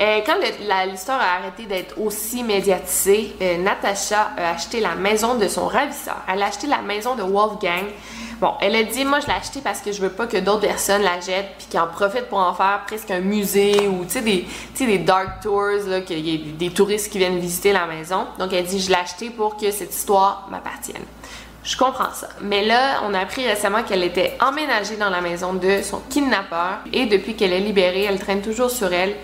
Euh, 0.00 0.20
quand 0.24 0.36
l'histoire 0.90 1.20
a 1.20 1.38
arrêté 1.38 1.64
d'être 1.66 2.00
aussi 2.00 2.42
médiatisée, 2.42 3.36
euh, 3.42 3.58
Natasha 3.58 4.30
a 4.36 4.50
acheté 4.54 4.80
la 4.80 4.94
maison 4.94 5.34
de 5.34 5.46
son 5.48 5.66
ravisseur. 5.66 6.16
Elle 6.32 6.42
a 6.42 6.46
acheté 6.46 6.66
la 6.66 6.80
maison 6.80 7.14
de 7.14 7.22
Wolfgang. 7.22 7.84
Bon, 8.40 8.54
elle 8.60 8.74
a 8.74 8.82
dit, 8.82 9.04
moi 9.04 9.20
je 9.20 9.26
l'ai 9.26 9.34
acheté 9.34 9.60
parce 9.62 9.80
que 9.80 9.92
je 9.92 10.00
veux 10.00 10.10
pas 10.10 10.26
que 10.26 10.38
d'autres 10.38 10.66
personnes 10.66 11.02
la 11.02 11.20
jettent 11.20 11.54
puis 11.58 11.68
qu'ils 11.68 11.78
en 11.78 11.86
profitent 11.86 12.28
pour 12.28 12.38
en 12.38 12.54
faire 12.54 12.82
presque 12.86 13.10
un 13.10 13.20
musée 13.20 13.86
ou 13.86 14.04
tu 14.04 14.12
sais 14.12 14.22
des, 14.22 14.46
des 14.80 14.98
dark 14.98 15.42
tours, 15.42 16.02
qu'il 16.06 16.18
y 16.18 16.34
ait 16.34 16.38
des 16.38 16.70
touristes 16.70 17.12
qui 17.12 17.18
viennent 17.18 17.38
visiter 17.38 17.72
la 17.72 17.86
maison. 17.86 18.26
Donc 18.38 18.52
elle 18.52 18.64
dit, 18.64 18.80
je 18.80 18.88
l'ai 18.88 18.96
acheté 18.96 19.30
pour 19.30 19.56
que 19.56 19.70
cette 19.70 19.94
histoire 19.94 20.48
m'appartienne. 20.50 21.04
Je 21.62 21.76
comprends 21.76 22.12
ça. 22.12 22.28
Mais 22.40 22.64
là, 22.64 23.02
on 23.04 23.14
a 23.14 23.20
appris 23.20 23.46
récemment 23.46 23.84
qu'elle 23.84 24.02
était 24.02 24.36
emménagée 24.40 24.96
dans 24.96 25.10
la 25.10 25.20
maison 25.20 25.52
de 25.52 25.80
son 25.82 26.00
kidnappeur 26.10 26.78
et 26.92 27.06
depuis 27.06 27.36
qu'elle 27.36 27.52
est 27.52 27.60
libérée, 27.60 28.04
elle 28.04 28.18
traîne 28.18 28.40
toujours 28.40 28.70
sur 28.70 28.92
elle 28.92 29.14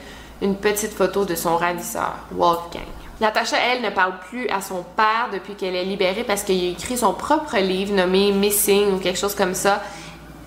une 0.43 0.57
petite 0.57 0.93
photo 0.93 1.25
de 1.25 1.35
son 1.35 1.57
ravisseur, 1.57 2.15
Wolfgang. 2.31 2.83
Natasha, 3.21 3.57
elle, 3.59 3.83
ne 3.83 3.91
parle 3.91 4.19
plus 4.31 4.49
à 4.49 4.61
son 4.61 4.85
père 4.97 5.29
depuis 5.33 5.55
qu'elle 5.55 5.75
est 5.75 5.85
libérée 5.85 6.23
parce 6.23 6.45
qu'il 6.45 6.69
a 6.69 6.71
écrit 6.71 6.97
son 6.97 7.15
propre 7.15 7.57
livre 7.59 7.93
nommé 7.93 8.31
Missing 8.31 8.95
ou 8.95 8.99
quelque 8.99 9.19
chose 9.19 9.35
comme 9.35 9.55
ça. 9.55 9.83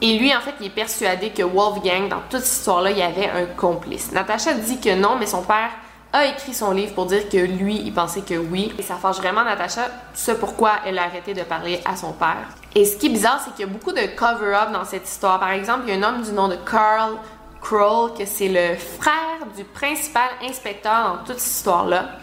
Et 0.02 0.18
lui, 0.18 0.34
en 0.36 0.40
fait, 0.40 0.54
il 0.62 0.68
est 0.68 0.70
persuadé 0.70 1.30
que 1.30 1.44
Wolfgang, 1.44 2.08
dans 2.08 2.22
toute 2.30 2.42
cette 2.42 2.60
histoire-là, 2.60 2.92
il 2.92 2.98
y 2.98 3.04
avait 3.04 3.30
un 3.30 3.46
complice. 3.46 4.12
Natasha 4.14 4.54
dit 4.54 4.80
que 4.80 4.96
non, 4.96 5.18
mais 5.20 5.28
son 5.28 5.42
père 5.42 5.70
a 6.14 6.26
écrit 6.26 6.54
son 6.54 6.72
livre 6.72 6.94
pour 6.94 7.06
dire 7.06 7.30
que 7.30 7.38
lui, 7.38 7.76
il 7.76 7.94
pensait 7.94 8.22
que 8.22 8.36
oui. 8.36 8.74
Et 8.80 8.84
ça 8.84 8.96
fâche 8.96 9.18
vraiment 9.18 9.44
Natasha, 9.44 9.90
ce 10.14 10.32
pourquoi 10.32 10.72
elle 10.86 10.98
a 10.98 11.04
arrêté 11.04 11.34
de 11.34 11.44
parler 11.44 11.82
à 11.86 11.96
son 11.96 12.14
père. 12.14 12.48
Et 12.74 12.86
ce 12.86 12.98
qui 12.98 13.08
est 13.08 13.10
bizarre, 13.10 13.42
c'est 13.44 13.52
qu'il 13.52 13.66
y 13.66 13.70
a 13.70 13.72
beaucoup 13.72 13.92
de 13.92 14.08
cover-up 14.18 14.72
dans 14.72 14.86
cette 14.86 15.08
histoire. 15.08 15.40
Par 15.40 15.52
exemple, 15.52 15.82
il 15.88 15.94
y 15.94 16.04
a 16.04 16.06
un 16.06 16.10
homme 16.10 16.22
du 16.22 16.32
nom 16.32 16.48
de 16.48 16.56
Carl 16.56 17.18
Kroll, 17.62 18.14
que 18.18 18.26
c'est 18.26 18.50
le 18.50 18.76
frère 18.76 19.48
du 19.56 19.64
principal 19.64 20.30
inspecteur 20.44 21.18
dans 21.18 21.24
toute 21.24 21.40
cette 21.40 21.54
histoire-là. 21.54 22.18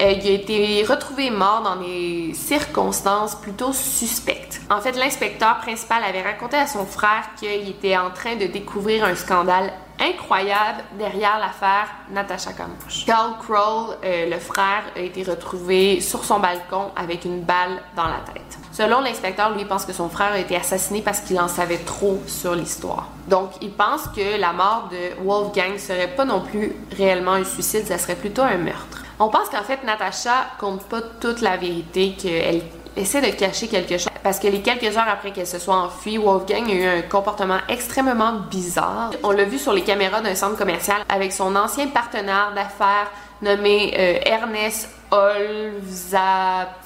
Euh, 0.00 0.12
il 0.12 0.26
a 0.28 0.30
été 0.30 0.84
retrouvé 0.84 1.30
mort 1.30 1.62
dans 1.62 1.76
des 1.76 2.32
circonstances 2.34 3.34
plutôt 3.34 3.72
suspectes. 3.72 4.60
En 4.70 4.80
fait, 4.80 4.92
l'inspecteur 4.92 5.58
principal 5.58 6.04
avait 6.04 6.22
raconté 6.22 6.56
à 6.56 6.68
son 6.68 6.86
frère 6.86 7.30
qu'il 7.36 7.68
était 7.68 7.96
en 7.96 8.10
train 8.10 8.36
de 8.36 8.46
découvrir 8.46 9.04
un 9.04 9.16
scandale 9.16 9.72
incroyable 9.98 10.84
derrière 10.96 11.38
l'affaire 11.40 11.88
Natasha 12.10 12.52
Kampusch. 12.52 13.04
Carl 13.06 13.32
Kroll, 13.38 13.96
euh, 14.04 14.30
le 14.30 14.38
frère, 14.38 14.84
a 14.94 15.00
été 15.00 15.24
retrouvé 15.24 16.00
sur 16.00 16.24
son 16.24 16.38
balcon 16.38 16.92
avec 16.94 17.24
une 17.24 17.42
balle 17.42 17.82
dans 17.96 18.06
la 18.06 18.20
tête. 18.32 18.58
Selon 18.78 19.00
l'inspecteur, 19.00 19.56
lui 19.56 19.64
pense 19.64 19.84
que 19.84 19.92
son 19.92 20.08
frère 20.08 20.34
a 20.34 20.38
été 20.38 20.54
assassiné 20.54 21.02
parce 21.02 21.18
qu'il 21.18 21.40
en 21.40 21.48
savait 21.48 21.78
trop 21.78 22.22
sur 22.28 22.54
l'histoire. 22.54 23.08
Donc, 23.26 23.50
il 23.60 23.72
pense 23.72 24.02
que 24.14 24.38
la 24.38 24.52
mort 24.52 24.88
de 24.92 25.20
Wolfgang 25.24 25.76
serait 25.78 26.14
pas 26.14 26.24
non 26.24 26.42
plus 26.42 26.76
réellement 26.96 27.32
un 27.32 27.42
suicide, 27.42 27.88
ça 27.88 27.98
serait 27.98 28.14
plutôt 28.14 28.42
un 28.42 28.56
meurtre. 28.56 29.02
On 29.18 29.30
pense 29.30 29.48
qu'en 29.48 29.64
fait, 29.64 29.82
Natasha 29.82 30.46
compte 30.60 30.84
pas 30.84 31.00
toute 31.20 31.40
la 31.40 31.56
vérité, 31.56 32.14
qu'elle 32.16 32.62
essaie 32.94 33.20
de 33.20 33.36
cacher 33.36 33.66
quelque 33.66 33.98
chose. 33.98 34.12
Parce 34.22 34.38
que 34.38 34.46
les 34.46 34.62
quelques 34.62 34.96
heures 34.96 35.08
après 35.08 35.32
qu'elle 35.32 35.48
se 35.48 35.58
soit 35.58 35.74
enfuie, 35.74 36.16
Wolfgang 36.16 36.70
a 36.70 36.72
eu 36.72 36.86
un 36.86 37.02
comportement 37.02 37.58
extrêmement 37.68 38.34
bizarre. 38.48 39.10
On 39.24 39.32
l'a 39.32 39.42
vu 39.42 39.58
sur 39.58 39.72
les 39.72 39.82
caméras 39.82 40.20
d'un 40.20 40.36
centre 40.36 40.56
commercial 40.56 40.98
avec 41.08 41.32
son 41.32 41.56
ancien 41.56 41.88
partenaire 41.88 42.52
d'affaires 42.54 43.10
nommé 43.42 43.92
euh, 43.98 44.18
Ernest 44.24 44.88
Olzapfel, 45.10 46.82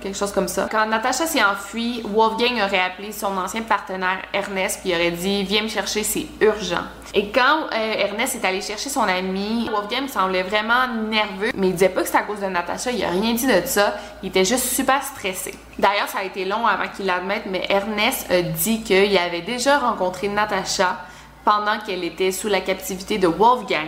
quelque 0.00 0.16
chose 0.16 0.32
comme 0.32 0.48
ça. 0.48 0.66
Quand 0.70 0.86
Natasha 0.86 1.26
s'est 1.26 1.44
enfuie, 1.44 2.02
Wolfgang 2.04 2.62
aurait 2.64 2.80
appelé 2.80 3.12
son 3.12 3.36
ancien 3.36 3.62
partenaire 3.62 4.18
Ernest 4.32 4.80
puis 4.82 4.94
aurait 4.94 5.10
dit 5.10 5.42
Viens 5.44 5.62
me 5.62 5.68
chercher, 5.68 6.02
c'est 6.02 6.26
urgent. 6.40 6.84
Et 7.12 7.30
quand 7.30 7.66
euh, 7.72 7.94
Ernest 7.98 8.34
est 8.36 8.46
allé 8.46 8.60
chercher 8.60 8.88
son 8.88 9.02
ami, 9.02 9.68
Wolfgang 9.70 10.08
semblait 10.08 10.42
vraiment 10.42 10.86
nerveux, 11.08 11.50
mais 11.54 11.68
il 11.68 11.72
disait 11.72 11.88
pas 11.88 12.00
que 12.00 12.06
c'était 12.06 12.18
à 12.18 12.22
cause 12.22 12.40
de 12.40 12.46
Natasha, 12.46 12.90
il 12.90 13.04
a 13.04 13.10
rien 13.10 13.34
dit 13.34 13.46
de 13.46 13.62
ça, 13.64 13.96
il 14.22 14.28
était 14.30 14.44
juste 14.44 14.64
super 14.74 15.02
stressé. 15.02 15.54
D'ailleurs, 15.78 16.08
ça 16.08 16.18
a 16.18 16.24
été 16.24 16.44
long 16.44 16.66
avant 16.66 16.88
qu'il 16.88 17.06
l'admette, 17.06 17.44
mais 17.46 17.64
Ernest 17.68 18.30
a 18.30 18.42
dit 18.42 18.82
qu'il 18.82 19.16
avait 19.16 19.42
déjà 19.42 19.78
rencontré 19.78 20.28
Natasha 20.28 20.98
pendant 21.44 21.78
qu'elle 21.78 22.02
était 22.02 22.32
sous 22.32 22.48
la 22.48 22.60
captivité 22.60 23.18
de 23.18 23.28
Wolfgang. 23.28 23.86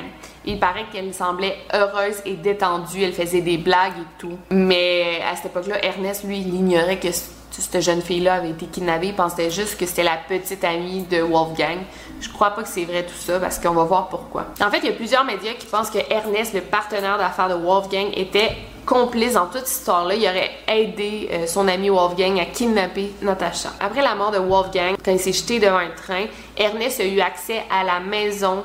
Il 0.49 0.59
paraît 0.59 0.87
qu'elle 0.91 1.13
semblait 1.13 1.59
heureuse 1.75 2.23
et 2.25 2.33
détendue, 2.33 3.03
elle 3.03 3.13
faisait 3.13 3.43
des 3.43 3.59
blagues 3.59 3.99
et 4.01 4.19
tout. 4.19 4.39
Mais 4.51 5.21
à 5.31 5.37
cette 5.37 5.47
époque-là, 5.47 5.85
Ernest, 5.85 6.25
lui, 6.25 6.39
il 6.39 6.55
ignorait 6.55 6.99
que 6.99 7.09
cette 7.11 7.83
jeune 7.83 8.01
fille-là 8.01 8.37
avait 8.37 8.51
été 8.51 8.65
kidnappée. 8.65 9.09
Il 9.09 9.15
pensait 9.15 9.51
juste 9.51 9.79
que 9.79 9.85
c'était 9.85 10.05
la 10.05 10.17
petite 10.17 10.65
amie 10.65 11.03
de 11.03 11.21
Wolfgang. 11.21 11.81
Je 12.23 12.31
crois 12.31 12.53
pas 12.53 12.63
que 12.63 12.69
c'est 12.69 12.87
vrai 12.87 13.05
tout 13.05 13.19
ça 13.19 13.39
parce 13.39 13.59
qu'on 13.59 13.75
va 13.75 13.85
voir 13.85 14.09
pourquoi. 14.09 14.47
En 14.65 14.71
fait, 14.71 14.79
il 14.79 14.87
y 14.87 14.89
a 14.89 14.93
plusieurs 14.93 15.25
médias 15.25 15.53
qui 15.53 15.67
pensent 15.67 15.91
que 15.91 15.99
Ernest, 16.11 16.55
le 16.55 16.63
partenaire 16.63 17.19
d'affaires 17.19 17.51
de 17.51 17.63
Wolfgang, 17.63 18.09
était 18.17 18.53
complice 18.87 19.35
dans 19.35 19.49
toute 19.49 19.67
cette 19.67 19.81
histoire-là. 19.81 20.15
Il 20.15 20.23
aurait 20.23 20.51
aidé 20.67 21.29
euh, 21.31 21.47
son 21.47 21.69
ami 21.69 21.91
Wolfgang 21.91 22.41
à 22.41 22.47
kidnapper 22.47 23.13
Natasha. 23.21 23.69
Après 23.81 24.01
la 24.01 24.15
mort 24.15 24.31
de 24.31 24.39
Wolfgang, 24.39 24.97
quand 25.05 25.13
il 25.13 25.21
s'est 25.21 25.35
jeté 25.35 25.59
devant 25.59 25.77
un 25.77 25.91
train, 25.91 26.25
Ernest 26.57 27.01
a 27.01 27.05
eu 27.05 27.21
accès 27.21 27.63
à 27.71 27.85
la 27.85 28.01
maison 28.01 28.65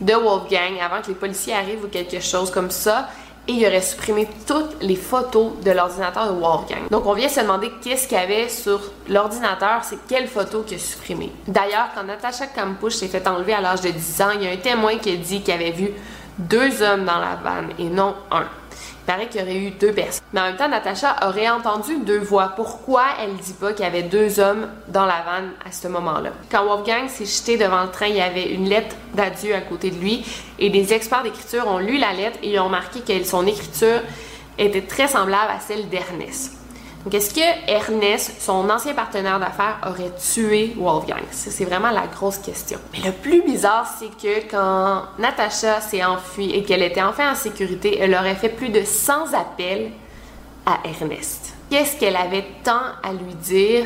de 0.00 0.14
Wolfgang 0.14 0.78
avant 0.80 1.02
que 1.02 1.08
les 1.08 1.14
policiers 1.14 1.54
arrivent 1.54 1.84
ou 1.84 1.88
quelque 1.88 2.20
chose 2.20 2.50
comme 2.50 2.70
ça. 2.70 3.08
Et 3.48 3.52
il 3.52 3.66
aurait 3.66 3.80
supprimé 3.80 4.28
toutes 4.46 4.82
les 4.82 4.96
photos 4.96 5.52
de 5.64 5.70
l'ordinateur 5.70 6.32
de 6.32 6.38
Wolfgang. 6.38 6.88
Donc 6.90 7.06
on 7.06 7.14
vient 7.14 7.28
se 7.28 7.40
demander 7.40 7.70
qu'est-ce 7.82 8.06
qu'il 8.06 8.18
y 8.18 8.20
avait 8.20 8.48
sur 8.48 8.80
l'ordinateur, 9.08 9.82
c'est 9.82 9.98
quelle 10.06 10.28
photo 10.28 10.62
qu'il 10.62 10.76
a 10.76 10.80
supprimé. 10.80 11.32
D'ailleurs, 11.48 11.88
quand 11.94 12.04
Natasha 12.04 12.46
Kampusch 12.46 12.94
s'est 12.94 13.08
fait 13.08 13.26
enlever 13.26 13.54
à 13.54 13.60
l'âge 13.60 13.80
de 13.80 13.90
10 13.90 14.22
ans, 14.22 14.30
il 14.34 14.44
y 14.44 14.46
a 14.46 14.52
un 14.52 14.56
témoin 14.56 14.98
qui 14.98 15.12
a 15.12 15.16
dit 15.16 15.40
qu'il 15.40 15.54
avait 15.54 15.72
vu 15.72 15.90
deux 16.38 16.82
hommes 16.82 17.04
dans 17.04 17.18
la 17.18 17.36
vanne 17.42 17.70
et 17.78 17.84
non 17.84 18.14
un. 18.30 18.46
Paraît 19.10 19.26
qu'il 19.26 19.40
y 19.40 19.42
aurait 19.42 19.56
eu 19.56 19.70
deux 19.70 19.92
personnes. 19.92 20.22
Mais 20.32 20.38
en 20.38 20.44
même 20.44 20.56
temps, 20.56 20.68
Natacha 20.68 21.16
aurait 21.26 21.48
entendu 21.48 21.98
deux 22.06 22.20
voix. 22.20 22.52
Pourquoi 22.54 23.02
elle 23.20 23.34
dit 23.34 23.54
pas 23.54 23.72
qu'il 23.72 23.84
y 23.84 23.88
avait 23.88 24.04
deux 24.04 24.38
hommes 24.38 24.68
dans 24.86 25.04
la 25.04 25.22
vanne 25.22 25.50
à 25.66 25.72
ce 25.72 25.88
moment-là? 25.88 26.30
Quand 26.48 26.64
Wolfgang 26.64 27.08
s'est 27.08 27.24
jeté 27.24 27.56
devant 27.56 27.82
le 27.82 27.90
train, 27.90 28.06
il 28.06 28.14
y 28.14 28.20
avait 28.20 28.54
une 28.54 28.68
lettre 28.68 28.94
d'adieu 29.14 29.52
à 29.52 29.62
côté 29.62 29.90
de 29.90 29.98
lui 29.98 30.24
et 30.60 30.70
des 30.70 30.92
experts 30.92 31.24
d'écriture 31.24 31.66
ont 31.66 31.78
lu 31.78 31.98
la 31.98 32.12
lettre 32.12 32.38
et 32.44 32.56
ont 32.60 32.66
remarqué 32.66 33.00
que 33.00 33.24
son 33.24 33.48
écriture 33.48 34.00
était 34.56 34.82
très 34.82 35.08
semblable 35.08 35.50
à 35.50 35.58
celle 35.58 35.88
d'Ernest. 35.88 36.59
Donc, 37.04 37.14
est-ce 37.14 37.32
que 37.32 37.40
Ernest, 37.66 38.40
son 38.40 38.68
ancien 38.68 38.92
partenaire 38.92 39.40
d'affaires, 39.40 39.78
aurait 39.86 40.12
tué 40.18 40.74
Wolfgang? 40.76 41.22
c'est 41.30 41.64
vraiment 41.64 41.90
la 41.90 42.06
grosse 42.06 42.36
question. 42.36 42.78
Mais 42.92 43.00
le 43.02 43.12
plus 43.12 43.42
bizarre, 43.42 43.90
c'est 43.98 44.10
que 44.20 44.50
quand 44.50 45.04
Natasha 45.18 45.80
s'est 45.80 46.04
enfuie 46.04 46.50
et 46.50 46.62
qu'elle 46.62 46.82
était 46.82 47.02
enfin 47.02 47.32
en 47.32 47.34
sécurité, 47.34 47.98
elle 47.98 48.14
aurait 48.14 48.34
fait 48.34 48.50
plus 48.50 48.68
de 48.68 48.82
100 48.84 49.32
appels 49.32 49.92
à 50.66 50.78
Ernest. 50.84 51.54
Qu'est-ce 51.70 51.96
qu'elle 51.96 52.16
avait 52.16 52.44
tant 52.64 52.82
à 53.02 53.12
lui 53.12 53.34
dire? 53.34 53.84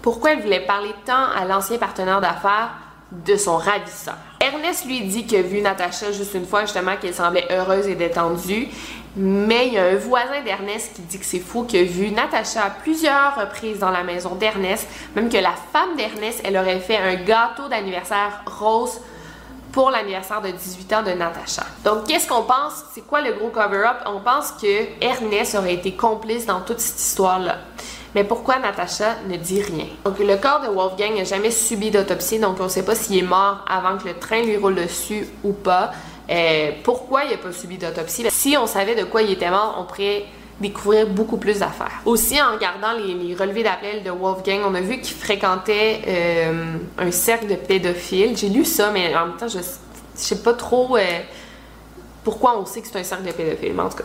Pourquoi 0.00 0.32
elle 0.32 0.42
voulait 0.42 0.64
parler 0.64 0.94
tant 1.04 1.30
à 1.34 1.44
l'ancien 1.46 1.78
partenaire 1.78 2.20
d'affaires 2.20 2.70
de 3.10 3.36
son 3.36 3.56
ravisseur? 3.56 4.16
Ernest 4.40 4.84
lui 4.84 5.00
dit 5.00 5.26
que 5.26 5.36
vu 5.36 5.60
Natacha 5.60 6.12
juste 6.12 6.34
une 6.34 6.46
fois, 6.46 6.60
justement, 6.66 6.96
qu'elle 7.00 7.14
semblait 7.14 7.48
heureuse 7.50 7.88
et 7.88 7.94
détendue. 7.94 8.68
Mais 9.16 9.68
il 9.68 9.74
y 9.74 9.78
a 9.78 9.84
un 9.84 9.94
voisin 9.94 10.42
d'Ernest 10.44 10.94
qui 10.94 11.02
dit 11.02 11.18
que 11.18 11.24
c'est 11.24 11.38
faux, 11.38 11.62
qu'il 11.62 11.80
a 11.80 11.84
vu 11.84 12.10
Natacha 12.10 12.64
à 12.64 12.70
plusieurs 12.70 13.36
reprises 13.36 13.78
dans 13.78 13.90
la 13.90 14.02
maison 14.02 14.34
d'Ernest, 14.34 14.88
même 15.14 15.28
que 15.28 15.36
la 15.36 15.54
femme 15.72 15.96
d'Ernest, 15.96 16.40
elle 16.44 16.56
aurait 16.56 16.80
fait 16.80 16.96
un 16.96 17.14
gâteau 17.14 17.68
d'anniversaire 17.68 18.42
rose 18.46 19.00
pour 19.70 19.90
l'anniversaire 19.90 20.40
de 20.40 20.50
18 20.50 20.92
ans 20.92 21.02
de 21.02 21.10
Natacha. 21.10 21.64
Donc, 21.84 22.06
qu'est-ce 22.06 22.28
qu'on 22.28 22.42
pense? 22.42 22.84
C'est 22.92 23.06
quoi 23.06 23.20
le 23.20 23.32
gros 23.32 23.50
cover-up? 23.50 23.98
On 24.06 24.20
pense 24.20 24.52
que 24.52 24.86
Ernest 25.00 25.54
aurait 25.56 25.74
été 25.74 25.92
complice 25.92 26.46
dans 26.46 26.60
toute 26.60 26.80
cette 26.80 27.00
histoire-là. 27.00 27.58
Mais 28.14 28.22
pourquoi 28.22 28.60
Natacha 28.60 29.16
ne 29.28 29.36
dit 29.36 29.62
rien? 29.62 29.86
Donc, 30.04 30.20
le 30.20 30.36
corps 30.36 30.60
de 30.60 30.68
Wolfgang 30.68 31.16
n'a 31.16 31.24
jamais 31.24 31.50
subi 31.50 31.90
d'autopsie, 31.90 32.38
donc 32.38 32.58
on 32.60 32.64
ne 32.64 32.68
sait 32.68 32.84
pas 32.84 32.94
s'il 32.94 33.18
est 33.18 33.22
mort 33.22 33.64
avant 33.68 33.98
que 33.98 34.06
le 34.06 34.14
train 34.14 34.42
lui 34.42 34.56
roule 34.56 34.76
dessus 34.76 35.26
ou 35.42 35.52
pas. 35.52 35.90
Euh, 36.30 36.70
pourquoi 36.82 37.24
il 37.24 37.30
n'a 37.30 37.36
pas 37.36 37.52
subi 37.52 37.76
d'autopsie? 37.76 38.24
Si 38.30 38.56
on 38.56 38.66
savait 38.66 38.94
de 38.94 39.04
quoi 39.04 39.22
il 39.22 39.30
était 39.30 39.50
mort, 39.50 39.76
on 39.78 39.84
pourrait 39.84 40.24
découvrir 40.60 41.06
beaucoup 41.08 41.36
plus 41.36 41.58
d'affaires. 41.58 42.00
Aussi, 42.04 42.40
en 42.40 42.52
regardant 42.52 42.92
les, 42.92 43.34
relevés 43.34 43.62
d'appel 43.62 44.02
de 44.02 44.10
Wolfgang, 44.10 44.60
on 44.66 44.74
a 44.74 44.80
vu 44.80 45.00
qu'il 45.00 45.16
fréquentait 45.16 46.02
euh, 46.06 46.76
un 46.98 47.10
cercle 47.10 47.48
de 47.48 47.56
pédophiles. 47.56 48.36
J'ai 48.36 48.48
lu 48.48 48.64
ça, 48.64 48.90
mais 48.90 49.14
en 49.14 49.26
même 49.26 49.36
temps, 49.36 49.48
je, 49.48 49.58
ne 49.58 49.62
sais 50.14 50.42
pas 50.42 50.54
trop 50.54 50.96
euh, 50.96 51.02
pourquoi 52.22 52.58
on 52.58 52.64
sait 52.64 52.80
que 52.80 52.86
c'est 52.86 52.98
un 52.98 53.04
cercle 53.04 53.24
de 53.24 53.32
pédophiles. 53.32 53.74
Mais 53.74 53.82
en 53.82 53.88
tout 53.88 53.98
cas, 53.98 54.04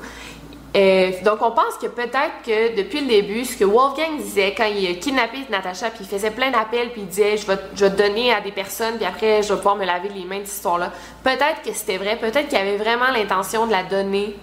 euh, 0.75 1.11
donc, 1.23 1.41
on 1.41 1.51
pense 1.51 1.77
que 1.81 1.87
peut-être 1.87 2.43
que 2.45 2.75
depuis 2.77 3.01
le 3.01 3.07
début, 3.07 3.43
ce 3.43 3.57
que 3.57 3.65
Wolfgang 3.65 4.17
disait 4.19 4.53
quand 4.55 4.65
il 4.65 4.87
a 4.87 4.93
kidnappé 4.93 5.39
Natasha, 5.49 5.89
puis 5.89 6.01
il 6.03 6.07
faisait 6.07 6.29
plein 6.29 6.51
d'appels, 6.51 6.91
puis 6.91 7.01
il 7.01 7.07
disait 7.07 7.37
je 7.37 7.47
vais, 7.47 7.57
te 7.57 7.85
donner 7.95 8.31
à 8.31 8.39
des 8.39 8.51
personnes, 8.51 8.97
puis 8.97 9.05
après 9.05 9.41
je 9.41 9.49
vais 9.49 9.57
pouvoir 9.57 9.77
me 9.77 9.85
laver 9.85 10.09
les 10.09 10.25
mains 10.25 10.39
de 10.39 10.45
cette 10.45 10.57
histoire-là. 10.57 10.91
Peut-être 11.23 11.63
que 11.65 11.73
c'était 11.73 11.97
vrai, 11.97 12.17
peut-être 12.17 12.49
qu'il 12.49 12.57
avait 12.57 12.77
vraiment 12.77 13.09
l'intention 13.11 13.65
de 13.65 13.71
la 13.71 13.83
donner 13.83 14.35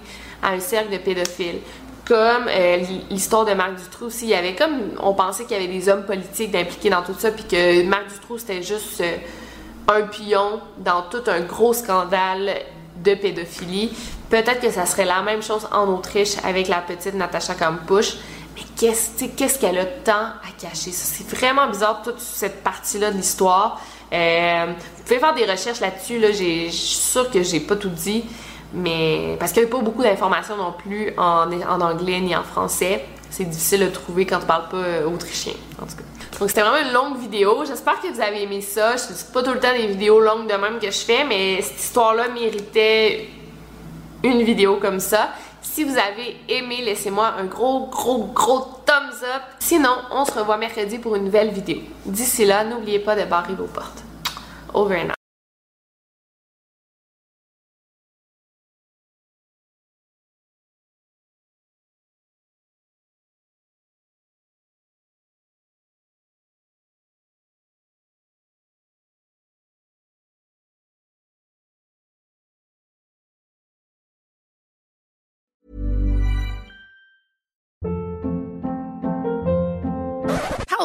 à 0.42 0.50
un 0.50 0.60
cercle 0.60 0.92
de 0.92 0.98
pédophiles. 0.98 1.60
Comme 2.04 2.46
euh, 2.48 2.78
l'histoire 3.10 3.44
de 3.44 3.52
Marc 3.52 3.76
Dutroux 3.76 4.10
il 4.22 4.28
y 4.28 4.34
avait 4.34 4.54
comme 4.54 4.94
on 5.02 5.12
pensait 5.12 5.44
qu'il 5.44 5.60
y 5.60 5.64
avait 5.64 5.72
des 5.72 5.88
hommes 5.88 6.04
politiques 6.04 6.54
impliqués 6.54 6.90
dans 6.90 7.02
tout 7.02 7.14
ça, 7.16 7.30
puis 7.30 7.44
que 7.44 7.84
Marc 7.84 8.12
Dutroux 8.12 8.38
c'était 8.38 8.62
juste 8.62 9.00
euh, 9.00 9.16
un 9.88 10.02
pion 10.02 10.60
dans 10.78 11.02
tout 11.02 11.22
un 11.28 11.40
gros 11.40 11.72
scandale 11.72 12.50
de 13.04 13.14
pédophilie. 13.14 13.92
Peut-être 14.30 14.60
que 14.60 14.70
ça 14.70 14.86
serait 14.86 15.04
la 15.04 15.22
même 15.22 15.42
chose 15.42 15.68
en 15.72 15.88
Autriche 15.88 16.34
avec 16.44 16.68
la 16.68 16.80
petite 16.80 17.14
Natasha 17.14 17.54
Kampusch. 17.54 18.16
Mais 18.56 18.62
qu'est-ce 18.76 19.58
qu'elle 19.58 19.78
a 19.78 19.84
tant 19.84 20.12
à 20.12 20.50
cacher? 20.58 20.90
C'est 20.90 21.28
vraiment 21.28 21.68
bizarre 21.68 22.02
toute 22.02 22.18
cette 22.18 22.64
partie-là 22.64 23.10
de 23.10 23.16
l'histoire. 23.16 23.80
Euh, 24.12 24.66
vous 24.96 25.02
pouvez 25.02 25.18
faire 25.18 25.34
des 25.34 25.44
recherches 25.44 25.80
là-dessus. 25.80 26.18
Là, 26.18 26.30
je 26.30 26.70
suis 26.70 26.70
sûre 26.70 27.30
que 27.30 27.42
j'ai 27.42 27.60
pas 27.60 27.76
tout 27.76 27.90
dit. 27.90 28.24
Mais 28.72 29.36
parce 29.38 29.52
qu'il 29.52 29.62
n'y 29.62 29.68
a 29.68 29.70
pas 29.70 29.82
beaucoup 29.82 30.02
d'informations 30.02 30.56
non 30.56 30.72
plus 30.72 31.12
en, 31.16 31.80
anglais 31.80 32.20
ni 32.20 32.34
en 32.34 32.42
français. 32.42 33.04
C'est 33.30 33.44
difficile 33.44 33.80
de 33.80 33.88
trouver 33.88 34.26
quand 34.26 34.40
tu 34.40 34.46
parles 34.46 34.68
pas 34.68 34.76
euh, 34.76 35.06
autrichien, 35.06 35.52
en 35.80 35.86
tout 35.86 35.96
cas. 35.96 36.38
Donc 36.38 36.48
c'était 36.48 36.62
vraiment 36.62 36.86
une 36.86 36.92
longue 36.92 37.18
vidéo. 37.18 37.64
J'espère 37.66 38.00
que 38.00 38.08
vous 38.08 38.20
avez 38.20 38.42
aimé 38.42 38.60
ça. 38.60 38.94
Dis 38.94 39.24
pas 39.32 39.42
tout 39.42 39.52
le 39.52 39.60
temps 39.60 39.72
des 39.72 39.86
vidéos 39.86 40.20
longues 40.20 40.46
de 40.46 40.54
même 40.54 40.78
que 40.78 40.90
je 40.90 40.98
fais, 40.98 41.24
mais 41.24 41.60
cette 41.62 41.80
histoire-là 41.80 42.28
méritait 42.28 43.28
une 44.30 44.42
vidéo 44.42 44.76
comme 44.76 45.00
ça. 45.00 45.30
Si 45.62 45.84
vous 45.84 45.96
avez 45.96 46.36
aimé, 46.48 46.82
laissez-moi 46.82 47.34
un 47.38 47.44
gros, 47.44 47.86
gros, 47.86 48.30
gros 48.34 48.60
thumbs 48.86 49.22
up. 49.24 49.42
Sinon, 49.58 49.96
on 50.10 50.24
se 50.24 50.32
revoit 50.32 50.56
mercredi 50.56 50.98
pour 50.98 51.16
une 51.16 51.24
nouvelle 51.24 51.50
vidéo. 51.50 51.78
D'ici 52.04 52.44
là, 52.44 52.64
n'oubliez 52.64 53.00
pas 53.00 53.16
de 53.16 53.24
barrer 53.24 53.54
vos 53.54 53.66
portes. 53.66 54.02
Over 54.72 55.00
and. 55.00 55.15